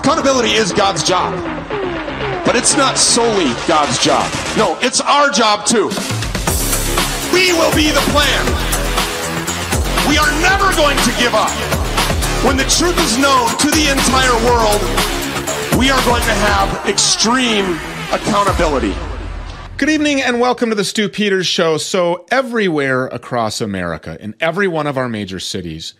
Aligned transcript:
Accountability 0.00 0.52
is 0.52 0.72
God's 0.72 1.02
job. 1.04 1.34
But 2.46 2.56
it's 2.56 2.74
not 2.74 2.96
solely 2.96 3.52
God's 3.68 3.98
job. 3.98 4.24
No, 4.56 4.78
it's 4.80 4.98
our 5.02 5.28
job 5.28 5.66
too. 5.66 5.88
We 7.34 7.52
will 7.52 7.70
be 7.76 7.90
the 7.90 8.00
plan. 8.08 8.46
We 10.08 10.16
are 10.16 10.32
never 10.40 10.74
going 10.74 10.96
to 10.96 11.12
give 11.20 11.34
up. 11.34 11.50
When 12.46 12.56
the 12.56 12.64
truth 12.64 12.98
is 12.98 13.18
known 13.18 13.50
to 13.58 13.70
the 13.70 13.92
entire 13.92 14.32
world, 14.48 14.80
we 15.78 15.90
are 15.90 16.02
going 16.06 16.22
to 16.22 16.32
have 16.32 16.88
extreme 16.88 17.66
accountability. 18.10 18.94
Good 19.76 19.90
evening 19.90 20.22
and 20.22 20.40
welcome 20.40 20.70
to 20.70 20.74
the 20.74 20.82
Stew 20.82 21.10
Peters 21.10 21.46
Show. 21.46 21.76
So, 21.76 22.24
everywhere 22.30 23.08
across 23.08 23.60
America, 23.60 24.16
in 24.18 24.34
every 24.40 24.66
one 24.66 24.86
of 24.86 24.96
our 24.96 25.10
major 25.10 25.40
cities, 25.40 25.92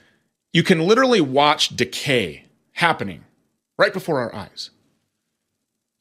you 0.55 0.63
can 0.63 0.81
literally 0.81 1.21
watch 1.21 1.77
decay 1.77 2.47
happening 2.73 3.27
right 3.81 3.93
before 3.95 4.21
our 4.21 4.35
eyes. 4.35 4.69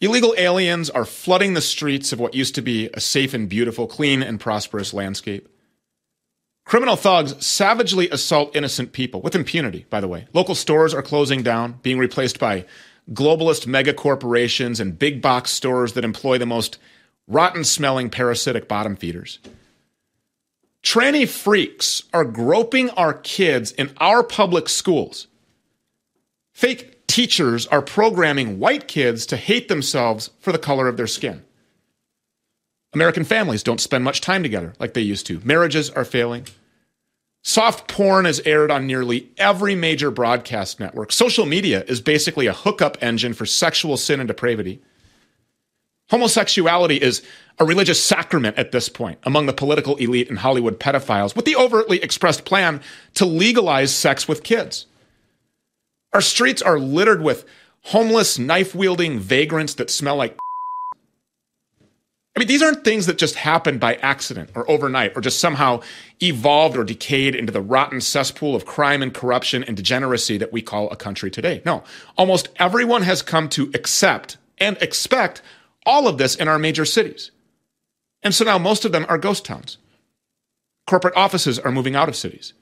Illegal 0.02 0.36
aliens 0.38 0.90
are 0.90 1.06
flooding 1.06 1.54
the 1.54 1.62
streets 1.62 2.12
of 2.12 2.20
what 2.20 2.36
used 2.36 2.54
to 2.56 2.62
be 2.62 2.90
a 2.94 3.00
safe 3.00 3.34
and 3.34 3.48
beautiful, 3.48 3.88
clean 3.88 4.22
and 4.22 4.38
prosperous 4.38 4.94
landscape. 4.94 5.48
Criminal 6.66 6.98
thugs 6.98 7.46
savagely 7.46 8.10
assault 8.10 8.54
innocent 8.54 8.92
people 8.92 9.22
with 9.22 9.34
impunity, 9.34 9.86
by 9.90 10.02
the 10.02 10.10
way. 10.10 10.28
Local 10.34 10.56
stores 10.56 10.94
are 10.94 11.02
closing 11.02 11.42
down, 11.42 11.80
being 11.82 11.98
replaced 11.98 12.38
by 12.38 12.66
globalist 13.12 13.66
mega 13.66 13.94
corporations 13.94 14.82
and 14.82 15.00
big 15.00 15.22
box 15.22 15.50
stores 15.50 15.94
that 15.94 16.04
employ 16.04 16.38
the 16.38 16.46
most 16.46 16.78
rotten 17.28 17.64
smelling 17.64 18.10
parasitic 18.10 18.68
bottom 18.68 18.98
feeders. 18.98 19.40
Tranny 20.84 21.28
freaks 21.28 22.04
are 22.14 22.26
groping 22.26 22.90
our 22.92 23.14
kids 23.14 23.72
in 23.72 23.90
our 23.98 24.22
public 24.22 24.68
schools. 24.68 25.28
Fake 26.54 26.99
teachers 27.10 27.66
are 27.68 27.82
programming 27.82 28.60
white 28.60 28.88
kids 28.88 29.26
to 29.26 29.36
hate 29.36 29.68
themselves 29.68 30.30
for 30.40 30.52
the 30.52 30.60
color 30.60 30.88
of 30.88 30.96
their 30.96 31.08
skin. 31.08 31.44
American 32.94 33.24
families 33.24 33.64
don't 33.64 33.82
spend 33.82 34.04
much 34.04 34.22
time 34.22 34.44
together 34.44 34.74
like 34.80 34.94
they 34.94 35.02
used 35.02 35.26
to. 35.26 35.42
Marriages 35.44 35.90
are 35.90 36.06
failing. 36.06 36.46
Soft 37.44 37.88
porn 37.88 38.26
is 38.26 38.42
aired 38.46 38.70
on 38.70 38.86
nearly 38.86 39.30
every 39.38 39.74
major 39.74 40.12
broadcast 40.12 40.80
network. 40.80 41.12
Social 41.12 41.46
media 41.46 41.84
is 41.88 42.00
basically 42.00 42.48
a 42.48 42.54
hookup 42.54 42.98
engine 43.02 43.34
for 43.34 43.46
sexual 43.46 43.98
sin 43.98 44.20
and 44.20 44.28
depravity. 44.28 44.82
Homosexuality 46.10 47.02
is 47.02 47.24
a 47.60 47.66
religious 47.66 48.04
sacrament 48.04 48.58
at 48.58 48.72
this 48.72 48.90
point 48.90 49.20
among 49.24 49.46
the 49.46 49.54
political 49.54 49.96
elite 49.98 50.30
and 50.30 50.40
Hollywood 50.40 50.80
pedophiles, 50.80 51.36
with 51.36 51.46
the 51.46 51.56
overtly 51.56 52.02
expressed 52.04 52.46
plan 52.46 52.82
to 53.16 53.26
legalize 53.26 53.94
sex 53.94 54.28
with 54.28 54.44
kids. 54.44 54.86
Our 56.14 56.22
streets 56.22 56.62
are 56.62 56.80
littered 56.80 57.22
with 57.22 57.46
homeless, 57.84 58.40
knife 58.40 58.74
wielding 58.74 59.20
vagrants 59.20 59.76
that 59.76 59.90
smell 59.90 60.16
like. 60.16 60.38
I 62.36 62.40
mean, 62.40 62.48
these 62.48 62.62
aren't 62.62 62.86
things 62.86 63.06
that 63.06 63.18
just 63.18 63.36
happened 63.36 63.80
by 63.80 63.96
accident 63.96 64.52
or 64.56 64.70
overnight 64.70 65.12
or 65.16 65.22
just 65.22 65.40
somehow 65.40 65.82
evolved 66.22 66.78
or 66.78 66.84
decayed 66.84 67.36
into 67.36 67.52
the 67.52 67.62
rotten 67.62 68.00
cesspool 68.00 68.56
of 68.56 68.66
crime 68.66 69.02
and 69.02 69.14
corruption 69.14 69.64
and 69.64 69.76
degeneracy 69.76 70.38
that 70.38 70.54
we 70.54 70.62
call 70.62 70.90
a 70.90 70.96
country 70.96 71.30
today. 71.30 71.62
No, 71.66 71.84
almost 72.18 72.50
everyone 72.56 73.02
has 73.02 73.22
come 73.22 73.50
to 73.50 73.72
accept 73.74 74.38
and 74.58 74.78
expect 74.82 75.42
all 75.86 76.08
of 76.08 76.18
this 76.18 76.36
in 76.36 76.48
our 76.48 76.60
major 76.60 76.86
cities. 76.86 77.32
And 78.24 78.34
so 78.34 78.46
now 78.46 78.58
most 78.58 78.86
of 78.86 78.92
them 78.92 79.06
are 79.10 79.18
ghost 79.18 79.44
towns. 79.44 79.78
Corporate 80.88 81.16
offices 81.18 81.60
are 81.60 81.72
moving 81.72 81.96
out 81.96 82.10
of 82.10 82.16
cities. 82.16 82.54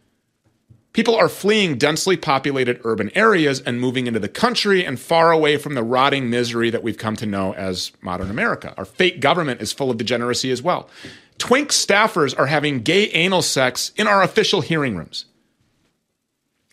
People 0.98 1.16
are 1.16 1.30
fleeing 1.30 1.78
densely 1.78 2.18
populated 2.18 2.82
urban 2.84 3.12
areas 3.14 3.62
and 3.62 3.80
moving 3.80 4.08
into 4.08 4.20
the 4.20 4.28
country 4.28 4.84
and 4.84 5.00
far 5.00 5.32
away 5.32 5.56
from 5.56 5.76
the 5.76 5.84
rotting 5.84 6.28
misery 6.28 6.72
that 6.72 6.82
we've 6.82 6.98
come 6.98 7.16
to 7.18 7.28
know 7.28 7.54
as 7.54 7.92
modern 8.02 8.32
America. 8.32 8.74
Our 8.78 8.86
fake 8.86 9.20
government 9.20 9.62
is 9.62 9.72
full 9.72 9.92
of 9.92 9.98
degeneracy 9.98 10.50
as 10.50 10.64
well. 10.64 10.90
Twink 11.38 11.70
staffers 11.70 12.34
are 12.40 12.48
having 12.48 12.80
gay 12.80 13.12
anal 13.12 13.44
sex 13.44 13.92
in 13.96 14.08
our 14.08 14.24
official 14.24 14.62
hearing 14.62 14.96
rooms. 14.96 15.26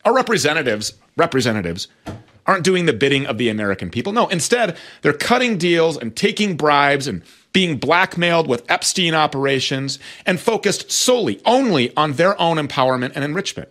Our 0.07 0.15
representatives, 0.15 0.95
representatives, 1.19 1.89
aren't 2.47 2.65
doing 2.65 2.87
the 2.87 2.95
bidding 2.95 3.27
of 3.27 3.37
the 3.37 3.51
American 3.51 3.91
people. 3.91 4.15
No, 4.15 4.29
instead, 4.29 4.79
they're 5.03 5.13
cutting 5.13 5.59
deals 5.59 5.99
and 5.99 6.17
taking 6.17 6.57
bribes 6.57 7.07
and 7.07 7.21
being 7.53 7.77
blackmailed 7.77 8.49
with 8.49 8.65
Epstein 8.71 9.15
operations 9.15 9.99
and 10.25 10.41
focused 10.41 10.91
solely, 10.91 11.43
only 11.45 11.95
on 11.95 12.15
their 12.15 12.41
own 12.41 12.57
empowerment 12.57 13.13
and 13.15 13.23
enrichment. 13.23 13.69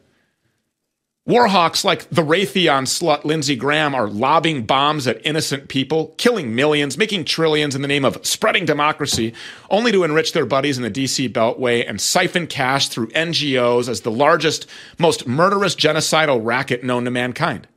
Warhawks 1.28 1.86
like 1.86 2.10
the 2.10 2.22
Raytheon 2.22 2.84
slut 2.84 3.24
Lindsey 3.24 3.56
Graham 3.56 3.96
are 3.96 4.10
lobbing 4.10 4.66
bombs 4.66 5.08
at 5.08 5.26
innocent 5.26 5.70
people, 5.70 6.14
killing 6.18 6.54
millions, 6.54 6.98
making 6.98 7.24
trillions 7.24 7.76
in 7.76 7.82
the 7.82 7.88
name 7.88 8.04
of 8.04 8.26
spreading 8.26 8.66
democracy, 8.66 9.34
only 9.70 9.94
to 9.94 10.04
enrich 10.04 10.34
their 10.34 10.46
buddies 10.46 10.76
in 10.76 10.84
the 10.84 10.92
DC 10.92 11.32
Beltway 11.32 11.88
and 11.88 12.02
siphon 12.02 12.46
cash 12.46 12.90
through 12.90 13.08
NGOs 13.12 13.88
as 13.88 14.02
the 14.02 14.12
largest, 14.12 14.70
most 15.00 15.26
murderous 15.26 15.76
genocidal 15.76 16.44
racket 16.44 16.84
known 16.84 17.06
to 17.06 17.12
mankind. 17.12 17.70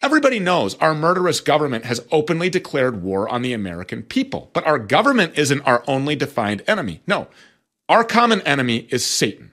Everybody 0.00 0.38
knows 0.38 0.76
our 0.76 0.94
murderous 0.94 1.40
government 1.40 1.84
has 1.84 2.06
openly 2.10 2.48
declared 2.48 3.02
war 3.02 3.28
on 3.28 3.42
the 3.42 3.52
American 3.52 4.02
people, 4.02 4.48
but 4.54 4.66
our 4.66 4.78
government 4.78 5.38
isn't 5.38 5.60
our 5.66 5.84
only 5.86 6.16
defined 6.16 6.62
enemy. 6.66 7.02
No, 7.06 7.28
our 7.90 8.04
common 8.04 8.40
enemy 8.42 8.88
is 8.90 9.04
Satan. 9.04 9.50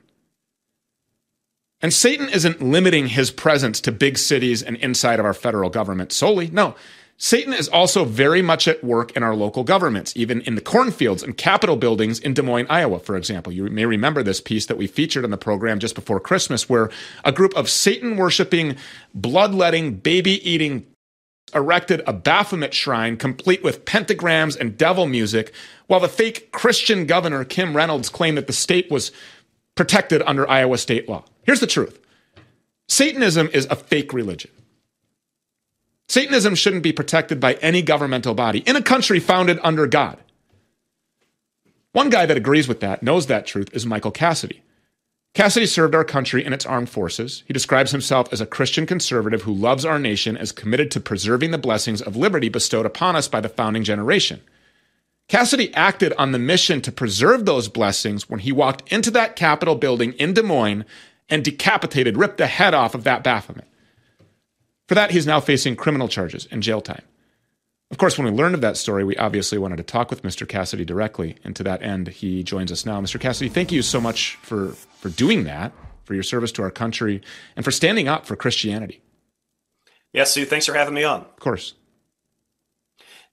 And 1.81 1.94
Satan 1.94 2.30
isn't 2.30 2.62
limiting 2.62 3.08
his 3.08 3.31
presence 3.31 3.81
to 3.81 3.92
big 3.92 4.18
cities 4.18 4.62
and 4.62 4.78
inside 4.78 5.19
of 5.19 5.25
our 5.25 5.34
federal 5.34 5.69
government 5.69 6.12
solely. 6.12 6.50
No, 6.52 6.75
Satan 7.18 7.53
is 7.53 7.68
also 7.68 8.03
very 8.03 8.42
much 8.42 8.68
at 8.68 8.84
work 8.84 9.16
in 9.16 9.22
our 9.22 9.36
local 9.36 9.64
governments, 9.64 10.12
even 10.16 10.42
in 10.42 10.56
the 10.56 10.62
cornfields 10.62 11.22
and 11.22 11.38
Capitol 11.38 11.75
buildings 11.75 12.19
in 12.19 12.34
Des 12.34 12.42
Moines, 12.42 12.66
Iowa, 12.68 12.97
for 12.97 13.16
example. 13.16 13.53
You 13.53 13.66
may 13.66 13.86
remember 13.86 14.24
this 14.24 14.42
piece 14.42 14.66
that 14.66 14.78
we 14.78 14.88
featured 14.88 15.24
on 15.24 15.30
the 15.30 15.38
program 15.38 15.78
just 15.78 15.94
before 15.94 16.19
Christmas, 16.19 16.68
where 16.68 16.90
a 17.24 17.31
group 17.31 17.56
of 17.56 17.69
Satan 17.69 18.18
worshiping, 18.18 18.75
bloodletting, 19.13 19.98
baby 19.98 20.48
eating 20.50 20.88
erected 21.53 22.02
a 22.08 22.13
Baphomet 22.13 22.74
shrine 22.74 23.18
complete 23.18 23.63
with 23.63 23.86
pentagrams 23.86 24.59
and 24.59 24.75
devil 24.75 25.06
music, 25.06 25.53
while 25.86 26.00
the 26.00 26.08
fake 26.08 26.52
Christian 26.52 27.06
governor, 27.06 27.44
Kim 27.44 27.75
Reynolds, 27.75 28.09
claimed 28.09 28.38
that 28.38 28.48
the 28.48 28.53
state 28.53 28.90
was 28.90 29.12
protected 29.75 30.21
under 30.25 30.49
Iowa 30.49 30.77
state 30.77 31.07
law. 31.07 31.25
Here's 31.43 31.59
the 31.59 31.67
truth 31.67 31.99
Satanism 32.87 33.49
is 33.53 33.65
a 33.69 33.75
fake 33.75 34.13
religion. 34.13 34.51
Satanism 36.07 36.55
shouldn't 36.55 36.83
be 36.83 36.91
protected 36.91 37.39
by 37.39 37.53
any 37.55 37.81
governmental 37.81 38.33
body 38.33 38.59
in 38.59 38.75
a 38.75 38.81
country 38.81 39.19
founded 39.19 39.59
under 39.63 39.87
God. 39.87 40.17
One 41.93 42.09
guy 42.09 42.25
that 42.25 42.37
agrees 42.37 42.67
with 42.67 42.81
that, 42.81 43.03
knows 43.03 43.27
that 43.27 43.45
truth, 43.45 43.69
is 43.73 43.85
Michael 43.85 44.11
Cassidy. 44.11 44.61
Cassidy 45.33 45.65
served 45.65 45.95
our 45.95 46.03
country 46.03 46.43
in 46.43 46.51
its 46.51 46.65
armed 46.65 46.89
forces. 46.89 47.43
He 47.47 47.53
describes 47.53 47.91
himself 47.91 48.31
as 48.33 48.41
a 48.41 48.45
Christian 48.45 48.85
conservative 48.85 49.43
who 49.43 49.53
loves 49.53 49.85
our 49.85 49.99
nation, 49.99 50.35
as 50.35 50.51
committed 50.51 50.91
to 50.91 50.99
preserving 50.99 51.51
the 51.51 51.57
blessings 51.57 52.01
of 52.01 52.17
liberty 52.17 52.49
bestowed 52.49 52.85
upon 52.85 53.15
us 53.15 53.29
by 53.29 53.39
the 53.39 53.47
founding 53.47 53.83
generation. 53.83 54.41
Cassidy 55.31 55.74
acted 55.75 56.12
on 56.18 56.34
the 56.34 56.40
mission 56.40 56.81
to 56.81 56.92
preserve 56.92 57.46
those 57.46 57.69
blessings 57.69 58.30
when 58.30 58.42
he 58.42 58.52
walked 58.52 58.92
into 58.92 59.09
that 59.12 59.38
Capitol 59.38 59.75
building 59.75 60.12
in 60.16 60.34
Des 60.34 60.42
Moines 60.42 60.84
and 61.30 61.42
decapitated, 61.42 62.18
ripped 62.18 62.38
the 62.38 62.47
head 62.47 62.74
off 62.74 62.94
of 62.94 63.06
that 63.06 63.24
Baphomet. 63.24 63.66
For 64.90 64.96
that, 64.96 65.12
he's 65.12 65.25
now 65.25 65.40
facing 65.40 65.78
criminal 65.78 66.09
charges 66.09 66.50
and 66.52 66.62
jail 66.62 66.81
time. 66.81 67.03
Of 67.92 67.97
course, 67.97 68.18
when 68.18 68.25
we 68.25 68.38
learned 68.38 68.56
of 68.56 68.62
that 68.62 68.75
story, 68.75 69.06
we 69.06 69.16
obviously 69.16 69.58
wanted 69.58 69.78
to 69.78 69.84
talk 69.84 70.09
with 70.09 70.24
Mr. 70.24 70.46
Cassidy 70.46 70.84
directly. 70.84 71.38
And 71.46 71.56
to 71.56 71.63
that 71.63 71.81
end, 71.81 72.09
he 72.09 72.44
joins 72.44 72.69
us 72.69 72.86
now. 72.86 73.00
Mr. 73.00 73.18
Cassidy, 73.18 73.50
thank 73.50 73.72
you 73.72 73.84
so 73.84 74.02
much 74.02 74.36
for, 74.42 74.74
for 75.00 75.08
doing 75.08 75.46
that, 75.46 75.72
for 76.03 76.13
your 76.13 76.24
service 76.24 76.52
to 76.52 76.62
our 76.62 76.72
country, 76.72 77.22
and 77.56 77.63
for 77.63 77.72
standing 77.72 78.09
up 78.09 78.25
for 78.25 78.36
Christianity. 78.36 79.02
Yes, 80.12 80.34
Sue, 80.34 80.44
thanks 80.44 80.66
for 80.66 80.74
having 80.74 80.94
me 80.94 81.06
on. 81.06 81.22
Of 81.22 81.40
course. 81.40 81.75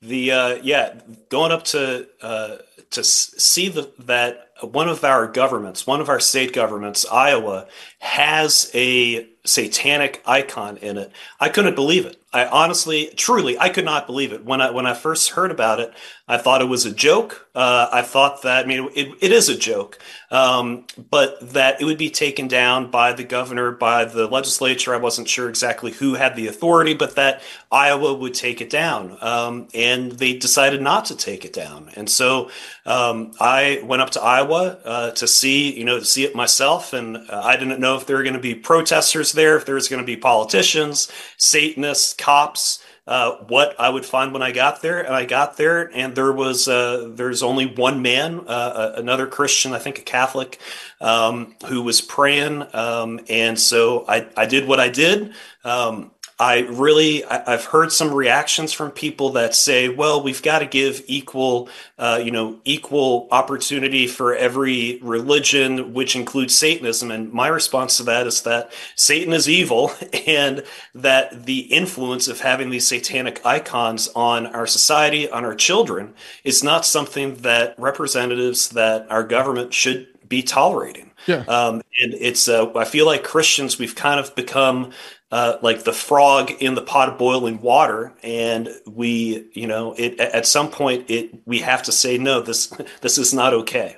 The 0.00 0.30
uh, 0.30 0.54
yeah, 0.62 1.00
going 1.28 1.50
up 1.50 1.64
to 1.64 2.08
uh, 2.22 2.58
to 2.90 3.04
see 3.04 3.68
the, 3.68 3.92
that 3.98 4.50
one 4.60 4.88
of 4.88 5.04
our 5.04 5.26
governments, 5.26 5.86
one 5.86 6.00
of 6.00 6.08
our 6.08 6.20
state 6.20 6.52
governments, 6.52 7.04
Iowa, 7.10 7.66
has 7.98 8.70
a 8.74 9.28
satanic 9.44 10.22
icon 10.26 10.76
in 10.78 10.98
it. 10.98 11.12
I 11.40 11.48
couldn't 11.48 11.74
believe 11.74 12.06
it. 12.06 12.20
I 12.32 12.46
honestly, 12.46 13.10
truly, 13.16 13.58
I 13.58 13.70
could 13.70 13.84
not 13.84 14.06
believe 14.06 14.32
it 14.32 14.44
when 14.44 14.60
I 14.60 14.70
when 14.70 14.86
I 14.86 14.94
first 14.94 15.30
heard 15.30 15.50
about 15.50 15.80
it. 15.80 15.92
I 16.26 16.38
thought 16.38 16.62
it 16.62 16.66
was 16.66 16.86
a 16.86 16.92
joke. 16.92 17.47
Uh, 17.58 17.88
I 17.90 18.02
thought 18.02 18.42
that, 18.42 18.64
I 18.64 18.68
mean, 18.68 18.88
it, 18.94 19.08
it 19.20 19.32
is 19.32 19.48
a 19.48 19.56
joke, 19.56 19.98
um, 20.30 20.86
but 21.10 21.30
that 21.54 21.80
it 21.80 21.84
would 21.84 21.98
be 21.98 22.08
taken 22.08 22.46
down 22.46 22.88
by 22.92 23.12
the 23.12 23.24
governor, 23.24 23.72
by 23.72 24.04
the 24.04 24.28
legislature. 24.28 24.94
I 24.94 24.98
wasn't 24.98 25.28
sure 25.28 25.48
exactly 25.48 25.90
who 25.90 26.14
had 26.14 26.36
the 26.36 26.46
authority, 26.46 26.94
but 26.94 27.16
that 27.16 27.42
Iowa 27.72 28.14
would 28.14 28.34
take 28.34 28.60
it 28.60 28.70
down. 28.70 29.18
Um, 29.20 29.66
and 29.74 30.12
they 30.12 30.38
decided 30.38 30.80
not 30.82 31.06
to 31.06 31.16
take 31.16 31.44
it 31.44 31.52
down. 31.52 31.90
And 31.96 32.08
so 32.08 32.50
um, 32.86 33.32
I 33.40 33.80
went 33.82 34.02
up 34.02 34.10
to 34.10 34.22
Iowa 34.22 34.78
uh, 34.84 35.10
to 35.10 35.26
see, 35.26 35.76
you 35.76 35.84
know, 35.84 35.98
to 35.98 36.04
see 36.04 36.22
it 36.22 36.36
myself. 36.36 36.92
And 36.92 37.16
uh, 37.16 37.42
I 37.44 37.56
didn't 37.56 37.80
know 37.80 37.96
if 37.96 38.06
there 38.06 38.18
were 38.18 38.22
going 38.22 38.34
to 38.34 38.40
be 38.40 38.54
protesters 38.54 39.32
there, 39.32 39.56
if 39.56 39.66
there 39.66 39.74
was 39.74 39.88
going 39.88 40.00
to 40.00 40.06
be 40.06 40.16
politicians, 40.16 41.10
Satanists, 41.38 42.14
cops 42.14 42.78
uh, 43.08 43.36
what 43.48 43.74
I 43.80 43.88
would 43.88 44.04
find 44.04 44.32
when 44.34 44.42
I 44.42 44.52
got 44.52 44.82
there. 44.82 45.00
And 45.00 45.14
I 45.14 45.24
got 45.24 45.56
there, 45.56 45.90
and 45.94 46.14
there 46.14 46.30
was 46.30 46.68
uh, 46.68 47.10
there's 47.14 47.42
only 47.42 47.64
one 47.64 48.02
man, 48.02 48.40
uh, 48.46 48.92
another 48.96 49.26
Christian, 49.26 49.72
I 49.72 49.78
think 49.78 49.98
a 49.98 50.02
Catholic, 50.02 50.60
um, 51.00 51.54
who 51.66 51.82
was 51.82 52.02
praying. 52.02 52.66
Um, 52.74 53.20
and 53.30 53.58
so 53.58 54.04
I, 54.06 54.28
I 54.36 54.44
did 54.44 54.68
what 54.68 54.78
I 54.78 54.90
did. 54.90 55.32
Um, 55.64 56.10
I 56.40 56.60
really, 56.60 57.24
I, 57.24 57.50
have 57.50 57.64
heard 57.64 57.90
some 57.90 58.14
reactions 58.14 58.72
from 58.72 58.92
people 58.92 59.30
that 59.30 59.56
say, 59.56 59.88
well, 59.88 60.22
we've 60.22 60.42
got 60.42 60.60
to 60.60 60.66
give 60.66 61.02
equal, 61.08 61.68
uh, 61.98 62.20
you 62.22 62.30
know, 62.30 62.60
equal 62.64 63.26
opportunity 63.32 64.06
for 64.06 64.36
every 64.36 65.00
religion, 65.02 65.94
which 65.94 66.14
includes 66.14 66.56
Satanism. 66.56 67.10
And 67.10 67.32
my 67.32 67.48
response 67.48 67.96
to 67.96 68.04
that 68.04 68.28
is 68.28 68.42
that 68.42 68.72
Satan 68.94 69.32
is 69.32 69.48
evil 69.48 69.90
and 70.28 70.62
that 70.94 71.44
the 71.44 71.60
influence 71.60 72.28
of 72.28 72.40
having 72.40 72.70
these 72.70 72.86
satanic 72.86 73.44
icons 73.44 74.08
on 74.14 74.46
our 74.46 74.66
society, 74.66 75.28
on 75.28 75.44
our 75.44 75.56
children, 75.56 76.14
is 76.44 76.62
not 76.62 76.86
something 76.86 77.34
that 77.36 77.74
representatives 77.78 78.68
that 78.68 79.10
our 79.10 79.24
government 79.24 79.74
should 79.74 80.06
be 80.28 80.42
tolerating. 80.42 81.10
Yeah. 81.26 81.44
Um, 81.48 81.82
and 82.00 82.14
it's, 82.14 82.48
uh, 82.48 82.72
I 82.74 82.84
feel 82.84 83.06
like 83.06 83.24
Christians, 83.24 83.78
we've 83.78 83.94
kind 83.94 84.20
of 84.20 84.34
become 84.34 84.92
uh, 85.30 85.58
like 85.62 85.84
the 85.84 85.92
frog 85.92 86.50
in 86.60 86.74
the 86.74 86.82
pot 86.82 87.08
of 87.08 87.18
boiling 87.18 87.60
water 87.60 88.14
and 88.22 88.68
we 88.86 89.46
you 89.52 89.66
know 89.66 89.94
it 89.98 90.18
at 90.18 90.46
some 90.46 90.70
point 90.70 91.04
it 91.10 91.30
we 91.46 91.58
have 91.58 91.82
to 91.82 91.92
say 91.92 92.16
no 92.16 92.40
this 92.40 92.72
this 93.02 93.18
is 93.18 93.34
not 93.34 93.52
okay 93.52 93.96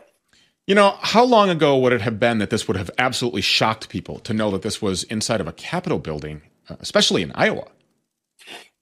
you 0.67 0.75
know 0.75 0.97
how 1.01 1.23
long 1.23 1.49
ago 1.49 1.79
would 1.79 1.93
it 1.93 2.01
have 2.01 2.19
been 2.19 2.39
that 2.39 2.51
this 2.51 2.67
would 2.67 2.77
have 2.77 2.91
absolutely 2.99 3.41
shocked 3.41 3.89
people 3.89 4.19
to 4.21 4.35
know 4.35 4.51
that 4.51 4.63
this 4.63 4.83
was 4.83 5.05
inside 5.05 5.41
of 5.41 5.47
a 5.47 5.53
capitol 5.53 5.99
building 5.99 6.43
uh, 6.69 6.77
especially 6.81 7.23
in 7.23 7.31
iowa 7.37 7.67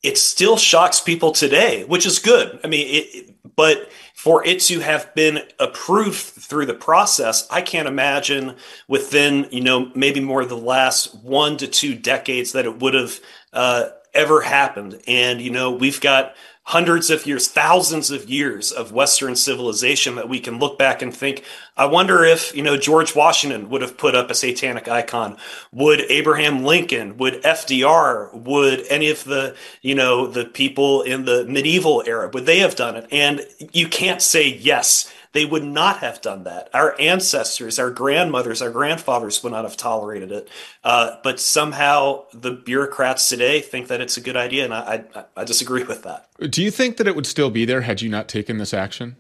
it 0.03 0.17
still 0.17 0.57
shocks 0.57 1.01
people 1.01 1.33
today 1.33 1.85
which 1.85 2.07
is 2.07 2.19
good 2.19 2.59
i 2.65 2.67
mean 2.67 2.87
it, 2.89 3.35
but 3.57 3.91
for 4.15 4.45
it 4.47 4.61
to 4.61 4.81
have 4.81 5.15
been 5.15 5.41
approved 5.59 6.17
through 6.17 6.67
the 6.67 6.75
process, 6.75 7.47
I 7.51 7.63
can't 7.63 7.89
imagine 7.89 8.57
within, 8.89 9.47
you 9.51 9.61
know, 9.61 9.91
maybe 9.95 10.21
more 10.21 10.45
the 10.45 10.57
last 10.57 11.15
one 11.23 11.57
to 11.59 11.67
two 11.67 11.95
decades 11.95 12.53
that 12.53 12.65
it 12.65 12.81
would 12.81 12.95
have 12.95 13.21
uh, 13.53 13.89
ever 14.15 14.41
happened. 14.41 15.01
And, 15.07 15.41
you 15.41 15.51
know, 15.51 15.71
we've 15.71 16.01
got 16.01 16.35
hundreds 16.69 17.09
of 17.09 17.25
years, 17.25 17.49
thousands 17.49 18.11
of 18.11 18.29
years 18.29 18.71
of 18.73 18.93
Western 18.93 19.35
civilization 19.35 20.17
that 20.17 20.29
we 20.29 20.39
can 20.39 20.59
look 20.59 20.77
back 20.77 21.01
and 21.01 21.17
think, 21.17 21.43
I 21.79 21.87
wonder 21.87 22.25
if, 22.25 22.55
you 22.55 22.63
know, 22.63 22.77
George 22.77 23.17
Washington 23.17 23.71
would 23.71 23.81
have 23.81 23.97
put 23.97 24.15
up 24.15 24.31
a 24.31 24.35
satanic 24.35 24.87
icon. 24.87 25.39
Would 25.73 26.03
Abraham 26.11 26.65
Lincoln, 26.65 27.17
would 27.17 27.43
FDR, 27.43 28.35
would 28.35 28.85
any 28.91 29.09
of 29.09 29.25
the, 29.25 29.57
you 29.81 29.95
know, 29.95 30.27
the 30.27 30.45
people 30.45 31.01
in 31.01 31.25
the 31.25 31.47
medieval 31.47 32.03
era, 32.07 32.29
would 32.35 32.45
they 32.45 32.59
have 32.59 32.77
done 32.77 32.97
it? 32.97 33.07
And 33.11 33.47
you 33.73 33.89
can't 33.89 34.21
say 34.21 34.47
yes 34.47 35.11
they 35.33 35.45
would 35.45 35.65
not 35.65 35.99
have 35.99 36.21
done 36.21 36.45
that. 36.45 36.71
Our 36.73 36.99
ancestors, 37.01 37.79
our 37.79 37.91
grandmothers, 37.91 38.63
our 38.63 38.71
grandfathers 38.71 39.43
would 39.43 39.53
not 39.53 39.65
have 39.65 39.77
tolerated 39.77 40.33
it. 40.33 40.49
Uh, 40.85 41.17
but 41.23 41.41
somehow 41.41 42.25
the 42.33 42.53
bureaucrats 42.53 43.29
today 43.29 43.61
think 43.61 43.89
that 43.89 44.01
it's 44.01 44.17
a 44.17 44.21
good 44.21 44.37
idea, 44.37 44.65
and 44.65 44.75
I, 44.75 45.05
I, 45.15 45.25
I 45.37 45.45
disagree 45.45 45.85
with 45.85 46.03
that. 46.05 46.29
Do 46.51 46.63
you 46.63 46.71
think 46.71 46.97
that 46.97 47.07
it 47.07 47.17
would 47.17 47.27
still 47.27 47.51
be 47.51 47.65
there 47.65 47.83
had 47.83 48.01
you 48.01 48.09
not 48.09 48.29
taken 48.29 48.59
this 48.59 48.73
action? 48.73 49.17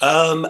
Um, 0.00 0.46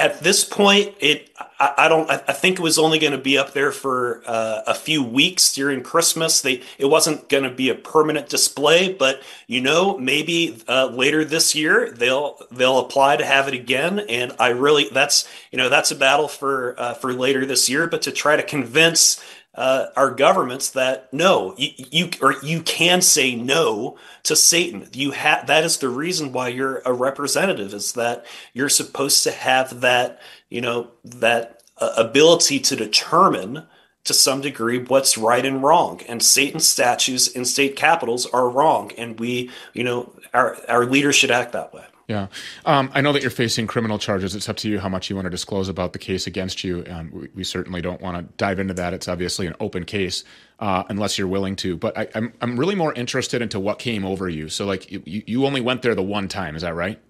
at 0.00 0.20
this 0.20 0.44
point, 0.44 0.94
it 0.98 1.30
I, 1.60 1.74
I 1.76 1.88
don't. 1.88 2.10
I, 2.10 2.14
I, 2.26 2.32
think 2.32 2.58
it 2.58 2.62
was 2.62 2.78
only 2.78 2.98
going 2.98 3.12
to 3.12 3.18
be 3.18 3.36
up 3.36 3.52
there 3.52 3.70
for 3.70 4.22
uh, 4.26 4.62
a 4.66 4.74
few 4.74 5.04
weeks 5.04 5.52
during 5.52 5.82
Christmas. 5.82 6.40
They 6.40 6.62
it 6.78 6.86
wasn't 6.86 7.28
going 7.28 7.44
to 7.44 7.50
be 7.50 7.68
a 7.68 7.74
permanent 7.74 8.28
display, 8.30 8.92
but 8.92 9.22
you 9.46 9.60
know, 9.60 9.98
maybe 9.98 10.62
uh, 10.66 10.86
later 10.86 11.24
this 11.24 11.54
year 11.54 11.90
they'll 11.90 12.38
they'll 12.50 12.78
apply 12.78 13.18
to 13.18 13.24
have 13.24 13.46
it 13.46 13.54
again. 13.54 14.00
And 14.00 14.32
I 14.40 14.48
really 14.48 14.88
that's 14.88 15.28
you 15.52 15.58
know 15.58 15.68
that's 15.68 15.90
a 15.90 15.96
battle 15.96 16.28
for 16.28 16.74
uh, 16.80 16.94
for 16.94 17.12
later 17.12 17.44
this 17.44 17.68
year. 17.68 17.86
But 17.86 18.02
to 18.02 18.12
try 18.12 18.36
to 18.36 18.42
convince 18.42 19.22
uh, 19.54 19.86
our 19.96 20.10
governments 20.12 20.70
that 20.70 21.12
no, 21.12 21.54
you, 21.58 21.70
you 21.90 22.10
or 22.22 22.34
you 22.42 22.62
can 22.62 23.02
say 23.02 23.34
no 23.34 23.98
to 24.22 24.36
Satan. 24.36 24.88
You 24.92 25.10
have 25.10 25.46
that 25.48 25.64
is 25.64 25.78
the 25.78 25.88
reason 25.88 26.32
why 26.32 26.48
you're 26.48 26.82
a 26.84 26.92
representative 26.92 27.74
is 27.74 27.94
that 27.94 28.24
you're 28.52 28.68
supposed 28.68 29.24
to 29.24 29.32
have 29.32 29.80
that 29.80 30.20
you 30.48 30.60
know 30.60 30.92
that 31.04 31.62
uh, 31.78 31.92
ability 31.96 32.60
to 32.60 32.76
determine 32.76 33.66
to 34.04 34.14
some 34.14 34.40
degree 34.40 34.78
what's 34.78 35.18
right 35.18 35.44
and 35.44 35.62
wrong. 35.62 36.00
And 36.08 36.22
satan 36.22 36.60
statues 36.60 37.28
in 37.28 37.44
state 37.44 37.76
capitals 37.76 38.26
are 38.26 38.48
wrong. 38.48 38.92
And 38.96 39.18
we 39.18 39.50
you 39.74 39.82
know 39.82 40.12
our 40.32 40.56
our 40.68 40.86
leaders 40.86 41.16
should 41.16 41.32
act 41.32 41.52
that 41.52 41.74
way 41.74 41.84
yeah. 42.10 42.26
Um, 42.66 42.90
I 42.92 43.02
know 43.02 43.12
that 43.12 43.22
you're 43.22 43.30
facing 43.30 43.68
criminal 43.68 43.96
charges. 43.96 44.34
It's 44.34 44.48
up 44.48 44.56
to 44.56 44.68
you 44.68 44.80
how 44.80 44.88
much 44.88 45.08
you 45.08 45.14
want 45.14 45.26
to 45.26 45.30
disclose 45.30 45.68
about 45.68 45.92
the 45.92 46.00
case 46.00 46.26
against 46.26 46.64
you. 46.64 46.84
Um, 46.90 47.08
we, 47.12 47.28
we, 47.36 47.44
certainly 47.44 47.80
don't 47.80 48.00
want 48.00 48.16
to 48.16 48.34
dive 48.36 48.58
into 48.58 48.74
that. 48.74 48.92
It's 48.92 49.06
obviously 49.06 49.46
an 49.46 49.54
open 49.60 49.84
case 49.84 50.24
uh, 50.58 50.82
unless 50.88 51.18
you're 51.18 51.28
willing 51.28 51.54
to. 51.56 51.76
But 51.76 51.96
I, 51.96 52.02
am 52.02 52.10
I'm, 52.14 52.32
I'm 52.40 52.56
really 52.58 52.74
more 52.74 52.92
interested 52.94 53.42
into 53.42 53.60
what 53.60 53.78
came 53.78 54.04
over 54.04 54.28
you. 54.28 54.48
So, 54.48 54.66
like, 54.66 54.90
you, 54.90 55.02
you 55.04 55.46
only 55.46 55.60
went 55.60 55.82
there 55.82 55.94
the 55.94 56.02
one 56.02 56.26
time. 56.26 56.56
Is 56.56 56.62
that 56.62 56.74
right? 56.74 57.00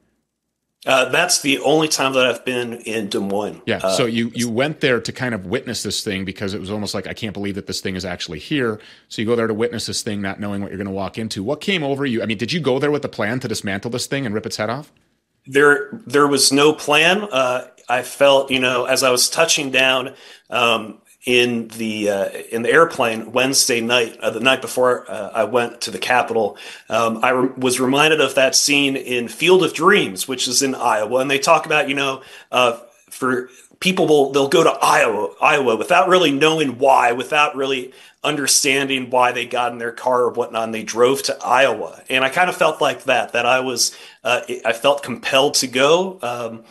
Uh, 0.86 1.10
that's 1.10 1.42
the 1.42 1.58
only 1.58 1.88
time 1.88 2.14
that 2.14 2.26
I've 2.26 2.42
been 2.44 2.74
in 2.74 3.08
Des 3.08 3.18
Moines. 3.18 3.60
Yeah. 3.66 3.80
Uh, 3.82 3.90
so 3.90 4.06
you 4.06 4.32
you 4.34 4.48
went 4.48 4.80
there 4.80 4.98
to 4.98 5.12
kind 5.12 5.34
of 5.34 5.44
witness 5.44 5.82
this 5.82 6.02
thing 6.02 6.24
because 6.24 6.54
it 6.54 6.60
was 6.60 6.70
almost 6.70 6.94
like 6.94 7.06
I 7.06 7.12
can't 7.12 7.34
believe 7.34 7.54
that 7.56 7.66
this 7.66 7.82
thing 7.82 7.96
is 7.96 8.04
actually 8.04 8.38
here. 8.38 8.80
So 9.08 9.20
you 9.20 9.26
go 9.26 9.36
there 9.36 9.46
to 9.46 9.52
witness 9.52 9.86
this 9.86 10.02
thing, 10.02 10.22
not 10.22 10.40
knowing 10.40 10.62
what 10.62 10.70
you're 10.70 10.78
going 10.78 10.86
to 10.86 10.92
walk 10.92 11.18
into. 11.18 11.44
What 11.44 11.60
came 11.60 11.82
over 11.82 12.06
you? 12.06 12.22
I 12.22 12.26
mean, 12.26 12.38
did 12.38 12.52
you 12.52 12.60
go 12.60 12.78
there 12.78 12.90
with 12.90 13.04
a 13.04 13.10
plan 13.10 13.40
to 13.40 13.48
dismantle 13.48 13.90
this 13.90 14.06
thing 14.06 14.24
and 14.24 14.34
rip 14.34 14.46
its 14.46 14.56
head 14.56 14.70
off? 14.70 14.90
There 15.46 16.00
there 16.06 16.26
was 16.26 16.50
no 16.50 16.72
plan. 16.72 17.28
Uh, 17.30 17.68
I 17.90 18.02
felt, 18.02 18.50
you 18.50 18.60
know, 18.60 18.86
as 18.86 19.02
I 19.02 19.10
was 19.10 19.28
touching 19.28 19.70
down, 19.70 20.14
um, 20.48 21.02
in 21.24 21.68
the 21.68 22.08
uh, 22.08 22.28
in 22.50 22.62
the 22.62 22.70
airplane 22.70 23.32
Wednesday 23.32 23.80
night, 23.80 24.18
uh, 24.20 24.30
the 24.30 24.40
night 24.40 24.62
before 24.62 25.10
uh, 25.10 25.30
I 25.34 25.44
went 25.44 25.82
to 25.82 25.90
the 25.90 25.98
Capitol, 25.98 26.56
um, 26.88 27.22
I 27.22 27.30
re- 27.30 27.52
was 27.56 27.78
reminded 27.78 28.20
of 28.20 28.34
that 28.36 28.54
scene 28.54 28.96
in 28.96 29.28
Field 29.28 29.62
of 29.62 29.74
Dreams, 29.74 30.26
which 30.26 30.48
is 30.48 30.62
in 30.62 30.74
Iowa, 30.74 31.20
and 31.20 31.30
they 31.30 31.38
talk 31.38 31.66
about 31.66 31.88
you 31.88 31.94
know 31.94 32.22
uh, 32.50 32.78
for 33.10 33.50
people 33.80 34.06
will 34.06 34.32
they'll 34.32 34.48
go 34.48 34.64
to 34.64 34.70
Iowa 34.70 35.34
Iowa 35.42 35.76
without 35.76 36.08
really 36.08 36.30
knowing 36.30 36.78
why, 36.78 37.12
without 37.12 37.54
really 37.54 37.92
understanding 38.24 39.10
why 39.10 39.32
they 39.32 39.46
got 39.46 39.72
in 39.72 39.78
their 39.78 39.92
car 39.92 40.22
or 40.22 40.30
whatnot, 40.30 40.64
and 40.64 40.74
they 40.74 40.82
drove 40.82 41.22
to 41.24 41.36
Iowa, 41.44 42.02
and 42.08 42.24
I 42.24 42.30
kind 42.30 42.48
of 42.48 42.56
felt 42.56 42.80
like 42.80 43.04
that 43.04 43.34
that 43.34 43.44
I 43.44 43.60
was 43.60 43.94
uh, 44.24 44.40
I 44.64 44.72
felt 44.72 45.02
compelled 45.02 45.54
to 45.54 45.66
go. 45.66 46.18
Um, 46.22 46.64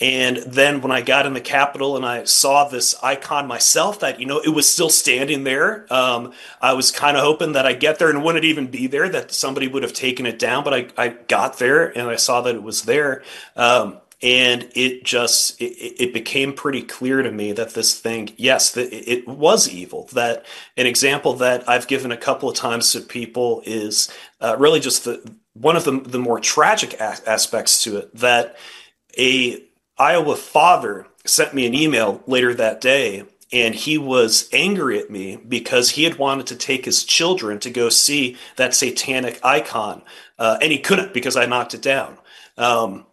and 0.00 0.38
then 0.38 0.80
when 0.80 0.90
I 0.90 1.02
got 1.02 1.26
in 1.26 1.34
the 1.34 1.42
Capitol 1.42 1.94
and 1.94 2.06
I 2.06 2.24
saw 2.24 2.66
this 2.66 2.94
icon 3.02 3.46
myself, 3.46 4.00
that 4.00 4.18
you 4.18 4.24
know 4.24 4.40
it 4.40 4.48
was 4.48 4.68
still 4.68 4.88
standing 4.88 5.44
there. 5.44 5.86
Um, 5.92 6.32
I 6.60 6.72
was 6.72 6.90
kind 6.90 7.18
of 7.18 7.22
hoping 7.22 7.52
that 7.52 7.66
I 7.66 7.74
get 7.74 7.98
there 7.98 8.08
and 8.08 8.24
wouldn't 8.24 8.46
even 8.46 8.68
be 8.68 8.86
there, 8.86 9.10
that 9.10 9.30
somebody 9.30 9.68
would 9.68 9.82
have 9.82 9.92
taken 9.92 10.24
it 10.24 10.38
down. 10.38 10.64
But 10.64 10.74
I, 10.74 10.88
I 10.96 11.08
got 11.08 11.58
there 11.58 11.86
and 11.86 12.08
I 12.08 12.16
saw 12.16 12.40
that 12.40 12.54
it 12.54 12.62
was 12.62 12.84
there, 12.84 13.22
um, 13.56 13.98
and 14.22 14.70
it 14.74 15.04
just 15.04 15.60
it, 15.60 16.02
it, 16.02 16.14
became 16.14 16.54
pretty 16.54 16.82
clear 16.82 17.20
to 17.20 17.30
me 17.30 17.52
that 17.52 17.74
this 17.74 18.00
thing, 18.00 18.30
yes, 18.38 18.72
that 18.72 18.90
it 18.92 19.28
was 19.28 19.68
evil. 19.68 20.08
That 20.14 20.46
an 20.78 20.86
example 20.86 21.34
that 21.34 21.68
I've 21.68 21.88
given 21.88 22.10
a 22.10 22.16
couple 22.16 22.48
of 22.48 22.56
times 22.56 22.90
to 22.92 23.00
people 23.00 23.62
is 23.66 24.10
uh, 24.40 24.56
really 24.58 24.80
just 24.80 25.04
the 25.04 25.30
one 25.52 25.76
of 25.76 25.84
the 25.84 26.00
the 26.00 26.18
more 26.18 26.40
tragic 26.40 26.98
aspects 27.02 27.82
to 27.84 27.98
it 27.98 28.16
that 28.16 28.56
a 29.18 29.66
Iowa 30.00 30.34
father 30.34 31.06
sent 31.26 31.52
me 31.52 31.66
an 31.66 31.74
email 31.74 32.22
later 32.26 32.54
that 32.54 32.80
day 32.80 33.24
and 33.52 33.74
he 33.74 33.98
was 33.98 34.48
angry 34.52 34.98
at 34.98 35.10
me 35.10 35.36
because 35.36 35.90
he 35.90 36.04
had 36.04 36.18
wanted 36.18 36.46
to 36.46 36.56
take 36.56 36.86
his 36.86 37.04
children 37.04 37.58
to 37.60 37.70
go 37.70 37.90
see 37.90 38.38
that 38.56 38.74
satanic 38.74 39.38
icon 39.44 40.02
uh, 40.38 40.56
and 40.62 40.72
he 40.72 40.78
couldn't 40.78 41.12
because 41.12 41.36
I 41.36 41.44
knocked 41.44 41.74
it 41.74 41.82
down. 41.82 42.16
Um, 42.56 43.04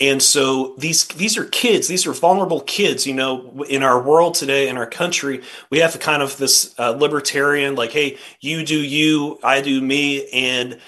and 0.00 0.22
so 0.22 0.74
these 0.76 1.06
these 1.08 1.38
are 1.38 1.44
kids 1.44 1.86
these 1.86 2.06
are 2.06 2.12
vulnerable 2.12 2.60
kids 2.60 3.06
you 3.06 3.14
know 3.14 3.62
in 3.68 3.82
our 3.82 4.02
world 4.02 4.34
today 4.34 4.68
in 4.68 4.76
our 4.76 4.86
country 4.86 5.40
we 5.70 5.78
have 5.78 5.98
kind 6.00 6.20
of 6.20 6.36
this 6.36 6.74
uh, 6.80 6.90
libertarian 6.90 7.76
like 7.76 7.92
hey 7.92 8.18
you 8.40 8.64
do 8.64 8.80
you 8.80 9.38
i 9.44 9.60
do 9.60 9.80
me 9.80 10.28
and 10.32 10.80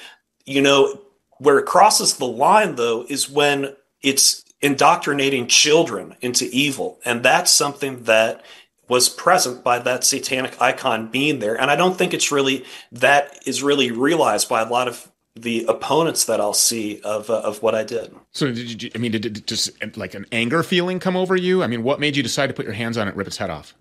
you 0.45 0.61
know 0.61 1.01
where 1.39 1.59
it 1.59 1.67
crosses 1.67 2.17
the 2.17 2.27
line 2.27 2.75
though 2.75 3.05
is 3.09 3.31
when 3.31 3.77
it's 4.03 4.46
indoctrinating 4.61 5.47
children 5.47 6.17
into 6.21 6.49
evil. 6.51 6.99
And 7.05 7.23
that's 7.23 7.51
something 7.51 8.05
that 8.05 8.45
was 8.89 9.09
present 9.09 9.65
by 9.65 9.79
that 9.81 10.05
satanic 10.05 10.61
icon 10.61 11.09
being 11.09 11.41
there. 11.41 11.61
And 11.61 11.71
I 11.71 11.77
don't 11.77 11.97
think 11.97 12.15
it's 12.15 12.31
really, 12.31 12.65
that 12.93 13.39
is 13.47 13.63
really 13.63 13.91
realized 13.91 14.49
by 14.49 14.63
a 14.63 14.69
lot 14.69 14.89
of 14.89 15.11
the 15.35 15.65
opponents 15.67 16.25
that 16.25 16.41
I'll 16.41 16.55
see 16.55 17.01
of, 17.03 17.29
uh, 17.29 17.41
of 17.41 17.63
what 17.63 17.75
I 17.75 17.85
did. 17.85 18.15
So, 18.33 18.51
did 18.53 18.83
you, 18.83 18.91
I 18.95 18.99
mean, 18.99 19.13
did 19.13 19.27
it 19.27 19.47
just 19.47 19.71
like 19.97 20.15
an 20.15 20.25
anger 20.33 20.63
feeling 20.63 20.99
come 20.99 21.17
over 21.17 21.37
you? 21.37 21.63
I 21.63 21.67
mean, 21.67 21.83
what 21.83 22.01
made 22.01 22.17
you 22.17 22.23
decide 22.23 22.47
to 22.47 22.55
put 22.55 22.65
your 22.65 22.75
hands 22.75 22.97
on 22.97 23.07
it, 23.07 23.15
rip 23.15 23.27
its 23.27 23.37
head 23.37 23.51
off? 23.51 23.75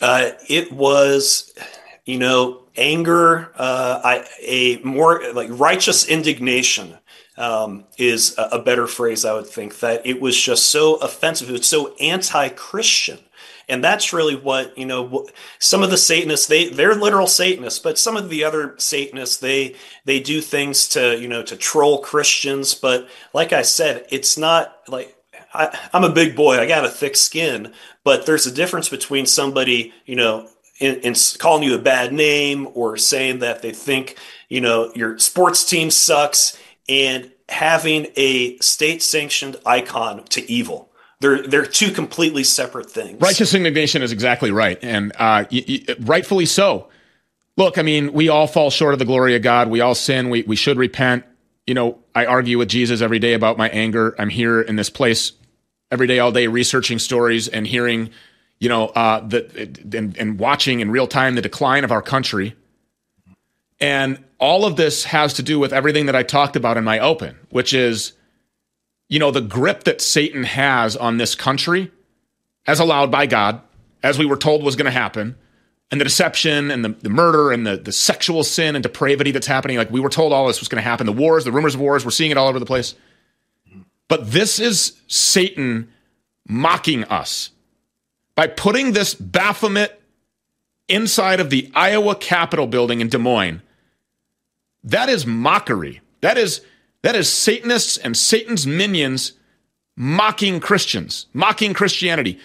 Uh, 0.00 0.32
it 0.48 0.72
was, 0.72 1.54
you 2.04 2.18
know, 2.18 2.62
anger, 2.76 3.50
uh, 3.56 4.00
I, 4.04 4.28
a 4.42 4.76
more 4.82 5.22
like 5.32 5.48
righteous 5.50 6.06
indignation 6.06 6.98
um, 7.36 7.84
is 7.98 8.34
a, 8.38 8.58
better 8.58 8.86
phrase, 8.86 9.24
I 9.24 9.34
would 9.34 9.46
think, 9.46 9.80
that 9.80 10.06
it 10.06 10.20
was 10.20 10.40
just 10.40 10.66
so 10.66 10.96
offensive. 10.96 11.48
It 11.48 11.52
was 11.52 11.68
so 11.68 11.94
anti 11.96 12.48
Christian. 12.50 13.18
And 13.68 13.82
that's 13.82 14.12
really 14.12 14.36
what, 14.36 14.78
you 14.78 14.86
know, 14.86 15.26
some 15.58 15.82
of 15.82 15.90
the 15.90 15.96
Satanists, 15.96 16.46
they, 16.46 16.68
they're 16.68 16.94
literal 16.94 17.26
Satanists, 17.26 17.80
but 17.80 17.98
some 17.98 18.16
of 18.16 18.28
the 18.28 18.44
other 18.44 18.76
Satanists, 18.78 19.38
they, 19.38 19.74
they 20.04 20.20
do 20.20 20.40
things 20.40 20.88
to, 20.90 21.18
you 21.18 21.26
know, 21.26 21.42
to 21.42 21.56
troll 21.56 22.00
Christians. 22.00 22.74
But 22.74 23.08
like 23.34 23.52
I 23.52 23.62
said, 23.62 24.06
it's 24.10 24.38
not 24.38 24.82
like, 24.86 25.16
I, 25.52 25.76
I'm 25.92 26.04
a 26.04 26.12
big 26.12 26.36
boy. 26.36 26.58
I 26.58 26.66
got 26.66 26.84
a 26.84 26.90
thick 26.90 27.16
skin, 27.16 27.72
but 28.04 28.24
there's 28.24 28.46
a 28.46 28.52
difference 28.52 28.88
between 28.88 29.26
somebody, 29.26 29.92
you 30.04 30.14
know, 30.14 30.48
in, 30.78 30.96
in, 31.00 31.14
calling 31.38 31.62
you 31.62 31.74
a 31.74 31.78
bad 31.78 32.12
name 32.12 32.68
or 32.74 32.96
saying 32.96 33.38
that 33.40 33.62
they 33.62 33.72
think 33.72 34.16
you 34.48 34.60
know 34.60 34.92
your 34.94 35.18
sports 35.18 35.64
team 35.64 35.90
sucks 35.90 36.58
and 36.88 37.30
having 37.48 38.08
a 38.16 38.58
state 38.58 39.02
sanctioned 39.02 39.56
icon 39.64 40.24
to 40.24 40.50
evil. 40.50 40.90
They're 41.20 41.46
they're 41.46 41.66
two 41.66 41.92
completely 41.92 42.44
separate 42.44 42.90
things. 42.90 43.20
Righteous 43.20 43.54
indignation 43.54 44.02
is 44.02 44.12
exactly 44.12 44.50
right, 44.50 44.78
and 44.82 45.12
uh, 45.12 45.44
y- 45.50 45.64
y- 45.66 45.94
rightfully 46.00 46.46
so. 46.46 46.88
Look, 47.56 47.78
I 47.78 47.82
mean, 47.82 48.12
we 48.12 48.28
all 48.28 48.46
fall 48.46 48.70
short 48.70 48.92
of 48.92 48.98
the 48.98 49.06
glory 49.06 49.34
of 49.34 49.40
God. 49.42 49.70
We 49.70 49.80
all 49.80 49.94
sin. 49.94 50.28
We 50.28 50.42
we 50.42 50.56
should 50.56 50.76
repent. 50.76 51.24
You 51.66 51.74
know, 51.74 51.98
I 52.14 52.26
argue 52.26 52.58
with 52.58 52.68
Jesus 52.68 53.00
every 53.00 53.18
day 53.18 53.32
about 53.32 53.56
my 53.56 53.70
anger. 53.70 54.14
I'm 54.18 54.28
here 54.28 54.60
in 54.60 54.76
this 54.76 54.90
place 54.90 55.32
every 55.90 56.06
day, 56.06 56.18
all 56.18 56.32
day, 56.32 56.48
researching 56.48 56.98
stories 56.98 57.48
and 57.48 57.66
hearing, 57.66 58.10
you 58.60 58.68
know, 58.68 58.88
uh, 58.88 59.20
the 59.26 59.70
and, 59.96 60.16
and 60.18 60.38
watching 60.38 60.80
in 60.80 60.90
real 60.90 61.06
time 61.06 61.34
the 61.34 61.42
decline 61.42 61.82
of 61.82 61.90
our 61.90 62.02
country 62.02 62.54
and 63.80 64.22
all 64.38 64.64
of 64.64 64.76
this 64.76 65.04
has 65.04 65.34
to 65.34 65.42
do 65.42 65.58
with 65.58 65.72
everything 65.72 66.06
that 66.06 66.16
I 66.16 66.22
talked 66.22 66.56
about 66.56 66.76
in 66.76 66.84
my 66.84 66.98
open, 66.98 67.36
which 67.50 67.74
is, 67.74 68.12
you 69.08 69.18
know, 69.18 69.30
the 69.30 69.40
grip 69.40 69.84
that 69.84 70.00
Satan 70.00 70.44
has 70.44 70.96
on 70.96 71.18
this 71.18 71.34
country, 71.34 71.90
as 72.66 72.80
allowed 72.80 73.10
by 73.10 73.26
God, 73.26 73.60
as 74.02 74.18
we 74.18 74.26
were 74.26 74.36
told 74.36 74.62
was 74.62 74.76
going 74.76 74.86
to 74.86 74.90
happen, 74.90 75.36
and 75.90 76.00
the 76.00 76.04
deception 76.04 76.70
and 76.70 76.84
the, 76.84 76.88
the 76.88 77.08
murder 77.08 77.52
and 77.52 77.66
the, 77.66 77.76
the 77.76 77.92
sexual 77.92 78.42
sin 78.42 78.74
and 78.74 78.82
depravity 78.82 79.30
that's 79.30 79.46
happening. 79.46 79.76
Like 79.76 79.90
we 79.90 80.00
were 80.00 80.08
told 80.10 80.32
all 80.32 80.46
this 80.46 80.60
was 80.60 80.68
going 80.68 80.82
to 80.82 80.88
happen. 80.88 81.06
The 81.06 81.12
wars, 81.12 81.44
the 81.44 81.52
rumors 81.52 81.74
of 81.74 81.80
wars, 81.80 82.04
we're 82.04 82.10
seeing 82.10 82.30
it 82.30 82.36
all 82.36 82.48
over 82.48 82.58
the 82.58 82.66
place. 82.66 82.94
But 84.08 84.30
this 84.30 84.58
is 84.58 85.00
Satan 85.06 85.92
mocking 86.48 87.04
us 87.04 87.50
by 88.34 88.46
putting 88.48 88.92
this 88.92 89.14
Baphomet 89.14 90.00
inside 90.88 91.40
of 91.40 91.50
the 91.50 91.70
Iowa 91.74 92.14
Capitol 92.14 92.66
building 92.66 93.00
in 93.00 93.08
Des 93.08 93.18
Moines 93.18 93.62
that 94.86 95.08
is 95.08 95.26
mockery. 95.26 96.00
That 96.22 96.38
is 96.38 96.62
that 97.02 97.14
is 97.14 97.30
Satanists 97.30 97.98
and 97.98 98.16
Satan's 98.16 98.66
minions 98.66 99.32
mocking 99.96 100.60
Christians, 100.60 101.26
mocking 101.32 101.74
Christianity, 101.74 102.38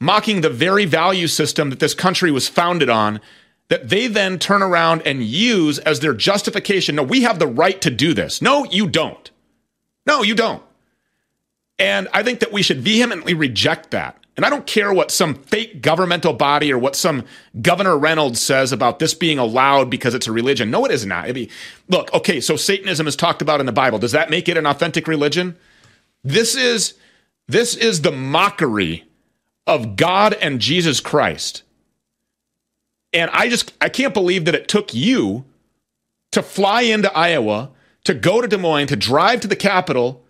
mocking 0.00 0.40
the 0.40 0.50
very 0.50 0.84
value 0.86 1.26
system 1.26 1.70
that 1.70 1.80
this 1.80 1.94
country 1.94 2.30
was 2.30 2.48
founded 2.48 2.88
on 2.88 3.20
that 3.68 3.90
they 3.90 4.06
then 4.06 4.38
turn 4.38 4.62
around 4.62 5.02
and 5.04 5.22
use 5.22 5.78
as 5.80 6.00
their 6.00 6.14
justification. 6.14 6.96
No, 6.96 7.02
we 7.02 7.22
have 7.22 7.38
the 7.38 7.46
right 7.46 7.80
to 7.82 7.90
do 7.90 8.14
this. 8.14 8.40
No, 8.40 8.64
you 8.64 8.88
don't. 8.88 9.30
No, 10.06 10.22
you 10.22 10.34
don't. 10.34 10.62
And 11.78 12.08
I 12.12 12.22
think 12.22 12.40
that 12.40 12.52
we 12.52 12.62
should 12.62 12.80
vehemently 12.80 13.34
reject 13.34 13.90
that. 13.90 14.18
And 14.38 14.46
I 14.46 14.50
don't 14.50 14.68
care 14.68 14.92
what 14.92 15.10
some 15.10 15.34
fake 15.34 15.82
governmental 15.82 16.32
body 16.32 16.72
or 16.72 16.78
what 16.78 16.94
some 16.94 17.24
Governor 17.60 17.98
Reynolds 17.98 18.40
says 18.40 18.70
about 18.70 19.00
this 19.00 19.12
being 19.12 19.36
allowed 19.36 19.90
because 19.90 20.14
it's 20.14 20.28
a 20.28 20.32
religion. 20.32 20.70
No, 20.70 20.84
it 20.84 20.92
is 20.92 21.04
not. 21.04 21.34
Be, 21.34 21.50
look, 21.88 22.14
okay, 22.14 22.40
so 22.40 22.54
Satanism 22.54 23.08
is 23.08 23.16
talked 23.16 23.42
about 23.42 23.58
in 23.58 23.66
the 23.66 23.72
Bible. 23.72 23.98
Does 23.98 24.12
that 24.12 24.30
make 24.30 24.48
it 24.48 24.56
an 24.56 24.64
authentic 24.64 25.08
religion? 25.08 25.56
This 26.22 26.54
is 26.54 26.94
this 27.48 27.74
is 27.74 28.02
the 28.02 28.12
mockery 28.12 29.08
of 29.66 29.96
God 29.96 30.34
and 30.34 30.60
Jesus 30.60 31.00
Christ. 31.00 31.64
And 33.12 33.32
I 33.32 33.48
just 33.48 33.72
I 33.80 33.88
can't 33.88 34.14
believe 34.14 34.44
that 34.44 34.54
it 34.54 34.68
took 34.68 34.94
you 34.94 35.46
to 36.30 36.44
fly 36.44 36.82
into 36.82 37.12
Iowa, 37.12 37.72
to 38.04 38.14
go 38.14 38.40
to 38.40 38.46
Des 38.46 38.56
Moines, 38.56 38.86
to 38.86 38.94
drive 38.94 39.40
to 39.40 39.48
the 39.48 39.56
Capitol 39.56 40.24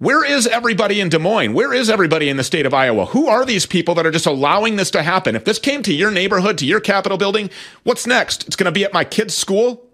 where 0.00 0.24
is 0.24 0.46
everybody 0.46 0.98
in 0.98 1.10
Des 1.10 1.18
Moines? 1.18 1.52
Where 1.52 1.74
is 1.74 1.90
everybody 1.90 2.30
in 2.30 2.38
the 2.38 2.42
state 2.42 2.64
of 2.64 2.72
Iowa? 2.72 3.04
Who 3.04 3.28
are 3.28 3.44
these 3.44 3.66
people 3.66 3.94
that 3.96 4.06
are 4.06 4.10
just 4.10 4.24
allowing 4.24 4.76
this 4.76 4.90
to 4.92 5.02
happen? 5.02 5.36
If 5.36 5.44
this 5.44 5.58
came 5.58 5.82
to 5.82 5.92
your 5.92 6.10
neighborhood, 6.10 6.56
to 6.56 6.64
your 6.64 6.80
Capitol 6.80 7.18
building, 7.18 7.50
what's 7.82 8.06
next? 8.06 8.46
It's 8.46 8.56
going 8.56 8.64
to 8.64 8.72
be 8.72 8.82
at 8.82 8.94
my 8.94 9.04
kid's 9.04 9.36
school? 9.36 9.86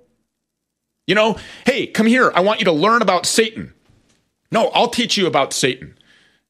You 1.08 1.16
know, 1.16 1.38
hey, 1.64 1.88
come 1.88 2.06
here. 2.06 2.30
I 2.36 2.40
want 2.40 2.60
you 2.60 2.66
to 2.66 2.72
learn 2.72 3.02
about 3.02 3.26
Satan. 3.26 3.74
No, 4.52 4.68
I'll 4.68 4.90
teach 4.90 5.16
you 5.16 5.26
about 5.26 5.52
Satan. 5.52 5.98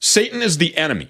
Satan 0.00 0.42
is 0.42 0.58
the 0.58 0.76
enemy. 0.76 1.08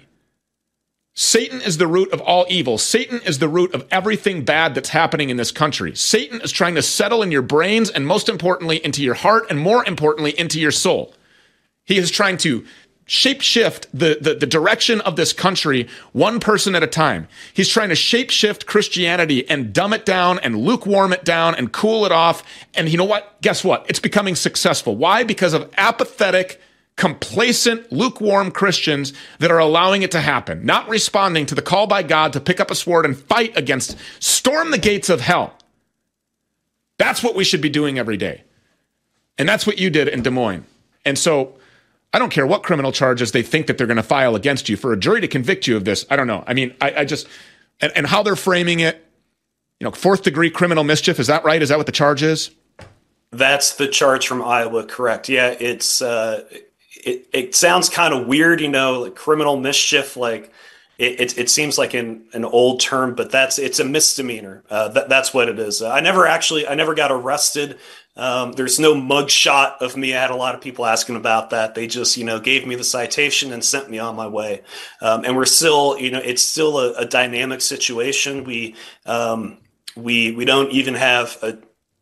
Satan 1.15 1.59
is 1.59 1.77
the 1.77 1.87
root 1.87 2.13
of 2.13 2.21
all 2.21 2.45
evil. 2.47 2.77
Satan 2.77 3.19
is 3.25 3.39
the 3.39 3.49
root 3.49 3.73
of 3.73 3.85
everything 3.91 4.45
bad 4.45 4.73
that's 4.73 4.89
happening 4.89 5.29
in 5.29 5.35
this 5.35 5.51
country. 5.51 5.93
Satan 5.97 6.39
is 6.39 6.53
trying 6.53 6.75
to 6.75 6.81
settle 6.81 7.21
in 7.21 7.31
your 7.31 7.41
brains 7.41 7.89
and, 7.89 8.07
most 8.07 8.29
importantly, 8.29 8.77
into 8.85 9.03
your 9.03 9.15
heart 9.15 9.47
and, 9.49 9.59
more 9.59 9.85
importantly, 9.85 10.39
into 10.39 10.61
your 10.61 10.71
soul. 10.71 11.13
He 11.87 11.97
is 11.97 12.11
trying 12.11 12.37
to 12.37 12.65
shapeshift 13.07 13.85
the, 13.93 14.17
the, 14.19 14.35
the 14.35 14.45
direction 14.45 14.99
of 15.01 15.15
this 15.15 15.31
country 15.31 15.87
one 16.11 16.41
person 16.41 16.75
at 16.75 16.83
a 16.83 16.87
time. 16.87 17.27
He's 17.53 17.69
trying 17.69 17.89
to 17.89 17.95
shapeshift 17.95 18.65
Christianity 18.65 19.49
and 19.49 19.71
dumb 19.71 19.93
it 19.93 20.05
down 20.05 20.39
and 20.39 20.57
lukewarm 20.57 21.13
it 21.13 21.23
down 21.23 21.55
and 21.55 21.71
cool 21.71 22.05
it 22.05 22.11
off. 22.11 22.43
And 22.75 22.89
you 22.89 22.97
know 22.97 23.05
what? 23.05 23.41
Guess 23.41 23.63
what? 23.63 23.85
It's 23.87 23.99
becoming 23.99 24.35
successful. 24.35 24.97
Why? 24.97 25.23
Because 25.23 25.53
of 25.53 25.73
apathetic, 25.77 26.61
complacent, 26.97 27.89
lukewarm 27.93 28.51
Christians 28.51 29.13
that 29.39 29.51
are 29.51 29.59
allowing 29.59 30.01
it 30.01 30.11
to 30.11 30.19
happen, 30.19 30.65
not 30.65 30.89
responding 30.89 31.45
to 31.45 31.55
the 31.55 31.61
call 31.61 31.87
by 31.87 32.03
God 32.03 32.33
to 32.33 32.41
pick 32.41 32.59
up 32.59 32.69
a 32.69 32.75
sword 32.75 33.05
and 33.05 33.17
fight 33.17 33.55
against, 33.55 33.95
storm 34.19 34.71
the 34.71 34.77
gates 34.77 35.09
of 35.09 35.21
hell. 35.21 35.53
That's 36.97 37.23
what 37.23 37.35
we 37.35 37.45
should 37.45 37.61
be 37.61 37.69
doing 37.69 37.97
every 37.97 38.17
day. 38.17 38.43
And 39.37 39.47
that's 39.47 39.65
what 39.65 39.77
you 39.77 39.89
did 39.89 40.09
in 40.09 40.23
Des 40.23 40.31
Moines. 40.31 40.65
And 41.05 41.17
so 41.17 41.53
I 42.13 42.19
don't 42.19 42.29
care 42.29 42.47
what 42.47 42.63
criminal 42.63 42.91
charges 42.91 43.31
they 43.31 43.43
think 43.43 43.67
that 43.67 43.77
they're 43.77 43.87
going 43.87 43.97
to 43.97 44.03
file 44.03 44.35
against 44.35 44.69
you 44.69 44.77
for 44.77 44.93
a 44.93 44.97
jury 44.97 45.21
to 45.21 45.27
convict 45.27 45.67
you 45.67 45.75
of 45.75 45.85
this. 45.85 46.05
I 46.09 46.15
don't 46.15 46.27
know. 46.27 46.43
I 46.47 46.53
mean, 46.53 46.73
I, 46.81 46.93
I 46.97 47.05
just, 47.05 47.27
and, 47.81 47.91
and 47.95 48.07
how 48.07 48.23
they're 48.23 48.35
framing 48.35 48.79
it, 48.79 49.03
you 49.79 49.85
know, 49.85 49.91
fourth 49.91 50.23
degree 50.23 50.49
criminal 50.49 50.83
mischief. 50.83 51.19
Is 51.19 51.27
that 51.27 51.43
right? 51.43 51.61
Is 51.61 51.69
that 51.69 51.77
what 51.77 51.85
the 51.85 51.91
charge 51.91 52.23
is? 52.23 52.51
That's 53.31 53.75
the 53.75 53.87
charge 53.87 54.25
from 54.27 54.41
Iowa. 54.41 54.85
Correct. 54.85 55.29
Yeah. 55.29 55.55
It's, 55.59 56.01
uh, 56.01 56.43
it, 56.95 57.27
it 57.33 57.55
sounds 57.55 57.89
kind 57.89 58.13
of 58.13 58.25
weird, 58.25 58.61
you 58.61 58.69
know, 58.69 59.01
like 59.01 59.15
criminal 59.15 59.57
mischief, 59.57 60.15
like, 60.17 60.51
it, 60.97 61.19
it, 61.19 61.37
it, 61.37 61.49
seems 61.49 61.77
like 61.77 61.93
an, 61.93 62.25
an 62.33 62.43
old 62.43 62.79
term, 62.79 63.13
but 63.13 63.29
that's 63.29 63.59
it's 63.59 63.79
a 63.79 63.85
misdemeanor. 63.85 64.63
Uh, 64.67 64.87
that, 64.89 65.09
that's 65.09 65.31
what 65.31 65.47
it 65.47 65.59
is. 65.59 65.81
Uh, 65.81 65.91
I 65.91 65.99
never 65.99 66.25
actually 66.25 66.67
I 66.67 66.73
never 66.73 66.95
got 66.95 67.11
arrested. 67.11 67.77
Um, 68.17 68.53
there's 68.53 68.79
no 68.79 68.95
mug 68.95 69.29
shot 69.29 69.77
of 69.81 69.95
me. 69.95 70.15
I 70.15 70.21
had 70.21 70.31
a 70.31 70.35
lot 70.35 70.55
of 70.55 70.61
people 70.61 70.85
asking 70.85 71.15
about 71.15 71.51
that. 71.51 71.75
They 71.75 71.87
just 71.87 72.17
you 72.17 72.23
know 72.23 72.39
gave 72.39 72.65
me 72.65 72.75
the 72.75 72.83
citation 72.83 73.53
and 73.53 73.63
sent 73.63 73.89
me 73.89 73.99
on 73.99 74.15
my 74.15 74.27
way. 74.27 74.63
Um, 75.01 75.23
and 75.23 75.35
we're 75.35 75.45
still 75.45 75.97
you 75.97 76.11
know 76.11 76.19
it's 76.19 76.41
still 76.41 76.79
a, 76.79 76.93
a 76.93 77.05
dynamic 77.05 77.61
situation. 77.61 78.43
We 78.43 78.75
um, 79.05 79.59
we 79.95 80.31
we 80.31 80.45
don't 80.45 80.71
even 80.71 80.95
have 80.95 81.37
a 81.41 81.57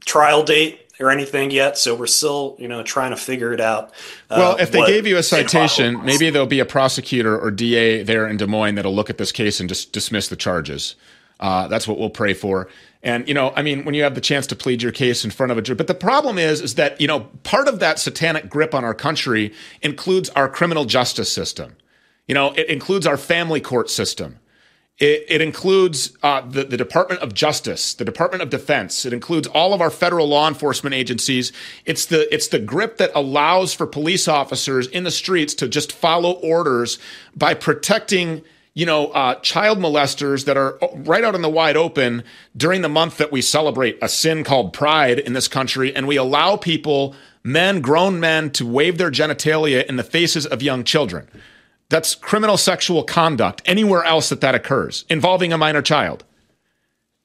trial 0.06 0.44
date 0.44 0.82
or 1.00 1.12
anything 1.12 1.52
yet. 1.52 1.78
So 1.78 1.96
we're 1.96 2.08
still, 2.08 2.56
you 2.60 2.68
know, 2.68 2.84
trying 2.84 3.12
to 3.12 3.18
figure 3.18 3.54
it 3.54 3.60
out. 3.60 3.90
Uh, 4.30 4.38
well, 4.38 4.56
if 4.58 4.72
they 4.72 4.86
gave 4.86 5.06
you 5.06 5.18
a 5.18 5.24
citation, 5.24 6.04
maybe 6.04 6.30
there'll 6.30 6.48
be 6.48 6.60
a 6.60 6.66
prosecutor 6.66 7.38
or 7.38 7.52
DA 7.52 8.04
there 8.04 8.28
in 8.28 8.38
Des 8.38 8.48
Moines 8.48 8.76
that'll 8.76 8.96
look 8.96 9.10
at 9.10 9.18
this 9.18 9.32
case 9.32 9.60
and 9.60 9.68
just 9.68 9.92
dismiss 9.92 10.30
the 10.30 10.36
charges. 10.36 10.96
Uh, 11.40 11.68
that's 11.68 11.88
what 11.88 12.00
we'll 12.00 12.10
pray 12.10 12.34
for. 12.34 12.70
And 13.06 13.28
you 13.28 13.36
know, 13.36 13.54
I 13.56 13.62
mean, 13.62 13.86
when 13.86 13.94
you 13.94 14.02
have 14.02 14.16
the 14.16 14.22
chance 14.22 14.48
to 14.48 14.56
plead 14.56 14.82
your 14.82 14.92
case 14.92 15.24
in 15.24 15.30
front 15.30 15.52
of 15.52 15.60
a 15.60 15.62
jury, 15.62 15.76
but 15.76 15.86
the 15.86 15.94
problem 15.94 16.40
is, 16.40 16.60
is 16.60 16.74
that 16.76 17.00
you 17.00 17.08
know, 17.08 17.22
part 17.44 17.68
of 17.68 17.80
that 17.80 18.00
satanic 18.00 18.50
grip 18.50 18.74
on 18.74 18.84
our 18.84 18.96
country 18.96 19.54
includes 19.84 20.30
our 20.32 20.50
criminal 20.50 20.86
justice 20.86 21.32
system. 21.32 21.76
You 22.28 22.34
know, 22.34 22.52
it 22.54 22.68
includes 22.68 23.06
our 23.06 23.16
family 23.16 23.62
court 23.62 23.92
system. 23.92 24.40
It, 24.98 25.26
it 25.28 25.42
includes 25.42 26.18
uh, 26.24 26.42
the, 26.42 26.64
the 26.64 26.78
Department 26.78 27.22
of 27.22 27.34
Justice, 27.34 27.94
the 27.94 28.06
Department 28.06 28.42
of 28.42 28.50
Defense. 28.50 29.06
It 29.06 29.14
includes 29.14 29.46
all 29.50 29.74
of 29.74 29.82
our 29.82 29.92
federal 29.92 30.28
law 30.28 30.48
enforcement 30.48 30.96
agencies. 30.96 31.52
It's 31.86 32.08
the 32.08 32.34
it's 32.34 32.48
the 32.48 32.60
grip 32.60 32.98
that 32.98 33.12
allows 33.14 33.72
for 33.76 33.86
police 33.86 34.28
officers 34.28 34.88
in 34.88 35.04
the 35.04 35.12
streets 35.12 35.54
to 35.56 35.68
just 35.68 35.92
follow 35.92 36.32
orders 36.32 36.98
by 37.36 37.54
protecting 37.54 38.42
you 38.76 38.86
know, 38.86 39.08
uh, 39.08 39.36
child 39.36 39.80
molesters 39.80 40.46
that 40.46 40.58
are 40.58 40.78
right 40.94 41.24
out 41.24 41.34
in 41.34 41.42
the 41.42 41.50
wide 41.50 41.78
open 41.78 42.24
during 42.56 42.82
the 42.82 42.90
month 42.90 43.18
that 43.18 43.32
we 43.32 43.42
celebrate 43.42 43.98
a 44.02 44.10
sin 44.10 44.44
called 44.44 44.74
pride 44.74 45.18
in 45.18 45.32
this 45.32 45.48
country, 45.48 45.96
and 45.96 46.06
we 46.06 46.18
allow 46.18 46.58
people, 46.58 47.16
men, 47.42 47.80
grown 47.80 48.20
men, 48.20 48.52
to 48.52 48.66
wave 48.66 48.98
their 48.98 49.10
genitalia 49.10 49.86
in 49.86 49.96
the 49.96 50.04
faces 50.04 50.46
of 50.46 50.62
young 50.62 50.84
children. 50.84 51.26
That's 51.88 52.16
criminal 52.16 52.58
sexual 52.58 53.04
conduct 53.04 53.62
anywhere 53.66 54.04
else 54.04 54.28
that 54.28 54.42
that 54.42 54.56
occurs 54.56 55.06
involving 55.10 55.54
a 55.54 55.58
minor 55.58 55.82
child. 55.82 56.26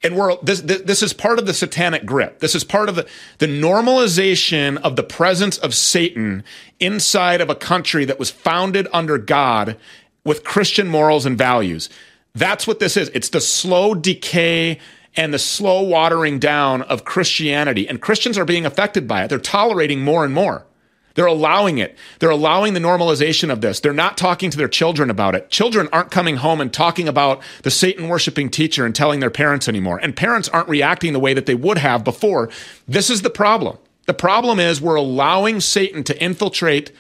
And 0.03 0.17
we're 0.17 0.37
this, 0.43 0.61
this, 0.63 0.83
this 0.83 1.03
is 1.03 1.13
part 1.13 1.39
of 1.39 1.47
the 1.47 1.53
satanic 1.53 2.07
grip. 2.07 2.39
This 2.39 2.55
is 2.55 2.65
part 2.65 2.89
of 2.89 2.95
the, 2.95 3.07
the 3.39 3.47
normalization 3.47 4.79
of 4.79 4.97
the 4.97 5.03
presence 5.03 5.59
of 5.59 5.75
Satan 5.75 6.43
inside 6.79 7.41
of 7.41 7.51
a 7.51 7.55
country 7.55 8.05
that 8.07 8.19
was 8.19 8.31
founded 8.31 8.89
under 8.93 9.19
God 9.19 9.77
with 10.25 10.45
Christian 10.45 10.89
morals 10.89 11.27
and 11.27 11.37
values. 11.37 11.89
That's 12.35 12.67
what 12.67 12.79
this 12.79 12.97
is. 12.97 13.09
It's 13.11 13.31
the 13.31 13.41
slow 13.41 13.95
decay 13.95 14.79
and 15.17 15.35
the 15.35 15.39
slow 15.39 15.83
watering 15.83 16.39
down 16.39 16.83
of 16.83 17.05
Christianity. 17.05 17.89
And 17.89 18.01
Christians 18.01 18.39
are 18.39 18.45
being 18.45 18.67
affected 18.67 19.09
by 19.09 19.25
it. 19.25 19.29
They're 19.29 19.39
tolerating 19.39 20.03
more 20.03 20.25
and 20.25 20.33
more. 20.33 20.67
They're 21.15 21.27
allowing 21.27 21.79
it. 21.79 21.99
They're 22.21 22.31
allowing 22.31 22.75
the 22.75 22.81
normalization 22.81 23.51
of 23.51 23.61
this. 23.61 23.81
They're 23.81 23.93
not 23.93 24.17
talking 24.17 24.51
to 24.51 24.57
their 24.57 24.69
children 24.69 25.11
about 25.11 25.35
it. 25.35 25.51
Children 25.51 25.89
aren't 25.93 26.13
coming 26.13 26.37
home 26.37 26.61
and 26.61 26.73
talking 26.73 27.09
about 27.09 27.43
the 27.63 27.71
Satan 27.71 28.09
worshiping 28.09 28.49
teacher 28.49 28.87
and 28.87 28.95
telling 28.95 29.19
their 29.19 29.31
parents 29.31 29.69
anymore. 29.69 29.99
And 30.01 30.15
parents 30.15 30.49
aren't 30.49 30.69
reacting 30.69 31.13
the 31.13 31.19
way 31.19 31.35
that 31.35 31.47
they 31.47 31.55
would 31.57 31.79
have 31.79 32.05
before. 32.05 32.49
This 32.87 33.11
is 33.11 33.23
the 33.23 33.31
problem. 33.31 33.79
The 34.07 34.15
problem 34.15 34.61
is 34.61 34.81
we're 34.81 34.95
allowing 34.95 35.61
Satan 35.61 36.05
to 36.05 36.25
infiltrate 36.25 36.93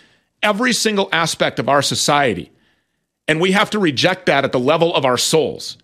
every 0.43 0.73
single 0.73 1.09
aspect 1.12 1.59
of 1.61 1.69
our 1.69 1.83
society. 1.83 2.50
And 3.31 3.41
we 3.41 3.53
have 3.53 3.71
to 3.71 3.79
reject 3.79 4.27
that 4.27 4.45
at 4.45 4.51
the 4.51 4.59
level 4.59 4.93
of 4.93 5.05
our 5.05 5.17
souls. 5.17 5.79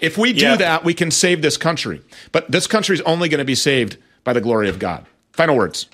If 0.00 0.16
we 0.16 0.32
do 0.32 0.46
yeah. 0.46 0.56
that, 0.56 0.84
we 0.84 0.94
can 0.94 1.10
save 1.10 1.42
this 1.42 1.58
country. 1.58 2.00
But 2.32 2.50
this 2.50 2.66
country 2.66 2.94
is 2.94 3.02
only 3.02 3.28
going 3.28 3.40
to 3.40 3.44
be 3.44 3.54
saved 3.54 3.98
by 4.24 4.32
the 4.32 4.40
glory 4.40 4.70
of 4.70 4.78
God. 4.78 5.04
Final 5.34 5.54
words. 5.54 5.86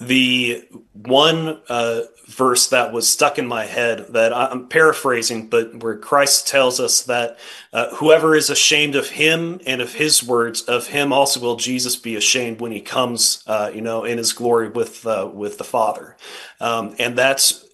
The 0.00 0.64
one 0.92 1.60
uh, 1.68 2.00
verse 2.26 2.68
that 2.70 2.92
was 2.92 3.08
stuck 3.08 3.38
in 3.38 3.46
my 3.46 3.66
head 3.66 4.08
that 4.08 4.32
I'm 4.32 4.66
paraphrasing, 4.66 5.46
but 5.46 5.80
where 5.80 5.96
Christ 5.96 6.48
tells 6.48 6.80
us 6.80 7.02
that 7.02 7.38
uh, 7.72 7.94
whoever 7.94 8.34
is 8.34 8.50
ashamed 8.50 8.96
of 8.96 9.10
him 9.10 9.60
and 9.64 9.80
of 9.80 9.94
his 9.94 10.24
words, 10.24 10.62
of 10.62 10.88
him 10.88 11.12
also 11.12 11.38
will 11.38 11.54
Jesus 11.54 11.94
be 11.94 12.16
ashamed 12.16 12.60
when 12.60 12.72
he 12.72 12.80
comes, 12.80 13.44
uh, 13.46 13.70
you 13.72 13.80
know, 13.80 14.02
in 14.02 14.18
his 14.18 14.32
glory 14.32 14.68
with 14.68 15.06
uh, 15.06 15.30
with 15.32 15.58
the 15.58 15.64
Father. 15.64 16.16
Um, 16.60 16.96
and 16.98 17.16
that's 17.16 17.65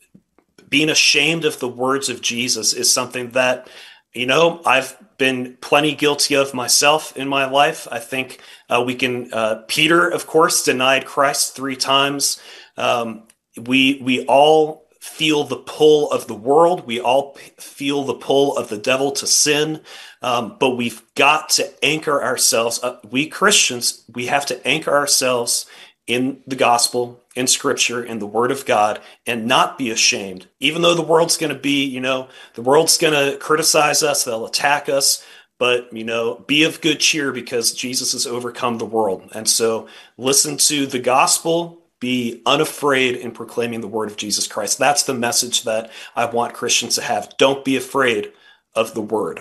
being 0.72 0.88
ashamed 0.88 1.44
of 1.44 1.60
the 1.60 1.68
words 1.68 2.08
of 2.08 2.22
Jesus 2.22 2.72
is 2.72 2.90
something 2.90 3.32
that, 3.32 3.68
you 4.14 4.24
know, 4.24 4.62
I've 4.64 4.96
been 5.18 5.58
plenty 5.60 5.94
guilty 5.94 6.34
of 6.34 6.54
myself 6.54 7.14
in 7.14 7.28
my 7.28 7.44
life. 7.44 7.86
I 7.92 7.98
think 7.98 8.40
uh, 8.70 8.82
we 8.84 8.94
can, 8.94 9.32
uh, 9.34 9.64
Peter, 9.68 10.08
of 10.08 10.26
course, 10.26 10.64
denied 10.64 11.04
Christ 11.04 11.54
three 11.54 11.76
times. 11.76 12.40
Um, 12.78 13.24
we, 13.60 14.00
we 14.02 14.24
all 14.24 14.86
feel 14.98 15.44
the 15.44 15.56
pull 15.56 16.10
of 16.10 16.26
the 16.26 16.34
world. 16.34 16.86
We 16.86 17.00
all 17.00 17.32
p- 17.32 17.52
feel 17.58 18.04
the 18.04 18.14
pull 18.14 18.56
of 18.56 18.68
the 18.68 18.78
devil 18.78 19.12
to 19.12 19.26
sin. 19.26 19.82
Um, 20.22 20.56
but 20.58 20.76
we've 20.76 21.02
got 21.14 21.50
to 21.50 21.84
anchor 21.84 22.22
ourselves. 22.22 22.80
Uh, 22.82 22.98
we 23.10 23.26
Christians, 23.26 24.04
we 24.14 24.26
have 24.26 24.46
to 24.46 24.66
anchor 24.66 24.92
ourselves 24.92 25.66
in 26.06 26.42
the 26.46 26.56
gospel, 26.56 27.21
in 27.34 27.46
scripture, 27.46 28.04
in 28.04 28.18
the 28.18 28.26
word 28.26 28.50
of 28.50 28.66
God, 28.66 29.00
and 29.26 29.46
not 29.46 29.78
be 29.78 29.90
ashamed. 29.90 30.48
Even 30.60 30.82
though 30.82 30.94
the 30.94 31.02
world's 31.02 31.36
going 31.36 31.52
to 31.52 31.58
be, 31.58 31.84
you 31.84 32.00
know, 32.00 32.28
the 32.54 32.62
world's 32.62 32.98
going 32.98 33.14
to 33.14 33.38
criticize 33.38 34.02
us, 34.02 34.24
they'll 34.24 34.46
attack 34.46 34.88
us, 34.88 35.24
but, 35.58 35.92
you 35.92 36.04
know, 36.04 36.44
be 36.46 36.64
of 36.64 36.80
good 36.80 37.00
cheer 37.00 37.32
because 37.32 37.72
Jesus 37.72 38.12
has 38.12 38.26
overcome 38.26 38.78
the 38.78 38.84
world. 38.84 39.30
And 39.34 39.48
so 39.48 39.88
listen 40.18 40.56
to 40.58 40.86
the 40.86 40.98
gospel, 40.98 41.82
be 42.00 42.42
unafraid 42.44 43.16
in 43.16 43.30
proclaiming 43.30 43.80
the 43.80 43.88
word 43.88 44.10
of 44.10 44.16
Jesus 44.16 44.46
Christ. 44.46 44.78
That's 44.78 45.04
the 45.04 45.14
message 45.14 45.62
that 45.62 45.90
I 46.16 46.24
want 46.26 46.54
Christians 46.54 46.96
to 46.96 47.02
have. 47.02 47.32
Don't 47.38 47.64
be 47.64 47.76
afraid 47.76 48.32
of 48.74 48.94
the 48.94 49.02
word. 49.02 49.40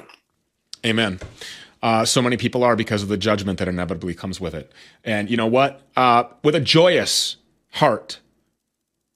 Amen. 0.86 1.20
Uh, 1.82 2.06
so 2.06 2.22
many 2.22 2.38
people 2.38 2.64
are 2.64 2.76
because 2.76 3.02
of 3.02 3.10
the 3.10 3.18
judgment 3.18 3.58
that 3.58 3.68
inevitably 3.68 4.14
comes 4.14 4.40
with 4.40 4.54
it. 4.54 4.72
And 5.04 5.30
you 5.30 5.38
know 5.38 5.48
what? 5.48 5.82
Uh, 5.96 6.26
with 6.44 6.54
a 6.54 6.60
joyous 6.60 7.38
heart, 7.72 8.20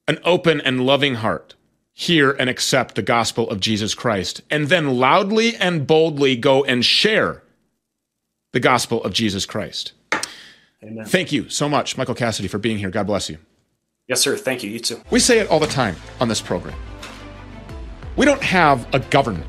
an 0.08 0.20
open 0.24 0.62
and 0.62 0.86
loving 0.86 1.16
heart, 1.16 1.56
hear 1.94 2.32
and 2.32 2.50
accept 2.50 2.96
the 2.96 3.02
gospel 3.02 3.50
of 3.50 3.60
Jesus 3.60 3.94
Christ, 3.94 4.42
and 4.50 4.68
then 4.68 4.98
loudly 4.98 5.56
and 5.56 5.88
boldly 5.88 6.36
go 6.36 6.64
and 6.64 6.84
share 6.84 7.44
the 8.54 8.60
gospel 8.60 9.04
of 9.04 9.14
Jesus 9.14 9.46
Christ. 9.46 9.94
Amen. 10.84 11.06
Thank 11.06 11.32
you 11.32 11.50
so 11.50 11.68
much, 11.68 11.98
Michael 11.98 12.16
Cassidy, 12.16 12.48
for 12.48 12.58
being 12.58 12.78
here. 12.78 12.90
God 12.90 13.08
bless 13.08 13.30
you. 13.30 13.38
Yes, 14.08 14.22
sir. 14.22 14.38
Thank 14.38 14.64
you. 14.64 14.70
You 14.70 14.80
too. 14.80 15.02
We 15.10 15.20
say 15.20 15.40
it 15.40 15.50
all 15.50 15.60
the 15.60 15.68
time 15.68 15.96
on 16.20 16.28
this 16.28 16.42
program. 16.42 16.76
We 18.16 18.26
don't 18.26 18.44
have 18.44 18.88
a 18.94 19.00
government 19.00 19.48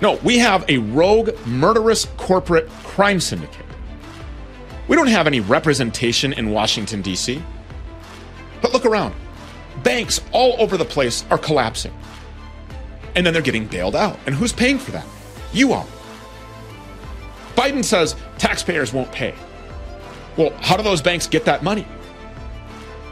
no, 0.00 0.16
we 0.22 0.38
have 0.38 0.64
a 0.68 0.78
rogue, 0.78 1.30
murderous 1.46 2.04
corporate 2.16 2.68
crime 2.84 3.18
syndicate. 3.18 3.65
We 4.88 4.96
don't 4.96 5.08
have 5.08 5.26
any 5.26 5.40
representation 5.40 6.32
in 6.32 6.50
Washington, 6.50 7.02
D.C. 7.02 7.42
But 8.62 8.72
look 8.72 8.86
around. 8.86 9.14
Banks 9.82 10.20
all 10.32 10.56
over 10.60 10.76
the 10.76 10.84
place 10.84 11.24
are 11.30 11.38
collapsing. 11.38 11.94
And 13.14 13.26
then 13.26 13.32
they're 13.32 13.42
getting 13.42 13.66
bailed 13.66 13.96
out. 13.96 14.18
And 14.26 14.34
who's 14.34 14.52
paying 14.52 14.78
for 14.78 14.92
that? 14.92 15.06
You 15.52 15.72
are. 15.72 15.86
Biden 17.54 17.84
says 17.84 18.14
taxpayers 18.38 18.92
won't 18.92 19.10
pay. 19.10 19.34
Well, 20.36 20.50
how 20.60 20.76
do 20.76 20.82
those 20.82 21.00
banks 21.00 21.26
get 21.26 21.44
that 21.46 21.62
money? 21.62 21.86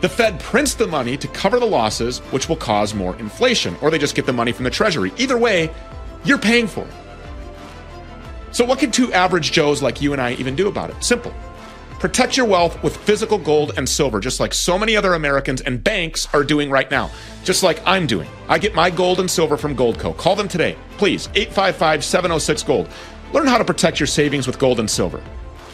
The 0.03 0.09
Fed 0.11 0.39
prints 0.39 0.75
the 0.75 0.87
money 0.87 1.17
to 1.17 1.27
cover 1.29 1.59
the 1.59 1.67
losses, 1.67 2.19
which 2.31 2.49
will 2.49 2.57
cause 2.57 2.93
more 2.93 3.17
inflation, 3.17 3.75
or 3.81 3.91
they 3.91 3.97
just 3.97 4.15
get 4.15 4.27
the 4.27 4.35
money 4.35 4.53
from 4.53 4.65
the 4.65 4.71
Treasury. 4.71 5.13
Either 5.17 5.39
way, 5.39 5.71
you're 6.25 6.39
paying 6.39 6.67
for 6.67 6.83
it. 6.83 6.93
So, 8.51 8.67
what 8.67 8.79
can 8.79 8.91
two 8.91 9.11
average 9.15 9.51
Joes 9.51 9.83
like 9.83 10.03
you 10.03 10.13
and 10.13 10.21
I 10.21 10.35
even 10.35 10.55
do 10.55 10.69
about 10.69 10.91
it? 10.91 11.03
Simple. 11.03 11.33
Protect 12.05 12.37
your 12.37 12.45
wealth 12.45 12.83
with 12.83 12.99
physical 12.99 13.39
gold 13.39 13.73
and 13.79 13.89
silver, 13.89 14.21
just 14.21 14.39
like 14.39 14.53
so 14.53 14.79
many 14.79 14.95
other 14.95 15.15
Americans 15.15 15.63
and 15.63 15.83
banks 15.83 16.29
are 16.35 16.45
doing 16.45 16.69
right 16.69 16.91
now, 16.91 17.11
just 17.45 17.63
like 17.63 17.81
I'm 17.87 18.07
doing. 18.07 18.29
I 18.47 18.59
get 18.59 18.75
my 18.75 18.91
gold 18.91 19.21
and 19.21 19.31
silver 19.31 19.57
from 19.57 19.75
Goldco. 19.75 20.15
Call 20.19 20.37
them 20.37 20.47
today, 20.47 20.77
please, 20.99 21.31
855 21.35 22.05
706 22.05 22.63
Gold. 22.65 22.91
Learn 23.33 23.47
how 23.47 23.57
to 23.57 23.65
protect 23.65 24.01
your 24.01 24.07
savings 24.07 24.47
with 24.47 24.59
gold 24.59 24.81
and 24.81 24.91
silver. 24.91 25.23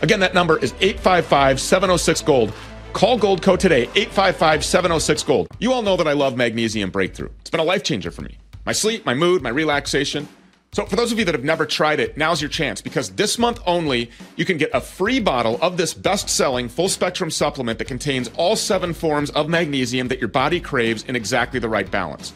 Again, 0.03 0.21
that 0.21 0.33
number 0.33 0.57
is 0.59 0.73
855 0.75 1.61
706 1.61 2.21
Gold. 2.23 2.53
Call 2.93 3.19
Goldco 3.19 3.59
today, 3.59 3.83
855 3.97 4.65
706 4.65 5.25
Gold. 5.25 5.49
You 5.59 5.73
all 5.73 5.83
know 5.83 5.97
that 5.97 6.07
I 6.07 6.13
love 6.13 6.37
Magnesium 6.37 6.91
Breakthrough. 6.91 7.31
It's 7.41 7.51
been 7.51 7.59
a 7.59 7.65
life 7.65 7.83
changer 7.83 8.13
for 8.13 8.23
me. 8.23 8.39
My 8.65 8.73
sleep, 8.73 9.05
my 9.05 9.15
mood, 9.15 9.43
my 9.43 9.51
relaxation. 9.51 10.29
So, 10.73 10.87
for 10.87 10.95
those 10.95 11.11
of 11.11 11.19
you 11.19 11.25
that 11.25 11.35
have 11.35 11.43
never 11.43 11.67
tried 11.67 11.99
it, 11.99 12.17
now's 12.17 12.41
your 12.41 12.49
chance 12.49 12.81
because 12.81 13.11
this 13.11 13.41
month 13.41 13.59
only, 13.67 14.09
you 14.37 14.45
can 14.45 14.57
get 14.57 14.71
a 14.73 14.81
free 14.81 15.19
bottle 15.19 15.59
of 15.61 15.77
this 15.77 15.93
best 15.93 16.29
selling 16.29 16.69
full 16.69 16.89
spectrum 16.89 17.29
supplement 17.29 17.81
that 17.81 17.87
contains 17.87 18.31
all 18.37 18.55
seven 18.55 18.95
forms 18.95 19.31
of 19.31 19.49
magnesium 19.49 20.07
that 20.07 20.21
your 20.21 20.29
body 20.29 20.61
craves 20.61 21.03
in 21.03 21.17
exactly 21.17 21.59
the 21.59 21.69
right 21.69 21.91
balance. 21.91 22.33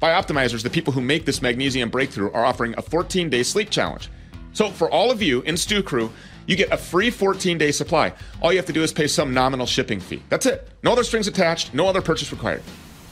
Bioptimizers, 0.00 0.62
the 0.62 0.70
people 0.70 0.94
who 0.94 1.02
make 1.02 1.26
this 1.26 1.42
magnesium 1.42 1.90
breakthrough, 1.90 2.32
are 2.32 2.46
offering 2.46 2.74
a 2.78 2.82
14 2.82 3.28
day 3.28 3.42
sleep 3.42 3.68
challenge. 3.68 4.08
So, 4.54 4.70
for 4.70 4.90
all 4.90 5.10
of 5.10 5.20
you 5.20 5.42
in 5.42 5.58
Stew 5.58 5.82
Crew, 5.82 6.10
you 6.46 6.56
get 6.56 6.72
a 6.72 6.78
free 6.78 7.10
14 7.10 7.58
day 7.58 7.70
supply. 7.70 8.14
All 8.40 8.50
you 8.50 8.58
have 8.58 8.66
to 8.66 8.72
do 8.72 8.82
is 8.82 8.94
pay 8.94 9.08
some 9.08 9.34
nominal 9.34 9.66
shipping 9.66 10.00
fee. 10.00 10.22
That's 10.30 10.46
it. 10.46 10.70
No 10.82 10.92
other 10.92 11.04
strings 11.04 11.28
attached, 11.28 11.74
no 11.74 11.86
other 11.86 12.00
purchase 12.00 12.32
required. 12.32 12.62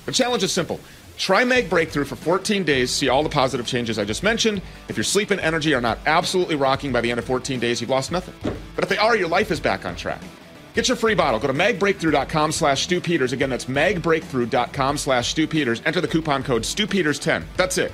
The 0.06 0.12
challenge 0.12 0.42
is 0.42 0.52
simple. 0.52 0.80
Try 1.22 1.44
Mag 1.44 1.70
Breakthrough 1.70 2.04
for 2.04 2.16
14 2.16 2.64
days, 2.64 2.90
see 2.90 3.08
all 3.08 3.22
the 3.22 3.28
positive 3.28 3.64
changes 3.64 3.96
I 3.96 4.04
just 4.04 4.24
mentioned. 4.24 4.60
If 4.88 4.96
your 4.96 5.04
sleep 5.04 5.30
and 5.30 5.40
energy 5.40 5.72
are 5.72 5.80
not 5.80 6.00
absolutely 6.04 6.56
rocking 6.56 6.90
by 6.90 7.00
the 7.00 7.12
end 7.12 7.20
of 7.20 7.24
14 7.24 7.60
days, 7.60 7.80
you've 7.80 7.90
lost 7.90 8.10
nothing. 8.10 8.34
But 8.74 8.82
if 8.82 8.88
they 8.90 8.96
are, 8.96 9.16
your 9.16 9.28
life 9.28 9.52
is 9.52 9.60
back 9.60 9.86
on 9.86 9.94
track. 9.94 10.20
Get 10.74 10.88
your 10.88 10.96
free 10.96 11.14
bottle. 11.14 11.38
Go 11.38 11.46
to 11.46 11.52
magbreakthrough.com 11.52 12.50
slash 12.50 12.82
Stew 12.82 13.00
Peters. 13.00 13.32
Again, 13.32 13.50
that's 13.50 13.66
magbreakthrough.com 13.66 14.98
slash 14.98 15.28
Stew 15.28 15.46
Peters. 15.46 15.80
Enter 15.86 16.00
the 16.00 16.08
coupon 16.08 16.42
code 16.42 16.62
StewPeters10. 16.62 17.44
That's 17.56 17.78
it. 17.78 17.92